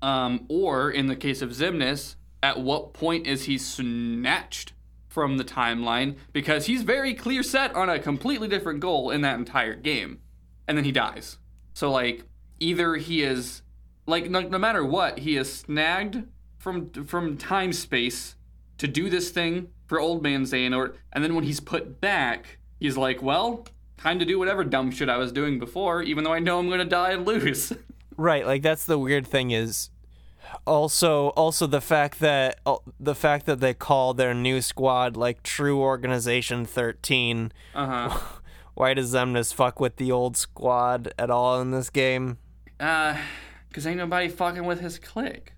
Um, 0.00 0.46
or 0.48 0.90
in 0.90 1.06
the 1.06 1.14
case 1.14 1.42
of 1.42 1.50
Xemnas, 1.50 2.16
at 2.42 2.58
what 2.58 2.94
point 2.94 3.26
is 3.26 3.44
he 3.44 3.58
snatched 3.58 4.72
from 5.06 5.36
the 5.36 5.44
timeline? 5.44 6.16
Because 6.32 6.64
he's 6.64 6.82
very 6.82 7.12
clear 7.12 7.42
set 7.42 7.74
on 7.74 7.90
a 7.90 7.98
completely 7.98 8.48
different 8.48 8.80
goal 8.80 9.10
in 9.10 9.20
that 9.20 9.38
entire 9.38 9.74
game, 9.74 10.20
and 10.66 10.78
then 10.78 10.84
he 10.84 10.92
dies. 10.92 11.36
So 11.74 11.90
like, 11.90 12.24
either 12.58 12.94
he 12.94 13.22
is 13.22 13.60
like 14.06 14.30
no, 14.30 14.40
no 14.40 14.58
matter 14.58 14.84
what, 14.84 15.20
he 15.20 15.36
is 15.36 15.52
snagged 15.52 16.24
from 16.58 16.90
from 16.90 17.36
time 17.36 17.72
space 17.72 18.36
to 18.78 18.88
do 18.88 19.08
this 19.10 19.30
thing 19.30 19.68
for 19.86 20.00
Old 20.00 20.22
Man 20.22 20.42
Xehanort, 20.42 20.94
and 21.12 21.22
then 21.22 21.34
when 21.34 21.44
he's 21.44 21.60
put 21.60 22.00
back, 22.00 22.58
he's 22.80 22.96
like, 22.96 23.22
well. 23.22 23.66
Time 23.98 24.18
to 24.18 24.26
do 24.26 24.38
whatever 24.38 24.62
dumb 24.62 24.90
shit 24.90 25.08
I 25.08 25.16
was 25.16 25.32
doing 25.32 25.58
before, 25.58 26.02
even 26.02 26.22
though 26.22 26.32
I 26.34 26.38
know 26.38 26.58
I'm 26.58 26.68
gonna 26.68 26.84
die 26.84 27.12
and 27.12 27.26
lose. 27.26 27.72
Right, 28.18 28.46
like 28.46 28.62
that's 28.62 28.84
the 28.84 28.98
weird 28.98 29.26
thing 29.26 29.50
is 29.50 29.90
also 30.66 31.28
also 31.30 31.66
the 31.66 31.80
fact 31.80 32.20
that 32.20 32.58
uh, 32.64 32.76
the 32.98 33.14
fact 33.14 33.46
that 33.46 33.60
they 33.60 33.74
call 33.74 34.14
their 34.14 34.34
new 34.34 34.60
squad 34.62 35.16
like 35.16 35.42
True 35.42 35.80
Organization 35.80 36.64
13. 36.64 37.52
Uh 37.74 38.08
huh. 38.08 38.18
Why 38.74 38.94
does 38.94 39.14
Xemnas 39.14 39.54
fuck 39.54 39.80
with 39.80 39.96
the 39.96 40.12
old 40.12 40.36
squad 40.36 41.12
at 41.18 41.30
all 41.30 41.60
in 41.60 41.70
this 41.70 41.88
game? 41.88 42.38
Uh, 42.78 43.16
cause 43.76 43.86
ain't 43.86 43.98
nobody 43.98 44.28
fucking 44.28 44.64
with 44.64 44.80
his 44.80 44.98
clique. 44.98 45.52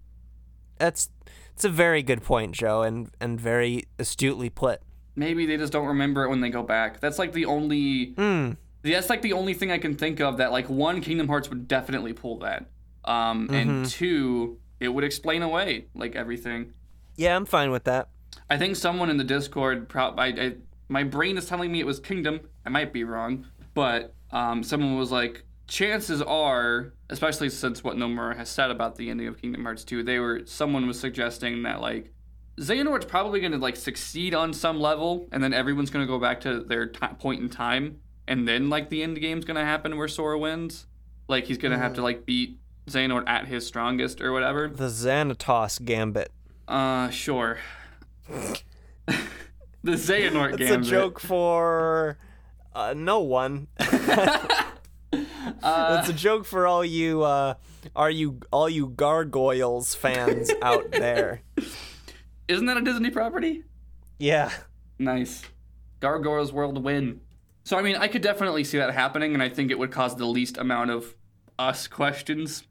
That's 0.77 1.09
it's 1.55 1.65
a 1.65 1.69
very 1.69 2.03
good 2.03 2.23
point, 2.23 2.53
Joe, 2.53 2.83
and 2.83 3.11
and 3.21 3.41
very 3.41 3.85
astutely 3.99 4.51
put. 4.51 4.81
Maybe 5.15 5.47
they 5.47 5.57
just 5.57 5.73
don't 5.73 5.87
remember 5.87 6.25
it 6.25 6.29
when 6.29 6.41
they 6.41 6.51
go 6.51 6.63
back. 6.63 7.01
That's 7.01 7.19
like 7.19 7.33
the 7.33 7.47
only. 7.47 8.15
Hmm. 8.15 8.53
That's 8.83 9.09
like 9.09 9.23
the 9.23 9.33
only 9.33 9.55
thing 9.55 9.71
I 9.71 9.79
can 9.79 9.95
think 9.95 10.21
of 10.21 10.37
that 10.39 10.53
like 10.53 10.69
one 10.69 11.01
Kingdom 11.01 11.29
Hearts 11.29 11.49
would 11.49 11.69
definitely 11.69 12.13
pull 12.13 12.39
that. 12.41 12.67
Um, 13.05 13.49
and 13.51 13.87
two, 13.87 14.59
it 14.81 14.89
would 14.89 15.05
explain 15.05 15.43
away 15.43 15.87
like 15.95 16.17
everything. 16.17 16.75
Yeah, 17.17 17.37
I'm 17.37 17.47
fine 17.47 17.71
with 17.71 17.85
that. 17.85 18.09
I 18.51 18.59
think 18.59 18.77
someone 18.77 19.11
in 19.11 19.17
the 19.17 19.25
Discord, 19.25 19.89
pro- 19.89 20.15
I, 20.17 20.27
I, 20.27 20.55
my 20.89 21.05
brain 21.05 21.39
is 21.39 21.47
telling 21.47 21.71
me 21.71 21.81
it 21.81 21.87
was 21.87 22.01
Kingdom. 22.01 22.41
I 22.65 22.69
might 22.69 22.93
be 22.93 23.05
wrong, 23.05 23.47
but 23.75 24.15
um, 24.31 24.63
someone 24.63 24.97
was 24.97 25.11
like, 25.11 25.45
chances 25.69 26.21
are, 26.23 26.93
especially 27.11 27.51
since 27.51 27.85
what 27.85 27.97
Nomura 27.97 28.37
has 28.37 28.49
said 28.49 28.71
about 28.71 28.97
the 28.97 29.11
ending 29.11 29.29
of 29.29 29.41
Kingdom 29.41 29.65
Hearts 29.65 29.85
2, 29.85 30.03
they 30.03 30.19
were 30.19 30.43
someone 30.47 30.87
was 30.87 30.99
suggesting 30.99 31.63
that 31.63 31.81
like 31.81 32.13
Xehanort's 32.59 33.05
probably 33.05 33.41
going 33.41 33.53
to 33.53 33.59
like 33.59 33.77
succeed 33.77 34.35
on 34.35 34.53
some 34.53 34.81
level, 34.81 35.29
and 35.31 35.45
then 35.45 35.53
everyone's 35.55 35.91
going 35.91 36.05
to 36.05 36.11
go 36.11 36.19
back 36.19 36.41
to 36.41 36.61
their 36.61 36.87
ti 36.87 37.07
point 37.19 37.41
in 37.41 37.49
time, 37.49 38.01
and 38.27 38.49
then 38.49 38.69
like 38.69 38.89
the 38.89 39.03
end 39.03 39.21
game's 39.21 39.45
going 39.45 39.57
to 39.57 39.65
happen 39.65 39.97
where 39.97 40.09
Sora 40.09 40.39
wins. 40.39 40.87
Like 41.29 41.45
he's 41.45 41.59
going 41.59 41.73
to 41.73 41.79
have 41.79 41.95
to 41.95 42.03
like 42.03 42.25
beat 42.25 42.59
Xehanort 42.89 43.29
at 43.29 43.47
his 43.47 43.67
strongest 43.67 44.21
or 44.21 44.33
whatever. 44.33 44.69
The 44.69 44.89
Xanatos 44.89 45.85
Gambit. 45.85 46.33
Uh, 46.67 47.11
sure. 47.11 47.59
the 48.29 49.17
Xehanort 49.85 50.57
Gambit. 50.57 50.61
It's 50.61 50.89
a 50.89 50.91
joke 50.91 51.21
for 51.21 52.19
uh, 52.75 52.95
no 52.97 53.21
one. 53.21 53.69
It's 55.13 56.09
a 56.09 56.13
joke 56.13 56.45
for 56.45 56.67
all 56.67 56.85
you 56.85 57.23
uh, 57.23 57.55
are 57.97 58.11
you 58.11 58.41
all 58.53 58.69
you 58.69 58.89
gargoyles 58.89 59.95
fans 59.95 60.51
out 60.63 60.91
there. 60.93 61.43
Isn't 62.49 62.67
that 62.67 62.77
a 62.77 62.83
Disney 62.83 63.11
property? 63.11 63.65
Yeah. 64.19 64.51
Nice. 64.99 65.43
Gargoyles 66.01 66.53
World 66.53 66.83
win. 66.83 67.21
So 67.65 67.79
I 67.79 67.83
mean, 67.83 67.97
I 67.97 68.09
could 68.09 68.23
definitely 68.23 68.65
see 68.65 68.79
that 68.79 68.93
happening, 68.95 69.35
and 69.35 69.43
I 69.43 69.49
think 69.49 69.71
it 69.71 69.79
would 69.79 69.91
cause 69.91 70.17
the 70.17 70.27
least 70.27 70.59
amount 70.59 70.91
of 70.91 71.15
us 71.59 71.87
questions. 71.87 72.65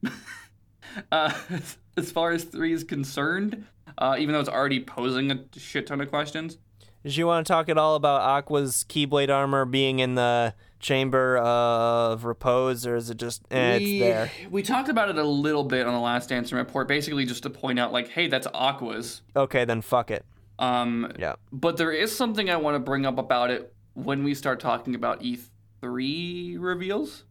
uh, 1.11 1.33
as 1.97 2.11
far 2.11 2.31
as 2.31 2.43
three 2.43 2.73
is 2.73 2.83
concerned, 2.83 3.65
uh, 3.97 4.15
even 4.17 4.33
though 4.33 4.39
it's 4.39 4.49
already 4.49 4.79
posing 4.79 5.31
a 5.31 5.45
shit 5.57 5.87
ton 5.87 6.01
of 6.01 6.09
questions. 6.09 6.57
Did 7.03 7.15
you 7.15 7.27
want 7.27 7.45
to 7.45 7.53
talk 7.53 7.69
at 7.69 7.77
all 7.77 7.95
about 7.95 8.21
Aqua's 8.21 8.85
Keyblade 8.89 9.29
armor 9.29 9.65
being 9.65 9.99
in 9.99 10.15
the 10.15 10.53
chamber 10.79 11.37
of 11.37 12.23
repose, 12.25 12.85
or 12.85 12.95
is 12.95 13.09
it 13.09 13.17
just 13.17 13.41
eh, 13.51 13.77
we, 13.77 13.83
it's 13.83 13.99
there? 14.03 14.31
we 14.51 14.61
talked 14.63 14.89
about 14.89 15.09
it 15.09 15.17
a 15.17 15.23
little 15.23 15.63
bit 15.63 15.85
on 15.87 15.93
the 15.93 15.99
last 15.99 16.29
Ansem 16.29 16.53
report, 16.53 16.87
basically 16.87 17.25
just 17.25 17.43
to 17.43 17.49
point 17.49 17.79
out, 17.79 17.91
like, 17.91 18.09
hey, 18.09 18.27
that's 18.27 18.47
Aqua's. 18.53 19.21
Okay, 19.35 19.65
then 19.65 19.81
fuck 19.81 20.11
it. 20.11 20.25
Um, 20.59 21.11
Yeah. 21.19 21.35
But 21.51 21.77
there 21.77 21.91
is 21.91 22.15
something 22.15 22.49
I 22.49 22.55
want 22.57 22.75
to 22.75 22.79
bring 22.79 23.05
up 23.05 23.17
about 23.17 23.51
it 23.51 23.73
when 23.93 24.23
we 24.23 24.33
start 24.33 24.59
talking 24.59 24.95
about 24.95 25.21
E3 25.21 26.57
reveals. 26.59 27.23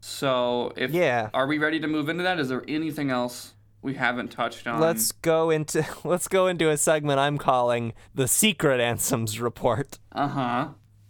So, 0.00 0.72
if 0.76 0.90
Yeah. 0.92 1.30
are 1.34 1.46
we 1.46 1.58
ready 1.58 1.80
to 1.80 1.88
move 1.88 2.08
into 2.08 2.22
that? 2.22 2.38
Is 2.38 2.48
there 2.48 2.62
anything 2.68 3.10
else 3.10 3.54
we 3.82 3.94
haven't 3.94 4.30
touched 4.30 4.66
on? 4.66 4.80
Let's 4.80 5.12
go 5.12 5.50
into 5.50 5.84
let's 6.04 6.28
go 6.28 6.46
into 6.46 6.70
a 6.70 6.76
segment 6.76 7.18
I'm 7.18 7.38
calling 7.38 7.92
the 8.14 8.28
Secret 8.28 8.80
Ansem 8.80 9.40
report. 9.40 9.98
Uh 10.12 10.28
huh. 10.28 10.68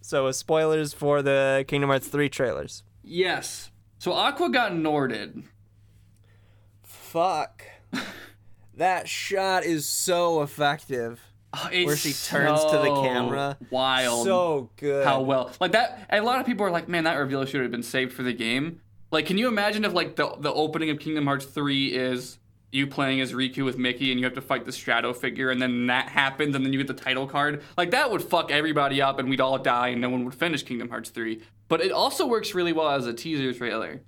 So, 0.08 0.26
uh, 0.26 0.32
spoilers 0.32 0.94
for 0.94 1.20
the 1.20 1.66
Kingdom 1.68 1.90
Hearts 1.90 2.08
3 2.08 2.30
trailers. 2.30 2.82
Yes. 3.04 3.70
So 3.98 4.14
Aqua 4.14 4.48
got 4.48 4.72
Norded. 4.72 5.44
Fuck. 6.82 7.62
that 8.74 9.06
shot 9.06 9.64
is 9.64 9.84
so 9.84 10.40
effective. 10.40 11.20
It's 11.70 11.86
Where 11.86 11.94
she 11.94 12.14
turns 12.14 12.64
to 12.64 12.78
the 12.78 13.02
camera. 13.02 13.58
Wild. 13.68 14.24
So 14.24 14.70
good. 14.76 15.04
how 15.04 15.20
well 15.20 15.50
like 15.60 15.72
that 15.72 16.06
and 16.08 16.24
a 16.24 16.26
lot 16.26 16.40
of 16.40 16.46
people 16.46 16.64
are 16.64 16.70
like 16.70 16.88
man 16.88 17.04
that 17.04 17.16
reveal 17.16 17.44
should 17.44 17.60
have 17.60 17.70
been 17.70 17.82
saved 17.82 18.14
for 18.14 18.22
the 18.22 18.32
game 18.32 18.80
like 19.10 19.26
can 19.26 19.36
you 19.36 19.46
imagine 19.46 19.84
if 19.84 19.92
like 19.92 20.16
the 20.16 20.34
the 20.38 20.52
opening 20.52 20.88
of 20.88 20.98
kingdom 20.98 21.26
hearts 21.26 21.44
3 21.44 21.88
is 21.88 22.38
you 22.70 22.86
playing 22.86 23.20
as 23.20 23.32
riku 23.32 23.64
with 23.64 23.78
mickey 23.78 24.10
and 24.10 24.20
you 24.20 24.26
have 24.26 24.34
to 24.34 24.42
fight 24.42 24.64
the 24.64 24.72
shadow 24.72 25.12
figure 25.12 25.50
and 25.50 25.60
then 25.60 25.86
that 25.86 26.08
happens 26.08 26.54
and 26.54 26.64
then 26.64 26.72
you 26.72 26.78
get 26.78 26.86
the 26.86 27.02
title 27.02 27.26
card 27.26 27.62
like 27.76 27.90
that 27.90 28.10
would 28.10 28.22
fuck 28.22 28.50
everybody 28.50 29.00
up 29.00 29.18
and 29.18 29.28
we'd 29.28 29.40
all 29.40 29.58
die 29.58 29.88
and 29.88 30.00
no 30.00 30.10
one 30.10 30.24
would 30.24 30.34
finish 30.34 30.62
kingdom 30.62 30.88
hearts 30.90 31.10
3 31.10 31.40
but 31.68 31.80
it 31.80 31.92
also 31.92 32.26
works 32.26 32.54
really 32.54 32.72
well 32.72 32.88
as 32.88 33.06
a 33.06 33.12
teaser 33.12 33.52
trailer. 33.52 34.00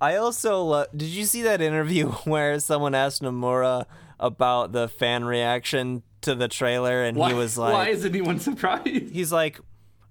I 0.00 0.16
also 0.16 0.60
lo- 0.62 0.86
did 0.94 1.08
you 1.08 1.24
see 1.24 1.42
that 1.42 1.62
interview 1.62 2.10
where 2.24 2.58
someone 2.60 2.94
asked 2.94 3.22
Nomura 3.22 3.86
about 4.20 4.72
the 4.72 4.88
fan 4.88 5.24
reaction 5.24 6.02
to 6.22 6.34
the 6.34 6.48
trailer 6.48 7.04
and 7.04 7.16
why, 7.16 7.28
he 7.28 7.34
was 7.34 7.56
like 7.56 7.72
why 7.72 7.88
is 7.88 8.04
anyone 8.04 8.38
surprised? 8.40 9.10
He's 9.10 9.32
like 9.32 9.60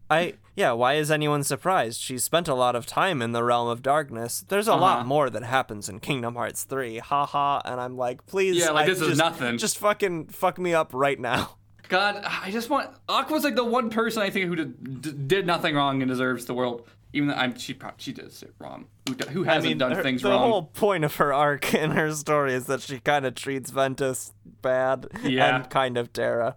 I 0.10 0.36
yeah, 0.56 0.72
why 0.72 0.94
is 0.96 1.12
anyone 1.12 1.44
surprised? 1.44 2.00
She 2.02 2.18
spent 2.18 2.48
a 2.48 2.54
lot 2.56 2.76
of 2.76 2.86
time 2.86 3.22
in 3.22 3.32
the 3.34 3.44
realm 3.44 3.68
of 3.68 3.82
darkness. 3.82 4.46
There's 4.48 4.68
a 4.68 4.72
Uh-huh. 4.74 4.82
lot 4.82 5.06
more 5.06 5.30
that 5.30 5.44
happens 5.44 5.90
in 5.90 6.00
Kingdom 6.00 6.36
Hearts 6.36 6.64
3. 6.64 7.00
Ha 7.00 7.26
ha. 7.26 7.62
And 7.66 7.80
I'm 7.82 7.98
like, 7.98 8.26
please 8.26 8.58
Yeah, 8.58 8.72
like, 8.72 8.86
I 8.86 8.88
this 8.90 9.02
is 9.02 9.08
just- 9.10 9.20
nothing. 9.20 9.58
Just 9.58 9.78
fucking 9.78 10.28
fuck 10.28 10.58
me 10.58 10.74
up 10.74 10.92
right 10.94 11.20
now. 11.20 11.58
God, 11.88 12.24
I 12.26 12.50
just 12.50 12.70
want 12.72 12.90
Aqua's 13.08 13.44
like 13.44 13.56
the 13.56 13.64
one 13.64 13.92
person 13.92 14.24
I 14.24 14.32
think 14.32 14.48
who 14.48 14.56
did, 14.56 15.02
d- 15.02 15.12
did 15.28 15.46
nothing 15.46 15.76
wrong 15.76 16.02
and 16.02 16.10
deserves 16.10 16.46
the 16.46 16.54
world. 16.56 16.88
Even 17.14 17.30
though 17.30 17.36
I'm, 17.36 17.56
she 17.58 17.74
probably 17.76 17.96
she 18.00 18.12
does 18.12 18.42
it 18.44 18.54
wrong. 18.60 18.88
Who, 19.08 19.14
who 19.30 19.44
hasn't 19.44 19.78
done 19.78 19.92
her- 19.92 20.02
things 20.02 20.24
the 20.24 20.30
wrong? 20.30 20.42
The 20.42 20.48
whole 20.48 20.64
point 20.64 21.04
of 21.06 21.16
her 21.18 21.32
arc 21.32 21.74
in 21.76 21.92
her 21.92 22.12
story 22.14 22.54
is 22.54 22.66
that 22.66 22.82
she 22.82 23.00
kind 23.00 23.26
of 23.26 23.36
treats 23.36 23.70
Ventus 23.70 24.34
bad 24.64 25.08
Yeah. 25.24 25.56
and 25.58 25.70
kind 25.70 25.96
of 25.98 26.12
Terra, 26.12 26.56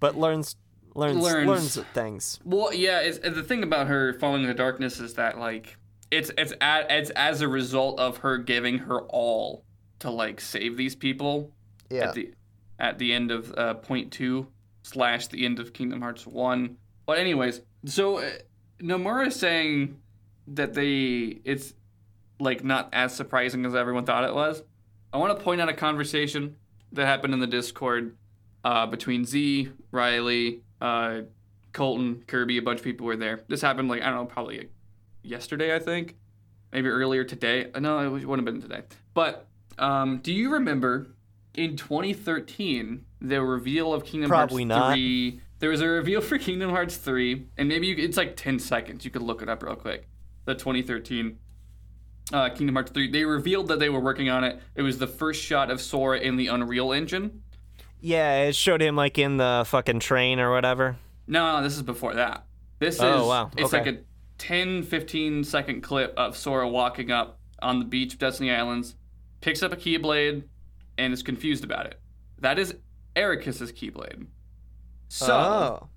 but 0.00 0.16
learns 0.16 0.56
learns 0.94 1.16
Learns. 1.22 1.46
learns, 1.48 1.78
things. 1.94 2.40
Well, 2.44 2.72
yeah. 2.74 3.00
It's, 3.00 3.18
the 3.18 3.42
thing 3.42 3.62
about 3.62 3.86
her 3.88 4.14
falling 4.14 4.42
in 4.42 4.48
the 4.48 4.54
darkness 4.54 5.00
is 5.00 5.14
that 5.14 5.38
like 5.38 5.76
it's 6.10 6.30
it's 6.36 6.52
a, 6.60 6.86
it's 6.90 7.10
as 7.10 7.40
a 7.40 7.48
result 7.48 8.00
of 8.00 8.18
her 8.18 8.38
giving 8.38 8.78
her 8.78 9.00
all 9.02 9.64
to 10.00 10.10
like 10.10 10.40
save 10.40 10.76
these 10.76 10.94
people 10.96 11.52
Yeah. 11.90 12.08
at 12.08 12.14
the 12.14 12.32
at 12.78 12.98
the 12.98 13.12
end 13.12 13.30
of 13.30 13.52
uh, 13.56 13.74
point 13.74 14.12
two. 14.12 14.48
slash 14.82 15.26
the 15.28 15.44
end 15.44 15.58
of 15.60 15.72
Kingdom 15.74 16.00
Hearts 16.00 16.26
One. 16.26 16.76
But 17.06 17.18
anyways, 17.18 17.60
so 17.84 18.18
uh, 18.18 18.30
Nomura 18.80 19.26
is 19.26 19.36
saying 19.36 19.98
that 20.48 20.72
they 20.74 21.38
it's 21.44 21.74
like 22.40 22.64
not 22.64 22.88
as 22.92 23.14
surprising 23.14 23.66
as 23.66 23.74
everyone 23.74 24.06
thought 24.06 24.24
it 24.24 24.34
was. 24.34 24.62
I 25.12 25.18
want 25.18 25.36
to 25.38 25.44
point 25.44 25.60
out 25.60 25.68
a 25.68 25.74
conversation 25.74 26.56
that 26.92 27.04
happened 27.06 27.34
in 27.34 27.40
the 27.40 27.46
Discord 27.46 28.16
uh, 28.64 28.86
between 28.86 29.24
Z, 29.26 29.68
Riley, 29.92 30.62
uh, 30.80 31.22
Colton, 31.72 32.24
Kirby, 32.26 32.58
a 32.58 32.62
bunch 32.62 32.78
of 32.78 32.84
people 32.84 33.06
were 33.06 33.16
there. 33.16 33.40
This 33.48 33.60
happened 33.60 33.88
like 33.88 34.02
I 34.02 34.06
don't 34.06 34.16
know, 34.16 34.24
probably 34.26 34.68
yesterday, 35.22 35.74
I 35.74 35.78
think, 35.78 36.16
maybe 36.72 36.88
earlier 36.88 37.24
today. 37.24 37.70
No, 37.78 38.16
it 38.16 38.24
wouldn't 38.26 38.46
have 38.48 38.54
been 38.54 38.62
today. 38.62 38.82
But 39.14 39.46
um, 39.78 40.18
do 40.18 40.32
you 40.32 40.52
remember 40.52 41.14
in 41.54 41.76
2013 41.76 43.04
the 43.20 43.42
reveal 43.42 43.92
of 43.92 44.04
Kingdom 44.04 44.28
Probably 44.28 44.64
Hearts 44.64 44.68
not. 44.68 44.92
3? 44.94 45.40
There 45.58 45.70
was 45.70 45.82
a 45.82 45.88
reveal 45.88 46.22
for 46.22 46.38
Kingdom 46.38 46.70
Hearts 46.70 46.96
3, 46.96 47.46
and 47.58 47.68
maybe 47.68 47.88
you, 47.88 47.96
it's 47.98 48.16
like 48.16 48.34
10 48.36 48.58
seconds. 48.58 49.04
You 49.04 49.10
could 49.10 49.22
look 49.22 49.42
it 49.42 49.48
up 49.48 49.62
real 49.62 49.76
quick. 49.76 50.08
The 50.46 50.54
2013 50.54 51.38
uh, 52.32 52.48
Kingdom 52.50 52.76
Hearts 52.76 52.92
3. 52.92 53.10
They 53.10 53.24
revealed 53.24 53.68
that 53.68 53.78
they 53.78 53.88
were 53.90 54.00
working 54.00 54.30
on 54.30 54.44
it. 54.44 54.60
It 54.74 54.82
was 54.82 54.98
the 54.98 55.06
first 55.06 55.42
shot 55.42 55.70
of 55.70 55.80
Sora 55.80 56.18
in 56.18 56.36
the 56.36 56.46
Unreal 56.46 56.92
Engine. 56.92 57.42
Yeah, 58.00 58.44
it 58.44 58.54
showed 58.54 58.80
him 58.80 58.96
like 58.96 59.18
in 59.18 59.36
the 59.36 59.64
fucking 59.66 60.00
train 60.00 60.40
or 60.40 60.50
whatever. 60.52 60.96
No, 61.26 61.56
no, 61.58 61.62
this 61.62 61.76
is 61.76 61.82
before 61.82 62.14
that. 62.14 62.44
This 62.78 62.96
is 62.96 63.02
Oh, 63.02 63.28
wow. 63.28 63.50
it's 63.56 63.72
Okay. 63.74 63.84
like 63.84 63.94
a 63.94 63.98
10 64.38 64.82
15 64.84 65.44
second 65.44 65.82
clip 65.82 66.14
of 66.16 66.36
Sora 66.36 66.68
walking 66.68 67.10
up 67.10 67.38
on 67.62 67.78
the 67.78 67.84
beach 67.84 68.14
of 68.14 68.18
Destiny 68.18 68.50
Islands, 68.50 68.96
picks 69.42 69.62
up 69.62 69.72
a 69.72 69.76
keyblade 69.76 70.44
and 70.96 71.12
is 71.12 71.22
confused 71.22 71.62
about 71.62 71.86
it. 71.86 72.00
That 72.38 72.58
is 72.58 72.74
Eraqus's 73.16 73.70
keyblade. 73.72 74.26
So, 75.08 75.88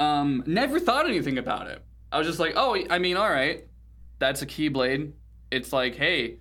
oh. 0.00 0.04
um 0.04 0.42
never 0.46 0.80
thought 0.80 1.06
anything 1.08 1.36
about 1.38 1.66
it. 1.66 1.84
I 2.10 2.18
was 2.18 2.26
just 2.26 2.38
like, 2.38 2.52
"Oh, 2.56 2.76
I 2.90 2.98
mean, 2.98 3.16
all 3.16 3.28
right. 3.30 3.66
That's 4.18 4.40
a 4.42 4.46
keyblade." 4.46 5.12
It's 5.50 5.72
like, 5.72 5.96
"Hey, 5.96 6.38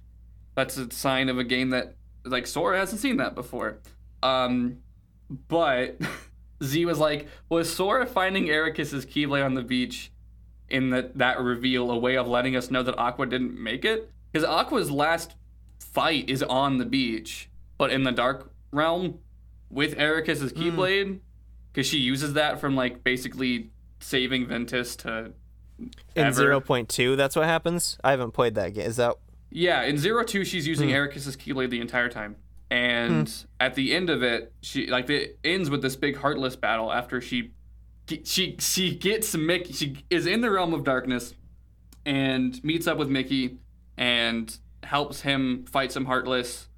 that's 0.55 0.77
a 0.77 0.89
sign 0.91 1.29
of 1.29 1.37
a 1.37 1.43
game 1.43 1.71
that 1.71 1.95
like 2.23 2.47
Sora 2.47 2.77
hasn't 2.77 3.01
seen 3.01 3.17
that 3.17 3.35
before." 3.35 3.79
Um 4.23 4.77
but 5.47 5.97
Z 6.63 6.85
was 6.85 6.99
like, 6.99 7.27
was 7.49 7.73
Sora 7.73 8.05
finding 8.05 8.45
Eraqus's 8.47 9.05
keyblade 9.05 9.45
on 9.45 9.55
the 9.55 9.63
beach 9.63 10.11
in 10.69 10.89
that 10.91 11.17
that 11.17 11.39
reveal 11.39 11.91
a 11.91 11.97
way 11.97 12.15
of 12.17 12.27
letting 12.27 12.55
us 12.55 12.71
know 12.71 12.83
that 12.83 12.97
Aqua 12.97 13.27
didn't 13.27 13.57
make 13.61 13.85
it? 13.85 14.11
Because 14.31 14.47
Aqua's 14.47 14.91
last 14.91 15.35
fight 15.79 16.29
is 16.29 16.43
on 16.43 16.77
the 16.77 16.85
beach, 16.85 17.49
but 17.77 17.91
in 17.91 18.03
the 18.03 18.11
Dark 18.11 18.51
Realm 18.71 19.19
with 19.69 19.97
Eraqus's 19.97 20.53
keyblade, 20.53 21.07
hmm. 21.07 21.17
because 21.71 21.87
she 21.87 21.97
uses 21.97 22.33
that 22.33 22.59
from 22.59 22.75
like 22.75 23.03
basically 23.03 23.69
saving 23.99 24.47
Ventus 24.47 24.95
to 24.97 25.31
In 25.79 25.91
ever. 26.15 26.33
zero 26.33 26.59
point 26.59 26.89
two, 26.89 27.15
that's 27.15 27.35
what 27.35 27.45
happens. 27.45 27.97
I 28.03 28.11
haven't 28.11 28.31
played 28.31 28.55
that 28.55 28.73
game. 28.73 28.85
Is 28.85 28.97
that? 28.97 29.15
Yeah, 29.53 29.83
in 29.83 29.97
Zero 29.97 30.23
Two, 30.23 30.45
she's 30.45 30.65
using 30.65 30.89
hmm. 30.89 30.95
Eraqus's 30.95 31.35
keyblade 31.35 31.71
the 31.71 31.81
entire 31.81 32.07
time, 32.07 32.37
and 32.71 33.27
hmm. 33.27 33.45
at 33.59 33.75
the 33.75 33.93
end 33.93 34.09
of 34.09 34.23
it, 34.23 34.53
she 34.61 34.87
like 34.87 35.09
it 35.09 35.37
ends 35.43 35.69
with 35.69 35.81
this 35.81 35.97
big 35.97 36.15
heartless 36.15 36.55
battle 36.55 36.91
after 36.91 37.19
she 37.19 37.51
she 38.23 38.55
she 38.59 38.95
gets 38.95 39.35
Mickey. 39.35 39.73
She 39.73 40.05
is 40.09 40.25
in 40.25 40.39
the 40.39 40.49
realm 40.49 40.73
of 40.73 40.85
darkness, 40.85 41.35
and 42.05 42.63
meets 42.63 42.87
up 42.87 42.97
with 42.97 43.09
Mickey, 43.09 43.57
and 43.97 44.57
helps 44.83 45.21
him 45.21 45.65
fight 45.65 45.91
some 45.91 46.05
heartless, 46.05 46.69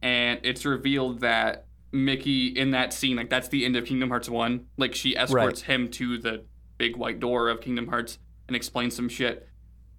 and 0.00 0.40
it's 0.42 0.64
revealed 0.64 1.20
that 1.20 1.66
Mickey 1.92 2.46
in 2.46 2.70
that 2.70 2.94
scene, 2.94 3.16
like 3.16 3.28
that's 3.28 3.48
the 3.48 3.66
end 3.66 3.76
of 3.76 3.84
Kingdom 3.84 4.08
Hearts 4.08 4.30
One. 4.30 4.68
Like 4.78 4.94
she 4.94 5.14
escorts 5.18 5.60
him 5.60 5.88
to 5.90 6.16
the 6.16 6.46
big 6.78 6.96
white 6.96 7.20
door 7.20 7.50
of 7.50 7.60
Kingdom 7.60 7.88
Hearts 7.88 8.18
and 8.48 8.56
explains 8.56 8.96
some 8.96 9.10
shit, 9.10 9.46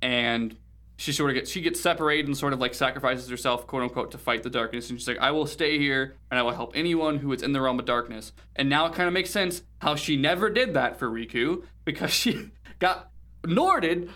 and 0.02 0.58
she 0.96 1.12
sort 1.12 1.32
of 1.32 1.36
gets 1.36 1.50
she 1.50 1.62
gets 1.62 1.80
separated 1.82 2.28
and 2.28 2.38
sort 2.38 2.54
of 2.54 2.60
like 2.60 2.74
sacrifices 2.74 3.30
herself, 3.30 3.66
quote 3.68 3.84
unquote, 3.84 4.12
to 4.12 4.18
fight 4.18 4.44
the 4.44 4.50
darkness. 4.50 4.90
And 4.90 5.00
she's 5.00 5.08
like, 5.08 5.18
I 5.20 5.32
will 5.32 5.48
stay 5.48 5.78
here 5.80 6.16
and 6.30 6.40
I 6.40 6.44
will 6.44 6.52
help 6.52 6.74
anyone 6.76 7.18
who 7.18 7.32
is 7.34 7.42
in 7.42 7.52
the 7.52 7.62
realm 7.62 7.80
of 7.80 7.86
darkness. 7.86 8.32
And 8.56 8.70
now 8.70 8.86
it 8.86 8.94
kind 8.94 9.08
of 9.08 9.14
makes 9.14 9.32
sense 9.32 9.64
how 9.80 9.96
she 9.96 10.16
never 10.16 10.50
did 10.50 10.74
that 10.76 11.00
for 11.00 11.10
Riku 11.10 11.64
because 11.84 12.12
she 12.12 12.52
got 12.80 13.10
Norded 13.44 14.10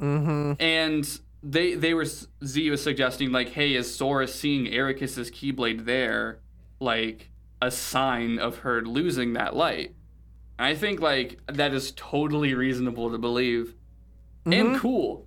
Mm-hmm. 0.00 0.52
and 0.60 1.20
they 1.42 1.74
they 1.74 1.92
were 1.94 2.04
Z 2.04 2.70
was 2.70 2.82
suggesting 2.82 3.32
like, 3.32 3.50
hey, 3.50 3.74
is 3.74 3.94
Sora 3.94 4.28
seeing 4.28 4.66
Eraqus's 4.66 5.30
keyblade 5.30 5.84
there 5.84 6.40
like 6.80 7.30
a 7.60 7.70
sign 7.70 8.38
of 8.38 8.58
her 8.58 8.82
losing 8.82 9.32
that 9.34 9.56
light? 9.56 9.94
I 10.58 10.74
think 10.74 11.00
like 11.00 11.38
that 11.46 11.74
is 11.74 11.92
totally 11.96 12.54
reasonable 12.54 13.10
to 13.10 13.18
believe 13.18 13.74
and 14.46 14.76
cool. 14.78 15.26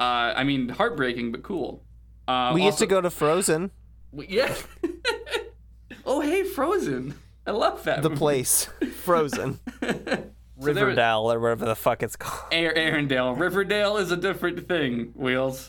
Uh, 0.00 0.32
I 0.36 0.44
mean, 0.44 0.68
heartbreaking 0.68 1.32
but 1.32 1.42
cool. 1.42 1.84
Uh, 2.26 2.52
We 2.54 2.62
used 2.64 2.78
to 2.78 2.86
go 2.86 3.00
to 3.00 3.10
Frozen, 3.10 3.70
we- 4.12 4.26
yeah. 4.28 4.54
oh 6.06 6.20
hey, 6.20 6.42
Frozen. 6.44 7.14
I 7.46 7.50
love 7.50 7.84
that. 7.84 8.02
the 8.02 8.08
movie. 8.10 8.18
place. 8.18 8.68
Frozen. 9.02 9.60
So 10.60 10.68
was- 10.68 10.76
Riverdale 10.76 11.32
or 11.32 11.40
whatever 11.40 11.64
the 11.64 11.74
fuck 11.74 12.02
it's 12.04 12.14
called. 12.14 12.52
Air 12.52 12.72
Arendelle. 12.74 13.36
Riverdale 13.38 13.96
is 13.96 14.12
a 14.12 14.16
different 14.16 14.68
thing, 14.68 15.10
Wheels. 15.16 15.68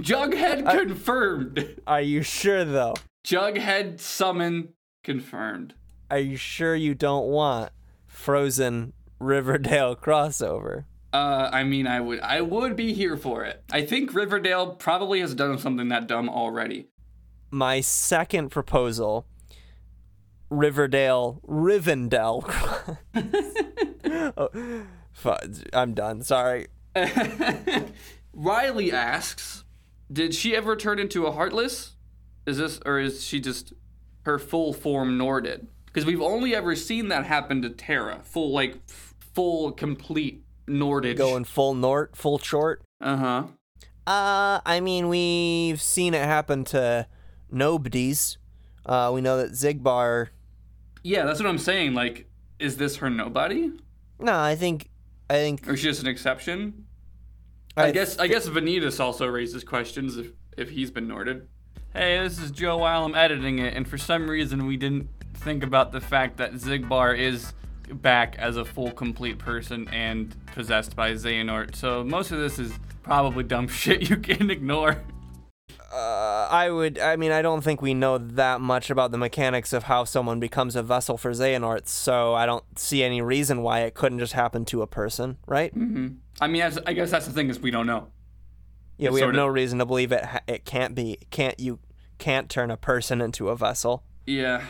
Jughead 0.00 0.68
confirmed. 0.70 1.76
Are 1.86 2.00
you 2.00 2.22
sure 2.22 2.64
though? 2.64 2.94
Jughead 3.24 4.00
summon 4.00 4.70
confirmed. 5.04 5.74
Are 6.10 6.18
you 6.18 6.36
sure 6.36 6.74
you 6.74 6.94
don't 6.94 7.28
want 7.28 7.70
Frozen 8.08 8.92
Riverdale 9.20 9.94
crossover? 9.96 10.84
Uh, 11.14 11.48
I 11.52 11.62
mean, 11.62 11.86
I 11.86 12.00
would, 12.00 12.18
I 12.20 12.40
would 12.40 12.74
be 12.74 12.92
here 12.92 13.16
for 13.16 13.44
it. 13.44 13.62
I 13.70 13.82
think 13.82 14.12
Riverdale 14.12 14.74
probably 14.74 15.20
has 15.20 15.32
done 15.32 15.58
something 15.58 15.86
that 15.88 16.08
dumb 16.08 16.28
already. 16.28 16.88
My 17.52 17.80
second 17.80 18.48
proposal 18.50 19.24
Riverdale 20.50 21.40
Rivendell. 21.46 22.42
oh, 24.36 25.38
I'm 25.72 25.94
done. 25.94 26.22
Sorry. 26.22 26.66
Riley 28.32 28.90
asks, 28.90 29.62
"Did 30.12 30.34
she 30.34 30.56
ever 30.56 30.74
turn 30.74 30.98
into 30.98 31.26
a 31.26 31.32
heartless? 31.32 31.92
Is 32.44 32.58
this, 32.58 32.80
or 32.84 32.98
is 32.98 33.22
she 33.22 33.40
just 33.40 33.72
her 34.22 34.40
full 34.40 34.72
form 34.72 35.16
Norded? 35.16 35.68
Because 35.86 36.04
we've 36.04 36.20
only 36.20 36.56
ever 36.56 36.74
seen 36.74 37.06
that 37.08 37.24
happen 37.24 37.62
to 37.62 37.70
Terra, 37.70 38.20
full 38.24 38.52
like 38.52 38.80
f- 38.88 39.14
full 39.34 39.70
complete 39.70 40.43
Norded. 40.66 41.16
Going 41.16 41.44
full 41.44 41.74
Nort, 41.74 42.16
full 42.16 42.38
short. 42.38 42.82
Uh 43.00 43.16
huh. 43.16 43.42
Uh, 44.06 44.60
I 44.66 44.80
mean, 44.80 45.08
we've 45.08 45.80
seen 45.80 46.14
it 46.14 46.24
happen 46.24 46.64
to 46.66 47.06
nobodies. 47.50 48.36
Uh, 48.84 49.10
we 49.14 49.20
know 49.20 49.38
that 49.38 49.52
Xigbar. 49.52 50.28
Yeah, 51.02 51.24
that's 51.24 51.40
what 51.40 51.48
I'm 51.48 51.58
saying. 51.58 51.94
Like, 51.94 52.26
is 52.58 52.76
this 52.76 52.96
her 52.96 53.08
nobody, 53.10 53.72
No, 54.18 54.38
I 54.38 54.56
think, 54.56 54.90
I 55.30 55.34
think. 55.34 55.66
or 55.68 55.72
is 55.74 55.80
she 55.80 55.86
just 55.86 56.00
an 56.02 56.06
exception? 56.08 56.86
I, 57.76 57.90
guess 57.90 58.18
I 58.18 58.26
guess 58.28 58.48
Vanitas 58.48 59.00
also 59.00 59.26
raises 59.26 59.64
questions 59.64 60.16
if 60.16 60.28
if 60.56 60.70
he's 60.70 60.90
been 60.90 61.08
Norded. 61.08 61.46
Hey, 61.92 62.18
this 62.22 62.38
is 62.38 62.50
Joe 62.50 62.78
while 62.78 63.04
I'm 63.04 63.14
editing 63.14 63.58
it, 63.58 63.74
and 63.74 63.86
for 63.88 63.98
some 63.98 64.28
reason 64.30 64.66
we 64.66 64.76
didn't 64.76 65.08
think 65.34 65.62
about 65.64 65.92
the 65.92 66.00
fact 66.00 66.36
that 66.36 66.52
Xigbar 66.54 67.18
is 67.18 67.52
back 67.92 68.36
as 68.38 68.56
a 68.56 68.64
full 68.64 68.90
complete 68.92 69.38
person 69.38 69.88
and 69.88 70.34
possessed 70.46 70.94
by 70.96 71.12
Xehanort. 71.12 71.74
So 71.76 72.04
most 72.04 72.30
of 72.30 72.38
this 72.38 72.58
is 72.58 72.72
probably 73.02 73.44
dumb 73.44 73.68
shit 73.82 74.08
you 74.08 74.16
can 74.16 74.50
ignore. 74.50 75.02
Uh, 75.92 76.48
I 76.50 76.70
would. 76.70 76.98
I 76.98 77.14
mean, 77.16 77.30
I 77.30 77.40
don't 77.40 77.62
think 77.62 77.80
we 77.80 77.94
know 77.94 78.18
that 78.18 78.60
much 78.60 78.90
about 78.90 79.12
the 79.12 79.18
mechanics 79.18 79.72
of 79.72 79.84
how 79.84 80.02
someone 80.04 80.40
becomes 80.40 80.74
a 80.74 80.82
vessel 80.82 81.16
for 81.16 81.30
Xehanort, 81.30 81.86
so 81.86 82.34
I 82.34 82.46
don't 82.46 82.64
see 82.76 83.04
any 83.04 83.22
reason 83.22 83.62
why 83.62 83.80
it 83.80 83.94
couldn't 83.94 84.18
just 84.18 84.32
happen 84.32 84.64
to 84.66 84.82
a 84.82 84.88
person, 84.88 85.36
right? 85.46 85.72
Mm-hmm. 85.72 86.08
I 86.40 86.48
mean, 86.48 86.62
I 86.62 86.92
guess 86.94 87.10
that's 87.12 87.26
the 87.26 87.32
thing 87.32 87.48
is 87.48 87.60
we 87.60 87.70
don't 87.70 87.86
know. 87.86 88.08
Yeah, 88.98 89.08
It's 89.08 89.14
we 89.14 89.20
have 89.20 89.26
sorta- 89.28 89.36
no 89.36 89.46
reason 89.46 89.78
to 89.78 89.86
believe 89.86 90.10
it. 90.10 90.24
It 90.48 90.64
can't 90.64 90.96
be. 90.96 91.18
Can't 91.30 91.58
you? 91.60 91.78
Can't 92.18 92.48
turn 92.50 92.70
a 92.72 92.76
person 92.76 93.20
into 93.20 93.48
a 93.50 93.56
vessel. 93.56 94.02
Yeah. 94.26 94.62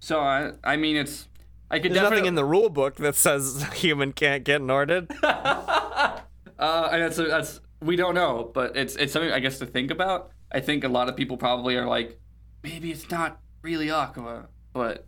So 0.00 0.20
I 0.20 0.52
I 0.62 0.76
mean 0.76 0.96
it's 0.96 1.28
I 1.74 1.80
could 1.80 1.90
There's 1.90 2.02
definitely 2.02 2.18
nothing 2.18 2.28
in 2.28 2.34
the 2.36 2.44
rule 2.44 2.70
book 2.70 2.94
that 2.96 3.16
says 3.16 3.64
human 3.74 4.12
can't 4.12 4.44
get 4.44 4.60
Norded. 4.60 5.10
Uh, 6.56 6.88
and 6.92 7.02
that's 7.02 7.16
that's 7.16 7.60
we 7.80 7.96
don't 7.96 8.14
know, 8.14 8.48
but 8.54 8.76
it's 8.76 8.94
it's 8.94 9.12
something 9.12 9.32
I 9.32 9.40
guess 9.40 9.58
to 9.58 9.66
think 9.66 9.90
about. 9.90 10.30
I 10.52 10.60
think 10.60 10.84
a 10.84 10.88
lot 10.88 11.08
of 11.08 11.16
people 11.16 11.36
probably 11.36 11.76
are 11.76 11.84
like, 11.84 12.18
maybe 12.62 12.92
it's 12.92 13.10
not 13.10 13.40
really 13.62 13.90
Aqua, 13.90 14.46
but 14.72 15.04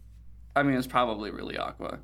I 0.56 0.64
mean 0.64 0.76
it's 0.76 0.88
probably 0.88 1.30
really 1.30 1.56
Aqua. 1.56 2.00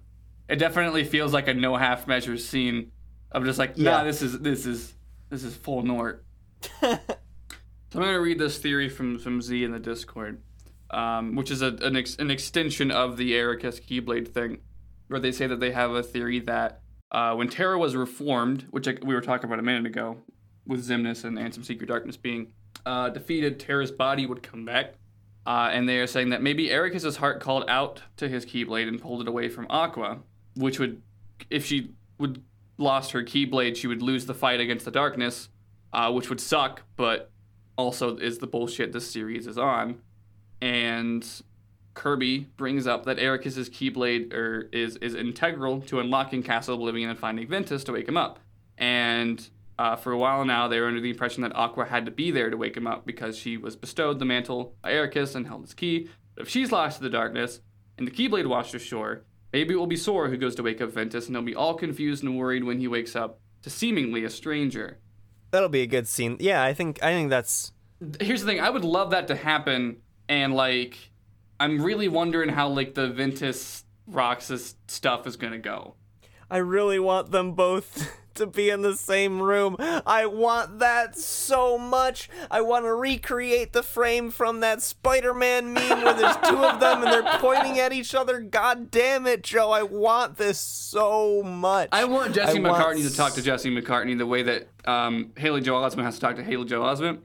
It 0.49 0.57
definitely 0.57 1.03
feels 1.03 1.33
like 1.33 1.49
a 1.49 1.55
no 1.55 1.77
half 1.77 2.07
measures 2.07 2.47
scene 2.47 2.93
of 3.33 3.45
just 3.45 3.59
like, 3.59 3.77
nah, 3.77 3.99
Yeah. 3.99 4.05
this 4.05 4.23
is 4.23 4.39
this 4.39 4.65
is 4.65 4.95
this 5.29 5.43
is 5.43 5.57
full 5.57 5.83
Nort. 5.83 6.25
so 6.81 6.89
I'm 6.89 6.99
gonna 8.01 8.21
read 8.21 8.39
this 8.39 8.59
theory 8.59 8.89
from 8.89 9.19
from 9.19 9.43
Z 9.43 9.65
in 9.65 9.73
the 9.73 9.81
Discord. 9.81 10.41
Um, 10.93 11.37
which 11.37 11.51
is 11.51 11.63
a, 11.63 11.69
an, 11.81 11.97
ex- 11.97 12.17
an 12.17 12.31
extension 12.31 12.91
of 12.91 13.17
the 13.17 13.33
Eraqus 13.33 13.81
Keyblade 13.81 14.29
thing, 14.29 14.59
where 15.09 15.19
they 15.19 15.33
say 15.33 15.47
that 15.47 15.59
they 15.59 15.73
have 15.73 15.93
a 15.93 16.03
theory 16.03 16.39
that 16.41 16.83
uh, 17.11 17.35
when 17.35 17.49
Terra 17.49 17.79
was 17.79 17.97
reformed, 17.97 18.67
which 18.71 18.87
we 18.87 19.15
were 19.15 19.23
talking 19.23 19.47
about 19.47 19.59
a 19.59 19.63
minute 19.63 19.87
ago, 19.87 20.19
with 20.67 20.87
Xemnas 20.87 21.25
and 21.25 21.39
Ansem 21.39 21.65
Secret 21.65 21.89
Darkness 21.89 22.17
being 22.17 22.53
uh, 22.85 23.09
defeated, 23.09 23.59
Terra's 23.59 23.91
body 23.91 24.27
would 24.27 24.43
come 24.43 24.65
back. 24.65 24.95
Uh, 25.47 25.71
and 25.73 25.89
they 25.89 25.99
are 25.99 26.07
saying 26.07 26.29
that 26.29 26.43
maybe 26.43 26.69
Eraqus's 26.69 27.17
heart 27.17 27.41
called 27.41 27.65
out 27.69 28.03
to 28.17 28.29
his 28.29 28.47
Keyblade 28.47 28.87
and 28.87 29.01
pulled 29.01 29.21
it 29.23 29.29
away 29.29 29.49
from 29.49 29.67
Aqua, 29.71 30.21
which 30.55 30.79
would, 30.79 31.03
if 31.51 31.67
she 31.67 31.91
would 32.19 32.43
lost 32.79 33.11
her 33.13 33.23
Keyblade, 33.23 33.77
she 33.77 33.87
would 33.87 34.03
lose 34.03 34.27
the 34.27 34.35
fight 34.35 34.61
against 34.61 34.85
the 34.85 34.91
darkness, 34.91 35.49
uh, 35.93 36.13
which 36.13 36.29
would 36.29 36.41
suck, 36.41 36.83
but 36.97 37.31
also 37.77 38.17
is 38.17 38.39
the 38.39 38.47
bullshit 38.47 38.93
this 38.93 39.11
series 39.11 39.47
is 39.47 39.59
on. 39.59 40.01
And 40.63 41.27
Kirby 41.95 42.47
brings 42.57 42.87
up 42.87 43.05
that 43.05 43.19
Eraqus's 43.19 43.69
Keyblade 43.69 44.33
er, 44.33 44.69
is 44.73 44.97
is 44.97 45.15
integral 45.15 45.81
to 45.83 45.99
unlocking 45.99 46.43
Castle 46.43 46.77
Oblivion 46.77 47.11
and 47.11 47.19
finding 47.19 47.49
Ventus 47.49 47.83
to 47.85 47.93
wake 47.93 48.09
him 48.09 48.17
up. 48.17 48.39
And 48.79 49.47
uh, 49.77 49.97
for 49.97 50.13
a 50.13 50.17
while 50.17 50.45
now, 50.45 50.69
they 50.69 50.79
were 50.79 50.87
under 50.87 51.01
the 51.01 51.11
impression 51.11 51.43
that 51.43 51.55
Aqua 51.57 51.85
had 51.87 52.05
to 52.07 52.13
be 52.13 52.31
there 52.31 52.49
to 52.49 52.57
wake 52.57 52.77
him 52.77 52.87
up 52.87 53.05
because 53.05 53.37
she 53.37 53.57
was 53.57 53.75
bestowed 53.75 54.21
the 54.21 54.25
mantle 54.25 54.77
by 54.83 54.93
Ericus 54.93 55.35
and 55.35 55.49
held 55.49 55.63
his 55.63 55.75
key. 55.75 56.09
But 56.37 56.43
if 56.43 56.49
she's 56.49 56.71
lost 56.71 56.99
to 56.99 57.03
the 57.03 57.11
darkness 57.11 57.61
and 57.99 58.07
the 58.07 58.13
Keyblade 58.13 58.47
washed 58.47 58.75
ashore, 58.75 59.25
maybe 59.53 59.75
it 59.75 59.77
will 59.77 59.89
be 59.89 59.97
Sora 59.97 60.31
who 60.31 60.37
goes 60.37 60.55
to 60.55 60.63
wake 60.63 60.81
up 60.81 60.93
Ventus, 60.93 61.27
and 61.27 61.35
he'll 61.35 61.45
be 61.45 61.57
all 61.57 61.75
confused 61.75 62.23
and 62.23 62.39
worried 62.39 62.63
when 62.63 62.79
he 62.79 62.87
wakes 62.87 63.17
up 63.17 63.41
to 63.63 63.71
seemingly 63.71 64.25
a 64.25 64.31
stranger. 64.31 64.99
That'll 65.51 65.69
be 65.69 65.83
a 65.83 65.87
good 65.87 66.07
scene. 66.07 66.37
Yeah, 66.39 66.63
I 66.63 66.73
think 66.73 67.03
I 67.03 67.13
think 67.13 67.31
that's 67.31 67.73
Here's 68.21 68.41
the 68.43 68.47
thing: 68.47 68.61
I 68.61 68.71
would 68.71 68.85
love 68.85 69.11
that 69.11 69.29
to 69.29 69.37
happen, 69.37 69.99
and 70.33 70.55
like, 70.55 70.97
I'm 71.61 71.83
really 71.83 72.09
wondering 72.09 72.49
how 72.49 72.69
like 72.69 72.95
the 72.95 73.09
Ventus 73.09 73.85
Roxas 74.07 74.77
stuff 74.89 75.27
is 75.27 75.37
gonna 75.37 75.59
go. 75.59 75.95
I 76.51 76.59
really 76.59 76.99
want 76.99 77.31
them 77.31 77.53
both 77.53 78.11
to 78.35 78.47
be 78.47 78.71
in 78.71 78.81
the 78.81 78.97
same 78.97 79.43
room. 79.43 79.77
I 79.79 80.25
want 80.25 80.79
that 80.79 81.19
so 81.19 81.77
much. 81.77 82.31
I 82.51 82.63
want 82.63 82.87
to 82.87 82.95
recreate 82.95 83.75
the 83.75 83.83
frame 83.83 84.31
from 84.31 84.61
that 84.61 84.81
Spider-Man 84.81 85.75
meme 85.75 86.03
where 86.03 86.15
there's 86.15 86.37
two 86.49 86.65
of 86.65 86.81
them 86.81 87.03
and 87.03 87.13
they're 87.13 87.39
pointing 87.39 87.79
at 87.79 87.93
each 87.93 88.15
other. 88.15 88.41
God 88.41 88.91
damn 88.91 89.27
it, 89.27 89.43
Joe. 89.43 89.71
I 89.71 89.83
want 89.83 90.39
this 90.39 90.59
so 90.59 91.43
much. 91.43 91.91
I 91.93 92.07
want 92.07 92.35
Jesse 92.35 92.59
I 92.59 92.61
want 92.63 92.83
McCartney 92.83 93.07
to 93.09 93.15
talk 93.15 93.35
to 93.35 93.43
Jesse 93.43 93.71
McCartney 93.71 94.17
the 94.17 94.27
way 94.27 94.43
that 94.43 94.69
um, 94.87 95.33
Haley 95.37 95.61
Joel 95.61 95.83
Osment 95.83 96.05
has 96.05 96.15
to 96.15 96.21
talk 96.23 96.37
to 96.37 96.43
Haley 96.43 96.65
Joel 96.65 96.87
Osment. 96.87 97.19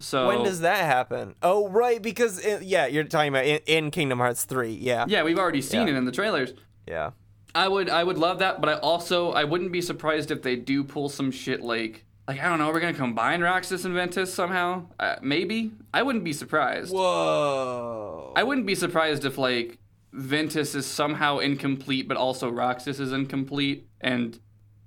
So 0.00 0.26
When 0.28 0.42
does 0.44 0.60
that 0.60 0.84
happen? 0.84 1.34
Oh, 1.42 1.68
right, 1.68 2.00
because 2.02 2.38
in, 2.38 2.62
yeah, 2.62 2.86
you're 2.86 3.04
talking 3.04 3.28
about 3.28 3.44
in, 3.46 3.60
in 3.66 3.90
Kingdom 3.90 4.18
Hearts 4.18 4.44
3. 4.44 4.72
Yeah. 4.72 5.06
yeah, 5.08 5.22
we've 5.22 5.38
already 5.38 5.62
seen 5.62 5.86
Yeah. 5.86 5.94
it 5.94 5.96
in 5.96 6.04
the 6.04 6.12
trailers. 6.12 6.52
Yeah. 6.86 7.10
I 7.54 7.68
would 7.68 7.88
I 7.88 8.02
would 8.02 8.18
love 8.18 8.40
that, 8.40 8.60
but 8.60 8.68
I 8.68 8.74
also 8.74 9.30
I 9.32 9.44
wouldn't 9.44 9.70
be 9.70 9.80
surprised 9.80 10.30
if 10.32 10.42
they 10.42 10.56
do 10.56 10.82
pull 10.82 11.08
some 11.08 11.30
shit 11.30 11.60
like 11.62 12.04
like 12.26 12.40
I 12.40 12.48
don't 12.48 12.58
know, 12.58 12.68
we're 12.72 12.80
gonna 12.80 12.92
combine 12.94 13.42
Roxas 13.42 13.84
and 13.84 13.94
Ventus 13.94 14.34
somehow. 14.34 14.86
Uh, 14.98 15.16
maybe 15.22 15.70
I 15.92 16.02
wouldn't 16.02 16.24
be 16.24 16.32
surprised. 16.32 16.92
Whoa. 16.92 18.32
I 18.34 18.42
wouldn't 18.42 18.66
be 18.66 18.74
surprised 18.74 19.24
if 19.24 19.38
like 19.38 19.78
Ventus 20.12 20.74
is 20.74 20.84
somehow 20.84 21.38
incomplete, 21.38 22.08
but 22.08 22.16
also 22.16 22.50
Roxas 22.50 22.98
is 22.98 23.12
incomplete, 23.12 23.86
and 24.00 24.38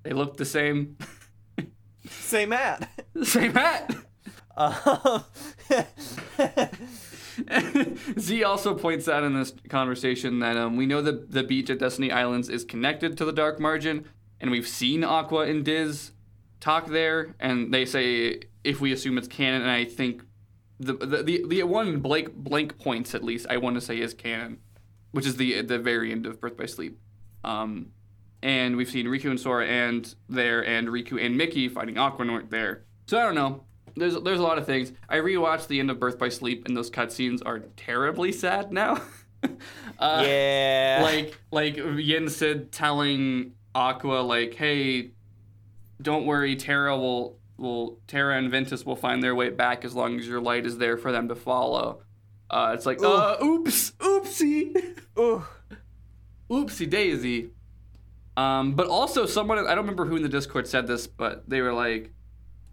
they 0.03 0.11
look 0.11 0.35
the 0.37 0.45
same. 0.45 0.97
Same 2.09 2.51
hat. 2.51 2.89
same 3.23 3.51
hat. 3.53 3.93
Uh, 4.57 5.19
Z 8.19 8.43
also 8.43 8.73
points 8.73 9.07
out 9.07 9.23
in 9.23 9.35
this 9.35 9.53
conversation 9.69 10.39
that 10.39 10.57
um, 10.57 10.75
we 10.75 10.87
know 10.87 11.01
that 11.03 11.31
the 11.31 11.43
beach 11.43 11.69
at 11.69 11.77
Destiny 11.77 12.11
Islands 12.11 12.49
is 12.49 12.63
connected 12.63 13.17
to 13.17 13.25
the 13.25 13.31
Dark 13.31 13.59
Margin, 13.59 14.05
and 14.41 14.49
we've 14.49 14.67
seen 14.67 15.03
Aqua 15.03 15.41
and 15.41 15.63
Diz 15.63 16.11
talk 16.59 16.87
there, 16.87 17.35
and 17.39 17.71
they 17.71 17.85
say 17.85 18.41
if 18.63 18.81
we 18.81 18.91
assume 18.91 19.19
it's 19.19 19.27
canon, 19.27 19.61
and 19.61 19.69
I 19.69 19.85
think 19.85 20.23
the 20.79 20.93
the 20.93 21.23
the, 21.23 21.45
the 21.47 21.63
one 21.63 21.99
blank 21.99 22.33
blank 22.33 22.79
points 22.79 23.13
at 23.13 23.23
least 23.23 23.45
I 23.49 23.57
want 23.57 23.75
to 23.75 23.81
say 23.81 23.99
is 23.99 24.15
canon, 24.15 24.57
which 25.11 25.27
is 25.27 25.37
the 25.37 25.61
the 25.61 25.75
end 26.11 26.25
of 26.25 26.41
Birth 26.41 26.57
by 26.57 26.65
Sleep. 26.65 26.99
Um, 27.43 27.91
and 28.41 28.75
we've 28.75 28.89
seen 28.89 29.05
Riku 29.05 29.29
and 29.29 29.39
Sora 29.39 29.67
and 29.67 30.13
there, 30.27 30.65
and 30.65 30.87
Riku 30.87 31.23
and 31.23 31.37
Mickey 31.37 31.69
fighting 31.69 31.95
Aquanort 31.95 32.49
there. 32.49 32.85
So 33.05 33.19
I 33.19 33.23
don't 33.23 33.35
know. 33.35 33.66
There's 33.97 34.15
there's 34.21 34.39
a 34.39 34.43
lot 34.43 34.57
of 34.57 34.65
things. 34.65 34.91
I 35.09 35.17
rewatched 35.17 35.67
the 35.67 35.79
end 35.79 35.91
of 35.91 35.99
Birth 35.99 36.17
by 36.17 36.29
Sleep, 36.29 36.65
and 36.65 36.75
those 36.75 36.89
cutscenes 36.89 37.41
are 37.45 37.59
terribly 37.75 38.31
sad 38.31 38.71
now. 38.71 39.01
uh, 39.99 40.23
yeah. 40.25 40.99
like 41.01 41.39
like 41.51 41.77
Yen 41.77 42.29
Sid 42.29 42.71
telling 42.71 43.53
Aqua 43.73 44.21
like, 44.21 44.53
"Hey, 44.53 45.11
don't 46.01 46.25
worry, 46.25 46.55
Terra 46.55 46.97
will 46.97 47.37
will 47.57 47.99
Terra 48.07 48.37
and 48.37 48.51
Ventus 48.51 48.85
will 48.85 48.95
find 48.95 49.23
their 49.23 49.35
way 49.35 49.49
back 49.49 49.83
as 49.83 49.93
long 49.93 50.19
as 50.19 50.27
your 50.27 50.41
light 50.41 50.65
is 50.65 50.77
there 50.77 50.97
for 50.97 51.11
them 51.11 51.27
to 51.27 51.35
follow." 51.35 52.01
Uh, 52.49 52.71
it's 52.73 52.85
like, 52.85 53.03
uh, 53.03 53.35
oops, 53.43 53.91
oopsie, 53.99 54.97
Ooh. 55.19 55.43
oopsie 56.49 56.89
daisy. 56.89 57.49
Um, 58.37 58.73
but 58.73 58.87
also 58.87 59.25
someone 59.25 59.57
I 59.57 59.75
don't 59.75 59.83
remember 59.83 60.05
who 60.05 60.15
in 60.15 60.23
the 60.23 60.29
Discord 60.29 60.67
said 60.67 60.87
this, 60.87 61.07
but 61.07 61.49
they 61.49 61.61
were 61.61 61.73
like, 61.73 62.13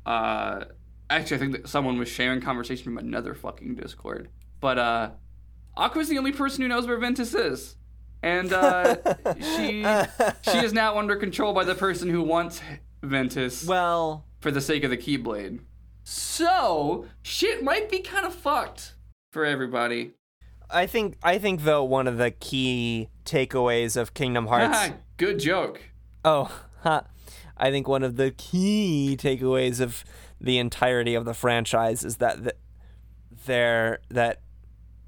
uh, 0.07 0.67
actually 1.11 1.37
I 1.37 1.41
think 1.41 1.53
that 1.53 1.69
someone 1.69 1.99
was 1.99 2.09
sharing 2.09 2.41
conversation 2.41 2.85
from 2.85 2.99
another 2.99 3.35
fucking 3.35 3.75
Discord. 3.77 4.29
But 4.61 4.79
uh, 4.79 5.11
Aqua's 5.77 6.09
the 6.09 6.19
only 6.19 6.33
person 6.33 6.63
who 6.63 6.69
knows 6.69 6.87
where 6.87 6.99
Ventus 6.99 7.35
is, 7.35 7.77
and 8.23 8.53
uh, 8.53 8.97
she 9.41 9.85
she 10.51 10.59
is 10.59 10.73
now 10.73 10.99
under 10.99 11.17
control 11.17 11.53
by 11.53 11.65
the 11.65 11.75
person 11.75 12.09
who 12.09 12.23
wants 12.23 12.61
Ventus 13.03 13.67
well, 13.67 14.25
for 14.41 14.51
the 14.51 14.61
sake 14.61 14.85
of 14.85 14.91
the 14.91 14.97
Keyblade. 14.97 15.61
So 16.05 17.07
shit 17.23 17.63
might 17.63 17.91
be 17.91 18.01
kind 18.01 18.27
of 18.27 18.35
fucked 18.35 18.95
for 19.33 19.45
everybody. 19.45 20.13
I 20.71 20.87
think 20.87 21.17
I 21.23 21.39
think 21.39 21.63
though 21.65 21.85
one 21.85 22.07
of 22.07 22.17
the 22.19 22.31
key 22.31 23.09
takeaways 23.25 23.97
of 23.97 24.15
Kingdom 24.15 24.47
Hearts. 24.49 24.95
Good 25.17 25.39
joke. 25.39 25.81
oh, 26.25 26.51
ha, 26.83 27.05
I 27.57 27.71
think 27.71 27.87
one 27.87 28.03
of 28.03 28.17
the 28.17 28.33
key 28.33 29.17
takeaways 29.19 29.81
of 29.81 30.05
the 30.45 30.59
entirety 30.59 31.15
of 31.15 31.25
the 31.25 31.35
franchise 31.35 32.05
is 32.05 32.19
that 32.19 32.43
th- 32.43 32.57
there 33.47 33.99
that 34.11 34.41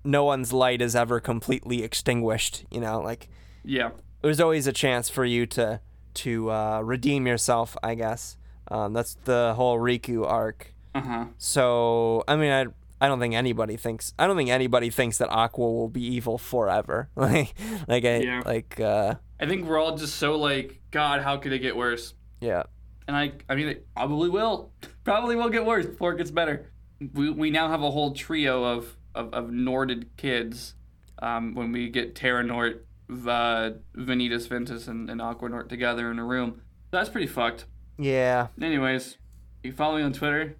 no 0.04 0.24
one's 0.24 0.52
light 0.52 0.80
is 0.80 0.94
ever 0.96 1.20
completely 1.20 1.82
extinguished. 1.82 2.64
You 2.70 2.80
know, 2.80 3.00
like 3.00 3.28
Yeah. 3.64 3.90
there's 4.22 4.40
always 4.40 4.66
a 4.66 4.72
chance 4.72 5.08
for 5.08 5.24
you 5.24 5.46
to 5.46 5.80
to 6.14 6.50
uh, 6.50 6.80
redeem 6.80 7.26
yourself. 7.26 7.76
I 7.82 7.94
guess 7.94 8.36
um, 8.70 8.92
that's 8.92 9.14
the 9.24 9.52
whole 9.56 9.78
Riku 9.78 10.26
arc. 10.26 10.72
Uh 10.94 11.00
huh. 11.02 11.24
So 11.38 12.24
I 12.26 12.36
mean, 12.36 12.50
I 12.52 12.66
I 13.04 13.08
don't 13.08 13.20
think 13.20 13.34
anybody 13.34 13.76
thinks 13.76 14.14
I 14.18 14.26
don't 14.26 14.36
think 14.36 14.48
anybody 14.50 14.88
thinks 14.90 15.18
that 15.18 15.28
Aqua 15.30 15.70
will 15.70 15.88
be 15.90 16.02
evil 16.02 16.38
forever. 16.38 17.10
like 17.16 17.54
like 17.86 18.04
I 18.04 18.16
Yeah. 18.18 18.42
like 18.44 18.80
uh 18.80 19.16
I 19.38 19.46
think 19.46 19.66
we're 19.66 19.78
all 19.78 19.96
just 19.96 20.16
so 20.16 20.36
like, 20.36 20.80
God, 20.90 21.20
how 21.20 21.36
could 21.36 21.52
it 21.52 21.58
get 21.58 21.76
worse? 21.76 22.14
yeah 22.40 22.62
And 23.06 23.14
I, 23.16 23.32
I 23.50 23.54
mean, 23.54 23.68
it 23.68 23.86
probably 23.94 24.30
will. 24.30 24.70
probably 25.06 25.36
will 25.36 25.48
get 25.48 25.64
worse 25.64 25.86
before 25.86 26.12
it 26.12 26.18
gets 26.18 26.30
better. 26.30 26.70
We, 27.14 27.30
we 27.30 27.50
now 27.50 27.68
have 27.68 27.82
a 27.82 27.90
whole 27.90 28.12
trio 28.12 28.64
of 28.64 28.96
of, 29.14 29.32
of 29.32 29.46
Norded 29.50 30.08
kids. 30.18 30.74
Um, 31.20 31.54
when 31.54 31.72
we 31.72 31.88
get 31.88 32.14
Terra 32.14 32.44
Nort, 32.44 32.84
uh, 33.10 33.70
Vanitas 33.96 34.48
Ventus, 34.48 34.86
and, 34.86 35.08
and 35.08 35.22
Aqua 35.22 35.48
Nort 35.48 35.70
together 35.70 36.10
in 36.10 36.18
a 36.18 36.24
room, 36.24 36.60
that's 36.90 37.08
pretty 37.08 37.26
fucked. 37.26 37.64
yeah. 37.98 38.48
Anyways, 38.60 39.16
you 39.62 39.72
follow 39.72 39.96
me 39.96 40.02
on 40.02 40.12
Twitter. 40.12 40.56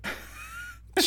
Uh, 0.97 1.03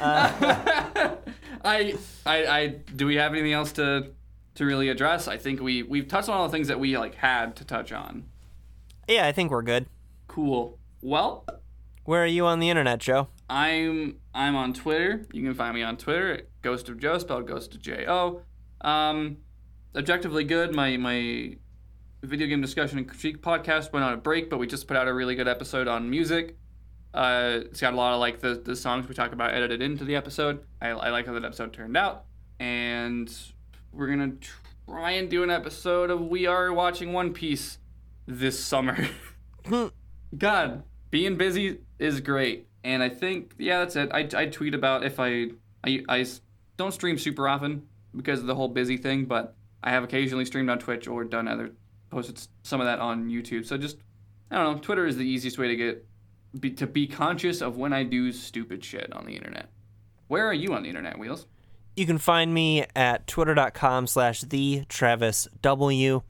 I, 1.62 1.94
I, 2.24 2.46
I, 2.46 2.66
do 2.96 3.06
we 3.06 3.16
have 3.16 3.32
anything 3.32 3.52
else 3.52 3.72
to, 3.72 4.12
to 4.54 4.64
really 4.64 4.88
address? 4.88 5.28
I 5.28 5.36
think 5.36 5.60
we, 5.60 5.82
we've 5.82 6.08
touched 6.08 6.30
on 6.30 6.36
all 6.38 6.46
the 6.46 6.52
things 6.52 6.68
that 6.68 6.80
we 6.80 6.96
like 6.96 7.16
had 7.16 7.54
to 7.56 7.66
touch 7.66 7.92
on. 7.92 8.24
yeah, 9.06 9.26
I 9.26 9.32
think 9.32 9.50
we're 9.50 9.60
good. 9.60 9.84
Cool. 10.26 10.78
Well, 11.02 11.44
Where 12.08 12.22
are 12.22 12.26
you 12.26 12.46
on 12.46 12.58
the 12.58 12.70
internet, 12.70 13.00
Joe? 13.00 13.28
I'm, 13.50 14.16
I'm 14.32 14.56
on 14.56 14.72
Twitter. 14.72 15.26
You 15.30 15.42
can 15.42 15.52
find 15.52 15.74
me 15.74 15.82
on 15.82 15.98
Twitter 15.98 16.32
at 16.32 16.62
Ghost 16.62 16.88
of 16.88 16.98
Joe, 16.98 17.18
spelled 17.18 17.46
Ghost 17.46 17.74
of 17.74 17.82
J 17.82 18.06
O. 18.08 18.40
Um, 18.80 19.36
objectively 19.94 20.42
good. 20.42 20.74
My, 20.74 20.96
my 20.96 21.58
video 22.22 22.46
game 22.46 22.62
discussion 22.62 22.96
and 22.96 23.06
critique 23.06 23.42
podcast 23.42 23.92
went 23.92 24.06
on 24.06 24.14
a 24.14 24.16
break, 24.16 24.48
but 24.48 24.56
we 24.58 24.66
just 24.66 24.88
put 24.88 24.96
out 24.96 25.06
a 25.06 25.12
really 25.12 25.34
good 25.34 25.48
episode 25.48 25.86
on 25.86 26.08
music. 26.08 26.56
Uh, 27.12 27.58
it's 27.66 27.82
got 27.82 27.92
a 27.92 27.96
lot 27.96 28.14
of 28.14 28.20
like 28.20 28.40
the, 28.40 28.54
the 28.54 28.74
songs 28.74 29.06
we 29.06 29.14
talk 29.14 29.32
about 29.32 29.52
edited 29.52 29.82
into 29.82 30.06
the 30.06 30.16
episode. 30.16 30.64
I, 30.80 30.88
I 30.88 31.10
like 31.10 31.26
how 31.26 31.34
that 31.34 31.44
episode 31.44 31.74
turned 31.74 31.94
out. 31.94 32.24
And 32.58 33.30
we're 33.92 34.08
gonna 34.08 34.32
try 34.86 35.10
and 35.10 35.28
do 35.28 35.42
an 35.42 35.50
episode 35.50 36.08
of 36.08 36.22
We 36.22 36.46
Are 36.46 36.72
Watching 36.72 37.12
One 37.12 37.34
Piece 37.34 37.76
this 38.26 38.58
summer. 38.58 38.96
God, 40.38 40.84
being 41.10 41.36
busy 41.36 41.80
is 41.98 42.20
great. 42.20 42.66
And 42.84 43.02
I 43.02 43.08
think, 43.08 43.54
yeah, 43.58 43.80
that's 43.80 43.96
it. 43.96 44.10
I, 44.12 44.28
I 44.34 44.46
tweet 44.46 44.74
about 44.74 45.04
if 45.04 45.18
I, 45.18 45.48
I, 45.84 46.02
I, 46.08 46.26
don't 46.76 46.92
stream 46.92 47.18
super 47.18 47.48
often 47.48 47.82
because 48.16 48.40
of 48.40 48.46
the 48.46 48.54
whole 48.54 48.68
busy 48.68 48.96
thing, 48.96 49.24
but 49.24 49.56
I 49.82 49.90
have 49.90 50.04
occasionally 50.04 50.44
streamed 50.44 50.70
on 50.70 50.78
Twitch 50.78 51.08
or 51.08 51.24
done 51.24 51.48
other 51.48 51.72
posted 52.10 52.40
some 52.62 52.80
of 52.80 52.86
that 52.86 53.00
on 53.00 53.28
YouTube. 53.28 53.66
So 53.66 53.76
just 53.76 53.98
I 54.50 54.56
don't 54.56 54.76
know, 54.76 54.80
Twitter 54.80 55.06
is 55.06 55.16
the 55.16 55.26
easiest 55.28 55.58
way 55.58 55.68
to 55.68 55.76
get 55.76 56.06
be, 56.58 56.70
to 56.72 56.86
be 56.86 57.06
conscious 57.06 57.60
of 57.60 57.76
when 57.76 57.92
I 57.92 58.02
do 58.02 58.32
stupid 58.32 58.84
shit 58.84 59.12
on 59.12 59.26
the 59.26 59.34
internet. 59.34 59.68
Where 60.28 60.46
are 60.46 60.54
you 60.54 60.74
on 60.74 60.82
the 60.82 60.88
internet, 60.88 61.18
Wheels? 61.18 61.46
You 61.96 62.06
can 62.06 62.18
find 62.18 62.54
me 62.54 62.84
at 62.94 63.26
twitter.com 63.26 64.06
slash 64.06 64.42
the 64.42 64.84
Travis 64.88 65.48
W. 65.62 66.22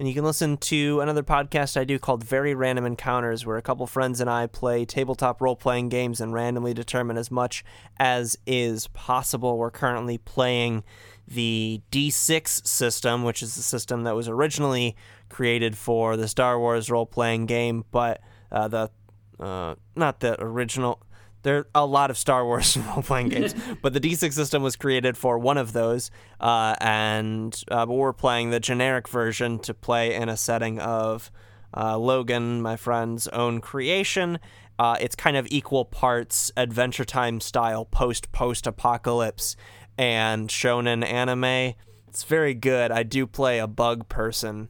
And 0.00 0.08
you 0.08 0.14
can 0.14 0.24
listen 0.24 0.56
to 0.56 1.02
another 1.02 1.22
podcast 1.22 1.78
I 1.78 1.84
do 1.84 1.98
called 1.98 2.24
Very 2.24 2.54
Random 2.54 2.86
Encounters, 2.86 3.44
where 3.44 3.58
a 3.58 3.62
couple 3.62 3.86
friends 3.86 4.18
and 4.18 4.30
I 4.30 4.46
play 4.46 4.86
tabletop 4.86 5.42
role 5.42 5.56
playing 5.56 5.90
games 5.90 6.22
and 6.22 6.32
randomly 6.32 6.72
determine 6.72 7.18
as 7.18 7.30
much 7.30 7.62
as 7.98 8.34
is 8.46 8.86
possible. 8.94 9.58
We're 9.58 9.70
currently 9.70 10.16
playing 10.16 10.84
the 11.28 11.82
D6 11.92 12.66
system, 12.66 13.24
which 13.24 13.42
is 13.42 13.56
the 13.56 13.62
system 13.62 14.04
that 14.04 14.16
was 14.16 14.26
originally 14.26 14.96
created 15.28 15.76
for 15.76 16.16
the 16.16 16.28
Star 16.28 16.58
Wars 16.58 16.90
role 16.90 17.04
playing 17.04 17.44
game, 17.44 17.84
but 17.90 18.22
uh, 18.50 18.68
the 18.68 18.90
uh, 19.38 19.74
not 19.94 20.20
the 20.20 20.42
original. 20.42 21.02
There 21.42 21.58
are 21.58 21.66
a 21.74 21.86
lot 21.86 22.10
of 22.10 22.18
Star 22.18 22.44
Wars 22.44 22.76
role 22.88 23.02
playing 23.02 23.30
games, 23.30 23.54
but 23.82 23.92
the 23.92 24.00
D6 24.00 24.32
system 24.32 24.62
was 24.62 24.76
created 24.76 25.16
for 25.16 25.38
one 25.38 25.58
of 25.58 25.72
those, 25.72 26.10
uh, 26.40 26.76
and 26.80 27.58
uh, 27.70 27.86
we're 27.88 28.12
playing 28.12 28.50
the 28.50 28.60
generic 28.60 29.08
version 29.08 29.58
to 29.60 29.74
play 29.74 30.14
in 30.14 30.28
a 30.28 30.36
setting 30.36 30.78
of 30.78 31.30
uh, 31.76 31.96
Logan, 31.98 32.60
my 32.62 32.76
friend's 32.76 33.28
own 33.28 33.60
creation. 33.60 34.38
Uh, 34.78 34.96
it's 35.00 35.14
kind 35.14 35.36
of 35.36 35.46
equal 35.50 35.84
parts 35.84 36.50
Adventure 36.56 37.04
Time 37.04 37.40
style, 37.40 37.84
post 37.84 38.32
post 38.32 38.66
apocalypse, 38.66 39.56
and 39.98 40.48
shonen 40.48 41.04
anime. 41.04 41.74
It's 42.08 42.24
very 42.24 42.54
good. 42.54 42.90
I 42.90 43.02
do 43.02 43.26
play 43.26 43.58
a 43.58 43.66
bug 43.66 44.08
person 44.08 44.68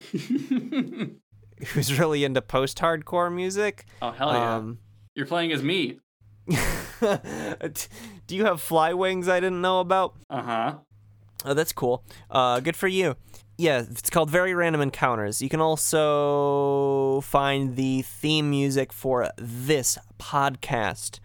who's 0.12 1.98
really 1.98 2.24
into 2.24 2.42
post 2.42 2.78
hardcore 2.78 3.32
music. 3.32 3.86
Oh 4.02 4.10
hell 4.10 4.32
yeah! 4.32 4.56
Um, 4.56 4.78
You're 5.14 5.26
playing 5.26 5.52
as 5.52 5.62
me. 5.62 5.98
do 8.26 8.36
you 8.36 8.44
have 8.44 8.60
fly 8.60 8.92
wings 8.92 9.28
I 9.28 9.40
didn't 9.40 9.60
know 9.60 9.80
about? 9.80 10.14
Uh 10.28 10.42
huh. 10.42 10.74
Oh, 11.44 11.54
that's 11.54 11.72
cool. 11.72 12.04
Uh, 12.30 12.60
good 12.60 12.76
for 12.76 12.88
you. 12.88 13.16
Yeah, 13.56 13.80
it's 13.88 14.10
called 14.10 14.30
Very 14.30 14.54
Random 14.54 14.80
Encounters. 14.80 15.40
You 15.40 15.48
can 15.48 15.60
also 15.60 17.20
find 17.20 17.76
the 17.76 18.02
theme 18.02 18.50
music 18.50 18.92
for 18.92 19.30
this 19.36 19.96
podcast 20.18 21.20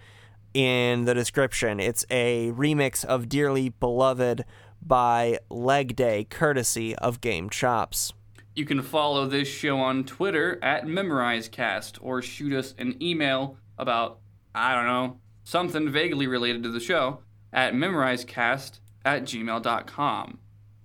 in 0.54 1.06
the 1.06 1.14
description. 1.14 1.80
It's 1.80 2.06
a 2.10 2.52
remix 2.52 3.04
of 3.04 3.30
Dearly 3.30 3.70
Beloved 3.70 4.46
by 4.82 5.40
Leg 5.50 5.96
Day, 5.96 6.26
courtesy 6.26 6.96
of 6.98 7.22
Game 7.22 7.50
Chops. 7.50 8.14
You 8.56 8.66
can 8.66 8.82
follow 8.82 9.26
this 9.26 9.48
show 9.48 9.80
on 9.80 10.04
Twitter 10.04 10.60
at 10.64 10.86
MemorizeCast 10.86 11.98
or 12.02 12.22
shoot 12.22 12.54
us 12.54 12.76
an 12.78 13.02
email 13.02 13.58
about, 13.78 14.20
I 14.60 14.76
don't 14.76 14.86
know, 14.86 15.20
something 15.46 15.90
vaguely 15.90 16.28
related 16.28 16.64
to 16.64 16.70
the 16.70 16.82
show 16.82 17.22
at 17.54 17.74
memorizecast 17.74 18.80
at 19.06 19.24
gmail.com. 19.24 20.40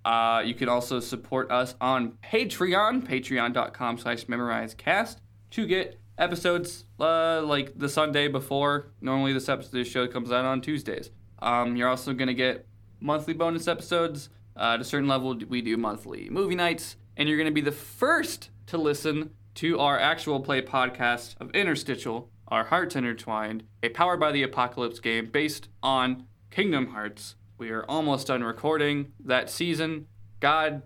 Uh, 0.05 0.43
you 0.45 0.53
can 0.53 0.69
also 0.69 0.99
support 1.01 1.51
us 1.51 1.75
on 1.81 2.13
Patreon, 2.23 3.05
patreon.com 3.05 3.97
slash 3.97 4.25
memorizecast, 4.25 5.17
to 5.51 5.65
get 5.65 5.99
episodes 6.17 6.85
uh, 7.01 7.41
like 7.41 7.77
the 7.77 7.89
Sunday 7.89 8.29
before. 8.29 8.91
Normally, 9.01 9.33
this 9.33 9.49
episode 9.49 9.73
this 9.73 9.89
show 9.89 10.07
comes 10.07 10.31
out 10.31 10.45
on 10.45 10.61
Tuesdays. 10.61 11.09
Um, 11.39 11.75
you're 11.75 11.89
also 11.89 12.13
going 12.13 12.27
to 12.27 12.33
get 12.33 12.67
monthly 13.01 13.33
bonus 13.33 13.67
episodes. 13.67 14.29
Uh, 14.55 14.75
at 14.75 14.81
a 14.81 14.85
certain 14.85 15.09
level, 15.09 15.37
we 15.49 15.61
do 15.61 15.75
monthly 15.75 16.29
movie 16.29 16.55
nights, 16.55 16.95
and 17.17 17.27
you're 17.27 17.37
going 17.37 17.49
to 17.49 17.53
be 17.53 17.59
the 17.59 17.73
first 17.73 18.51
to 18.67 18.77
listen 18.77 19.31
to 19.55 19.79
our 19.79 19.99
actual 19.99 20.39
play 20.39 20.61
podcast 20.61 21.35
of 21.41 21.51
Interstitial, 21.51 22.29
Our 22.47 22.65
Hearts 22.65 22.95
Intertwined, 22.95 23.63
a 23.81 23.89
Powered 23.89 24.19
by 24.19 24.31
the 24.31 24.43
Apocalypse 24.43 24.99
game 24.99 25.29
based 25.31 25.67
on 25.81 26.27
Kingdom 26.51 26.87
Hearts. 26.87 27.35
We 27.57 27.69
are 27.71 27.83
almost 27.89 28.27
done 28.27 28.43
recording 28.43 29.13
that 29.23 29.49
season. 29.49 30.07
God, 30.39 30.83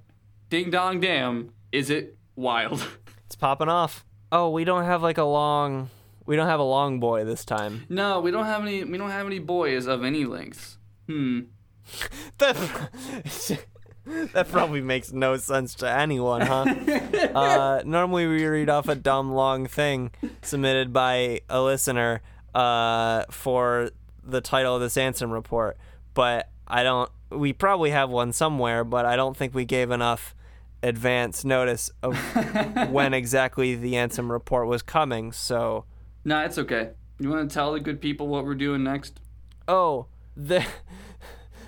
ding 0.50 0.70
dong 0.70 1.00
damn, 1.00 1.52
is 1.72 1.90
it 1.90 2.18
wild? 2.36 2.86
It's 3.26 3.36
popping 3.36 3.70
off. 3.70 4.06
Oh, 4.32 4.50
we 4.50 4.64
don't 4.64 4.86
have 4.86 5.04
like 5.04 5.20
a 5.20 5.24
long. 5.24 5.92
We 6.26 6.36
don't 6.36 6.48
have 6.48 6.60
a 6.60 6.64
long 6.64 7.00
boy 7.00 7.26
this 7.26 7.46
time. 7.46 7.86
no, 7.88 8.20
we 8.22 8.32
don't 8.32 8.46
have 8.46 8.64
any. 8.64 8.84
We 8.84 8.98
don't 8.98 9.12
have 9.12 9.28
any 9.28 9.38
boys 9.38 9.86
of 9.86 10.04
any 10.04 10.26
lengths. 10.26 10.78
Hmm. 11.08 11.42
That 12.40 12.56
that 14.34 14.50
probably 14.50 14.82
makes 14.82 15.12
no 15.12 15.38
sense 15.38 15.76
to 15.76 15.90
anyone, 15.90 16.42
huh? 16.42 16.66
uh, 17.36 17.82
normally 17.86 18.28
we 18.28 18.46
read 18.46 18.70
off 18.70 18.88
a 18.88 18.96
dumb 18.96 19.32
long 19.32 19.66
thing 19.68 20.12
submitted 20.42 20.92
by 20.94 21.42
a 21.50 21.62
listener 21.62 22.22
uh, 22.56 23.24
for 23.30 23.92
the 24.24 24.42
title 24.42 24.76
of 24.76 24.82
this 24.82 24.96
Ansem 24.96 25.32
report, 25.32 25.78
but 26.14 26.50
I 26.68 26.84
don't. 26.84 27.10
We 27.30 27.54
probably 27.54 27.92
have 27.92 28.10
one 28.10 28.34
somewhere, 28.34 28.84
but 28.84 29.06
I 29.06 29.16
don't 29.16 29.38
think 29.38 29.54
we 29.54 29.66
gave 29.66 29.92
enough 29.92 30.36
advance 30.82 31.44
notice 31.46 31.92
of 32.02 32.16
when 32.90 33.14
exactly 33.14 33.76
the 33.76 33.94
Ansem 33.94 34.30
report 34.32 34.68
was 34.68 34.82
coming. 34.82 35.32
So, 35.32 35.86
Nah, 36.26 36.44
it's 36.44 36.58
okay. 36.58 36.92
You 37.20 37.30
want 37.30 37.50
to 37.50 37.54
tell 37.54 37.74
the 37.74 37.80
good 37.80 38.02
people 38.02 38.28
what 38.28 38.46
we're 38.46 38.56
doing 38.56 38.84
next? 38.84 39.20
oh, 39.68 40.08
there, 40.36 40.66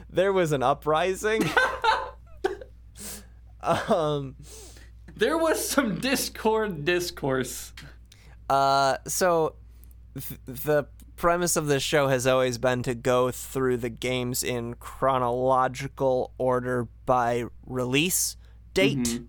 there 0.09 0.33
was 0.33 0.51
an 0.51 0.63
uprising. 0.63 1.43
Um. 3.63 4.35
There 5.15 5.37
was 5.37 5.67
some 5.67 5.99
Discord 5.99 6.85
discourse. 6.85 7.73
Uh, 8.49 8.97
so 9.07 9.55
th- 10.15 10.39
the 10.45 10.85
premise 11.15 11.55
of 11.55 11.67
this 11.67 11.83
show 11.83 12.07
has 12.07 12.25
always 12.25 12.57
been 12.57 12.81
to 12.83 12.95
go 12.95 13.29
through 13.29 13.77
the 13.77 13.89
games 13.89 14.41
in 14.41 14.73
chronological 14.75 16.33
order 16.37 16.87
by 17.05 17.45
release 17.65 18.35
date. 18.73 18.97
Mhm. 18.97 19.27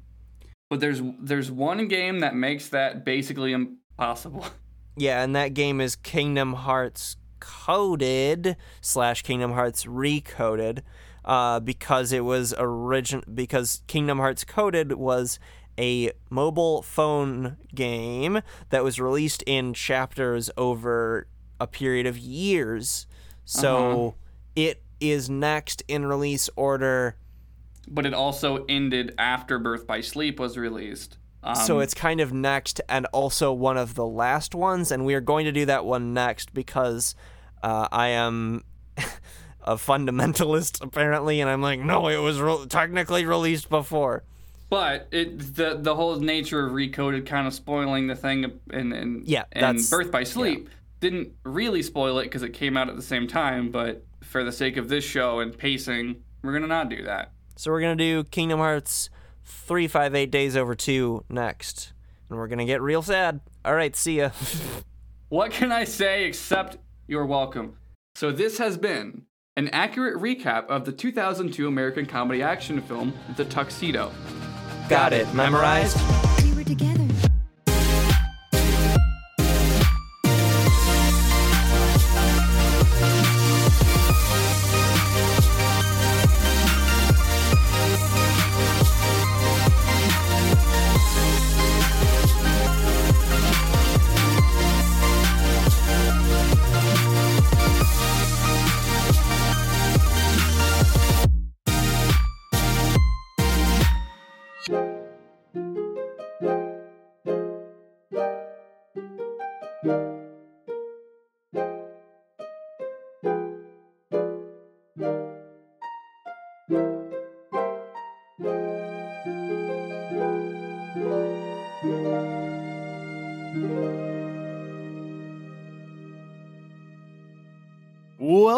But 0.71 0.81
there's 0.81 1.03
there's 1.21 1.51
one 1.51 1.89
game 1.89 2.21
that 2.21 2.35
makes 2.35 2.69
that 2.71 3.05
basically 3.05 3.53
impossible. 3.53 4.47
Yeah, 4.95 5.23
and 5.23 5.35
that 5.35 5.55
game 5.55 5.81
is 5.81 5.97
Kingdom 5.97 6.53
Hearts 6.53 7.17
Coded 7.41 8.59
slash 8.83 9.23
Kingdom 9.23 9.53
Hearts 9.53 9.87
Recoded, 9.87 10.83
uh, 11.25 11.61
because 11.61 12.13
it 12.13 12.25
was 12.25 12.53
origin 12.53 13.23
because 13.33 13.83
Kingdom 13.87 14.19
Hearts 14.19 14.45
Coded 14.45 14.93
was 14.93 15.39
a 15.79 16.13
mobile 16.29 16.83
phone 16.83 17.57
game 17.75 18.41
that 18.71 18.85
was 18.85 19.01
released 19.01 19.43
in 19.47 19.73
chapters 19.75 20.51
over 20.57 21.27
a 21.61 21.67
period 21.67 22.07
of 22.07 22.19
years. 22.19 23.07
So 23.45 24.15
it 24.55 24.83
is 25.01 25.29
next 25.29 25.83
in 25.89 26.07
release 26.07 26.49
order. 26.57 27.17
But 27.89 28.07
it 28.07 28.15
also 28.15 28.65
ended 28.69 29.15
after 29.19 29.59
Birth 29.59 29.87
by 29.87 30.01
Sleep 30.01 30.39
was 30.39 30.57
released. 30.57 31.19
Um, 31.43 31.57
so 31.57 31.81
it's 31.81 31.95
kind 31.95 32.21
of 32.21 32.33
next 32.33 32.81
and 32.89 33.07
also 33.07 33.53
one 33.53 33.77
of 33.77 33.95
the 33.95 34.07
last 34.07 34.55
ones, 34.55 34.93
and 34.93 35.05
we 35.05 35.15
are 35.15 35.21
going 35.21 35.45
to 35.47 35.53
do 35.53 35.67
that 35.67 35.85
one 35.85 36.15
next 36.15 36.55
because 36.55 37.17
uh, 37.63 37.89
I 37.91 38.09
am 38.09 38.63
a 39.65 39.75
fundamentalist 39.77 40.83
apparently, 40.83 41.41
and 41.41 41.49
I'm 41.51 41.63
like, 41.63 41.81
no, 41.81 42.09
it 42.09 42.19
was 42.19 42.41
re- 42.41 42.67
technically 42.69 43.25
released 43.25 43.69
before. 43.69 44.25
But 44.69 45.09
it 45.11 45.55
the 45.55 45.77
the 45.81 45.95
whole 45.95 46.17
nature 46.17 46.67
of 46.67 46.73
recoded 46.73 47.27
kind 47.27 47.47
of 47.47 47.53
spoiling 47.53 48.07
the 48.07 48.15
thing 48.15 48.61
and 48.71 48.93
and 48.93 49.27
Yeah, 49.27 49.45
and 49.53 49.79
Birth 49.91 50.11
by 50.11 50.25
Sleep 50.25 50.71
didn't 51.01 51.33
really 51.45 51.83
spoil 51.83 52.19
it 52.21 52.25
because 52.25 52.43
it 52.43 52.55
came 52.55 52.77
out 52.77 52.89
at 52.89 52.97
the 52.97 53.03
same 53.03 53.27
time. 53.27 53.71
But 53.71 54.05
for 54.23 54.45
the 54.45 54.53
sake 54.53 54.79
of 54.79 54.89
this 54.89 55.05
show 55.05 55.41
and 55.41 55.57
pacing, 55.57 56.23
we're 56.43 56.55
gonna 56.55 56.69
not 56.69 56.89
do 56.89 57.05
that. 57.05 57.33
So 57.57 57.71
we're 57.71 57.83
gonna 57.83 57.97
do 57.97 58.25
Kingdom 58.25 58.61
Hearts 58.61 59.11
three 59.45 59.89
five 59.89 60.15
eight 60.15 60.31
days 60.31 60.57
over 60.57 60.75
two 60.75 61.25
next, 61.29 61.93
and 62.31 62.39
we're 62.39 62.49
gonna 62.49 62.65
get 62.65 62.81
real 62.81 63.03
sad. 63.03 63.41
All 63.65 63.75
right, 63.75 63.95
see 63.95 64.19
ya. 64.19 64.31
What 65.29 65.51
can 65.51 65.73
I 65.73 65.85
say 65.85 66.25
except 66.25 66.77
you're 67.07 67.25
welcome? 67.25 67.79
So 68.17 68.31
this 68.33 68.59
has 68.59 68.77
been 68.77 69.23
an 69.57 69.69
accurate 69.69 70.17
recap 70.17 70.67
of 70.69 70.85
the 70.87 70.93
2002 70.93 71.69
American 71.69 72.07
comedy 72.07 72.43
action 72.43 72.81
film 72.81 73.13
The 73.37 73.45
Tuxedo. 73.45 74.11
Got 74.89 75.13
it 75.13 75.33
memorized. 75.35 75.99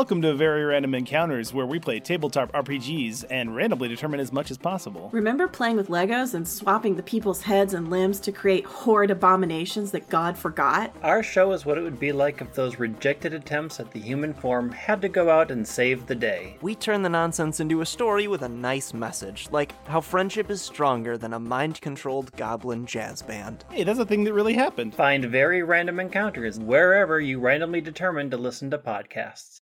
Welcome 0.04 0.20
to 0.20 0.34
Very 0.34 0.62
Random 0.64 0.94
Encounters, 0.96 1.54
where 1.54 1.64
we 1.64 1.80
play 1.80 1.98
tabletop 1.98 2.52
RPGs 2.52 3.24
and 3.30 3.56
randomly 3.56 3.88
determine 3.88 4.20
as 4.20 4.34
much 4.34 4.50
as 4.50 4.58
possible. 4.58 5.08
Remember 5.14 5.48
playing 5.48 5.76
with 5.76 5.88
Legos 5.88 6.34
and 6.34 6.46
swapping 6.46 6.94
the 6.94 7.02
people's 7.02 7.40
heads 7.40 7.72
and 7.72 7.88
limbs 7.88 8.20
to 8.20 8.30
create 8.30 8.66
horrid 8.66 9.10
abominations 9.10 9.92
that 9.92 10.10
God 10.10 10.36
forgot? 10.36 10.94
Our 11.02 11.22
show 11.22 11.52
is 11.52 11.64
what 11.64 11.78
it 11.78 11.80
would 11.80 11.98
be 11.98 12.12
like 12.12 12.42
if 12.42 12.52
those 12.52 12.78
rejected 12.78 13.32
attempts 13.32 13.80
at 13.80 13.92
the 13.92 13.98
human 13.98 14.34
form 14.34 14.70
had 14.72 15.00
to 15.00 15.08
go 15.08 15.30
out 15.30 15.50
and 15.50 15.66
save 15.66 16.06
the 16.06 16.14
day. 16.14 16.58
We 16.60 16.74
turn 16.74 17.00
the 17.00 17.08
nonsense 17.08 17.58
into 17.58 17.80
a 17.80 17.86
story 17.86 18.28
with 18.28 18.42
a 18.42 18.48
nice 18.50 18.92
message, 18.92 19.48
like 19.52 19.72
how 19.88 20.02
friendship 20.02 20.50
is 20.50 20.60
stronger 20.60 21.16
than 21.16 21.32
a 21.32 21.40
mind 21.40 21.80
controlled 21.80 22.30
goblin 22.36 22.84
jazz 22.84 23.22
band. 23.22 23.64
Hey, 23.70 23.84
that's 23.84 23.98
a 23.98 24.04
thing 24.04 24.24
that 24.24 24.34
really 24.34 24.52
happened. 24.52 24.94
Find 24.94 25.24
Very 25.24 25.62
Random 25.62 25.98
Encounters 25.98 26.60
wherever 26.60 27.22
you 27.22 27.40
randomly 27.40 27.80
determine 27.80 28.28
to 28.28 28.36
listen 28.36 28.70
to 28.70 28.76
podcasts. 28.76 29.62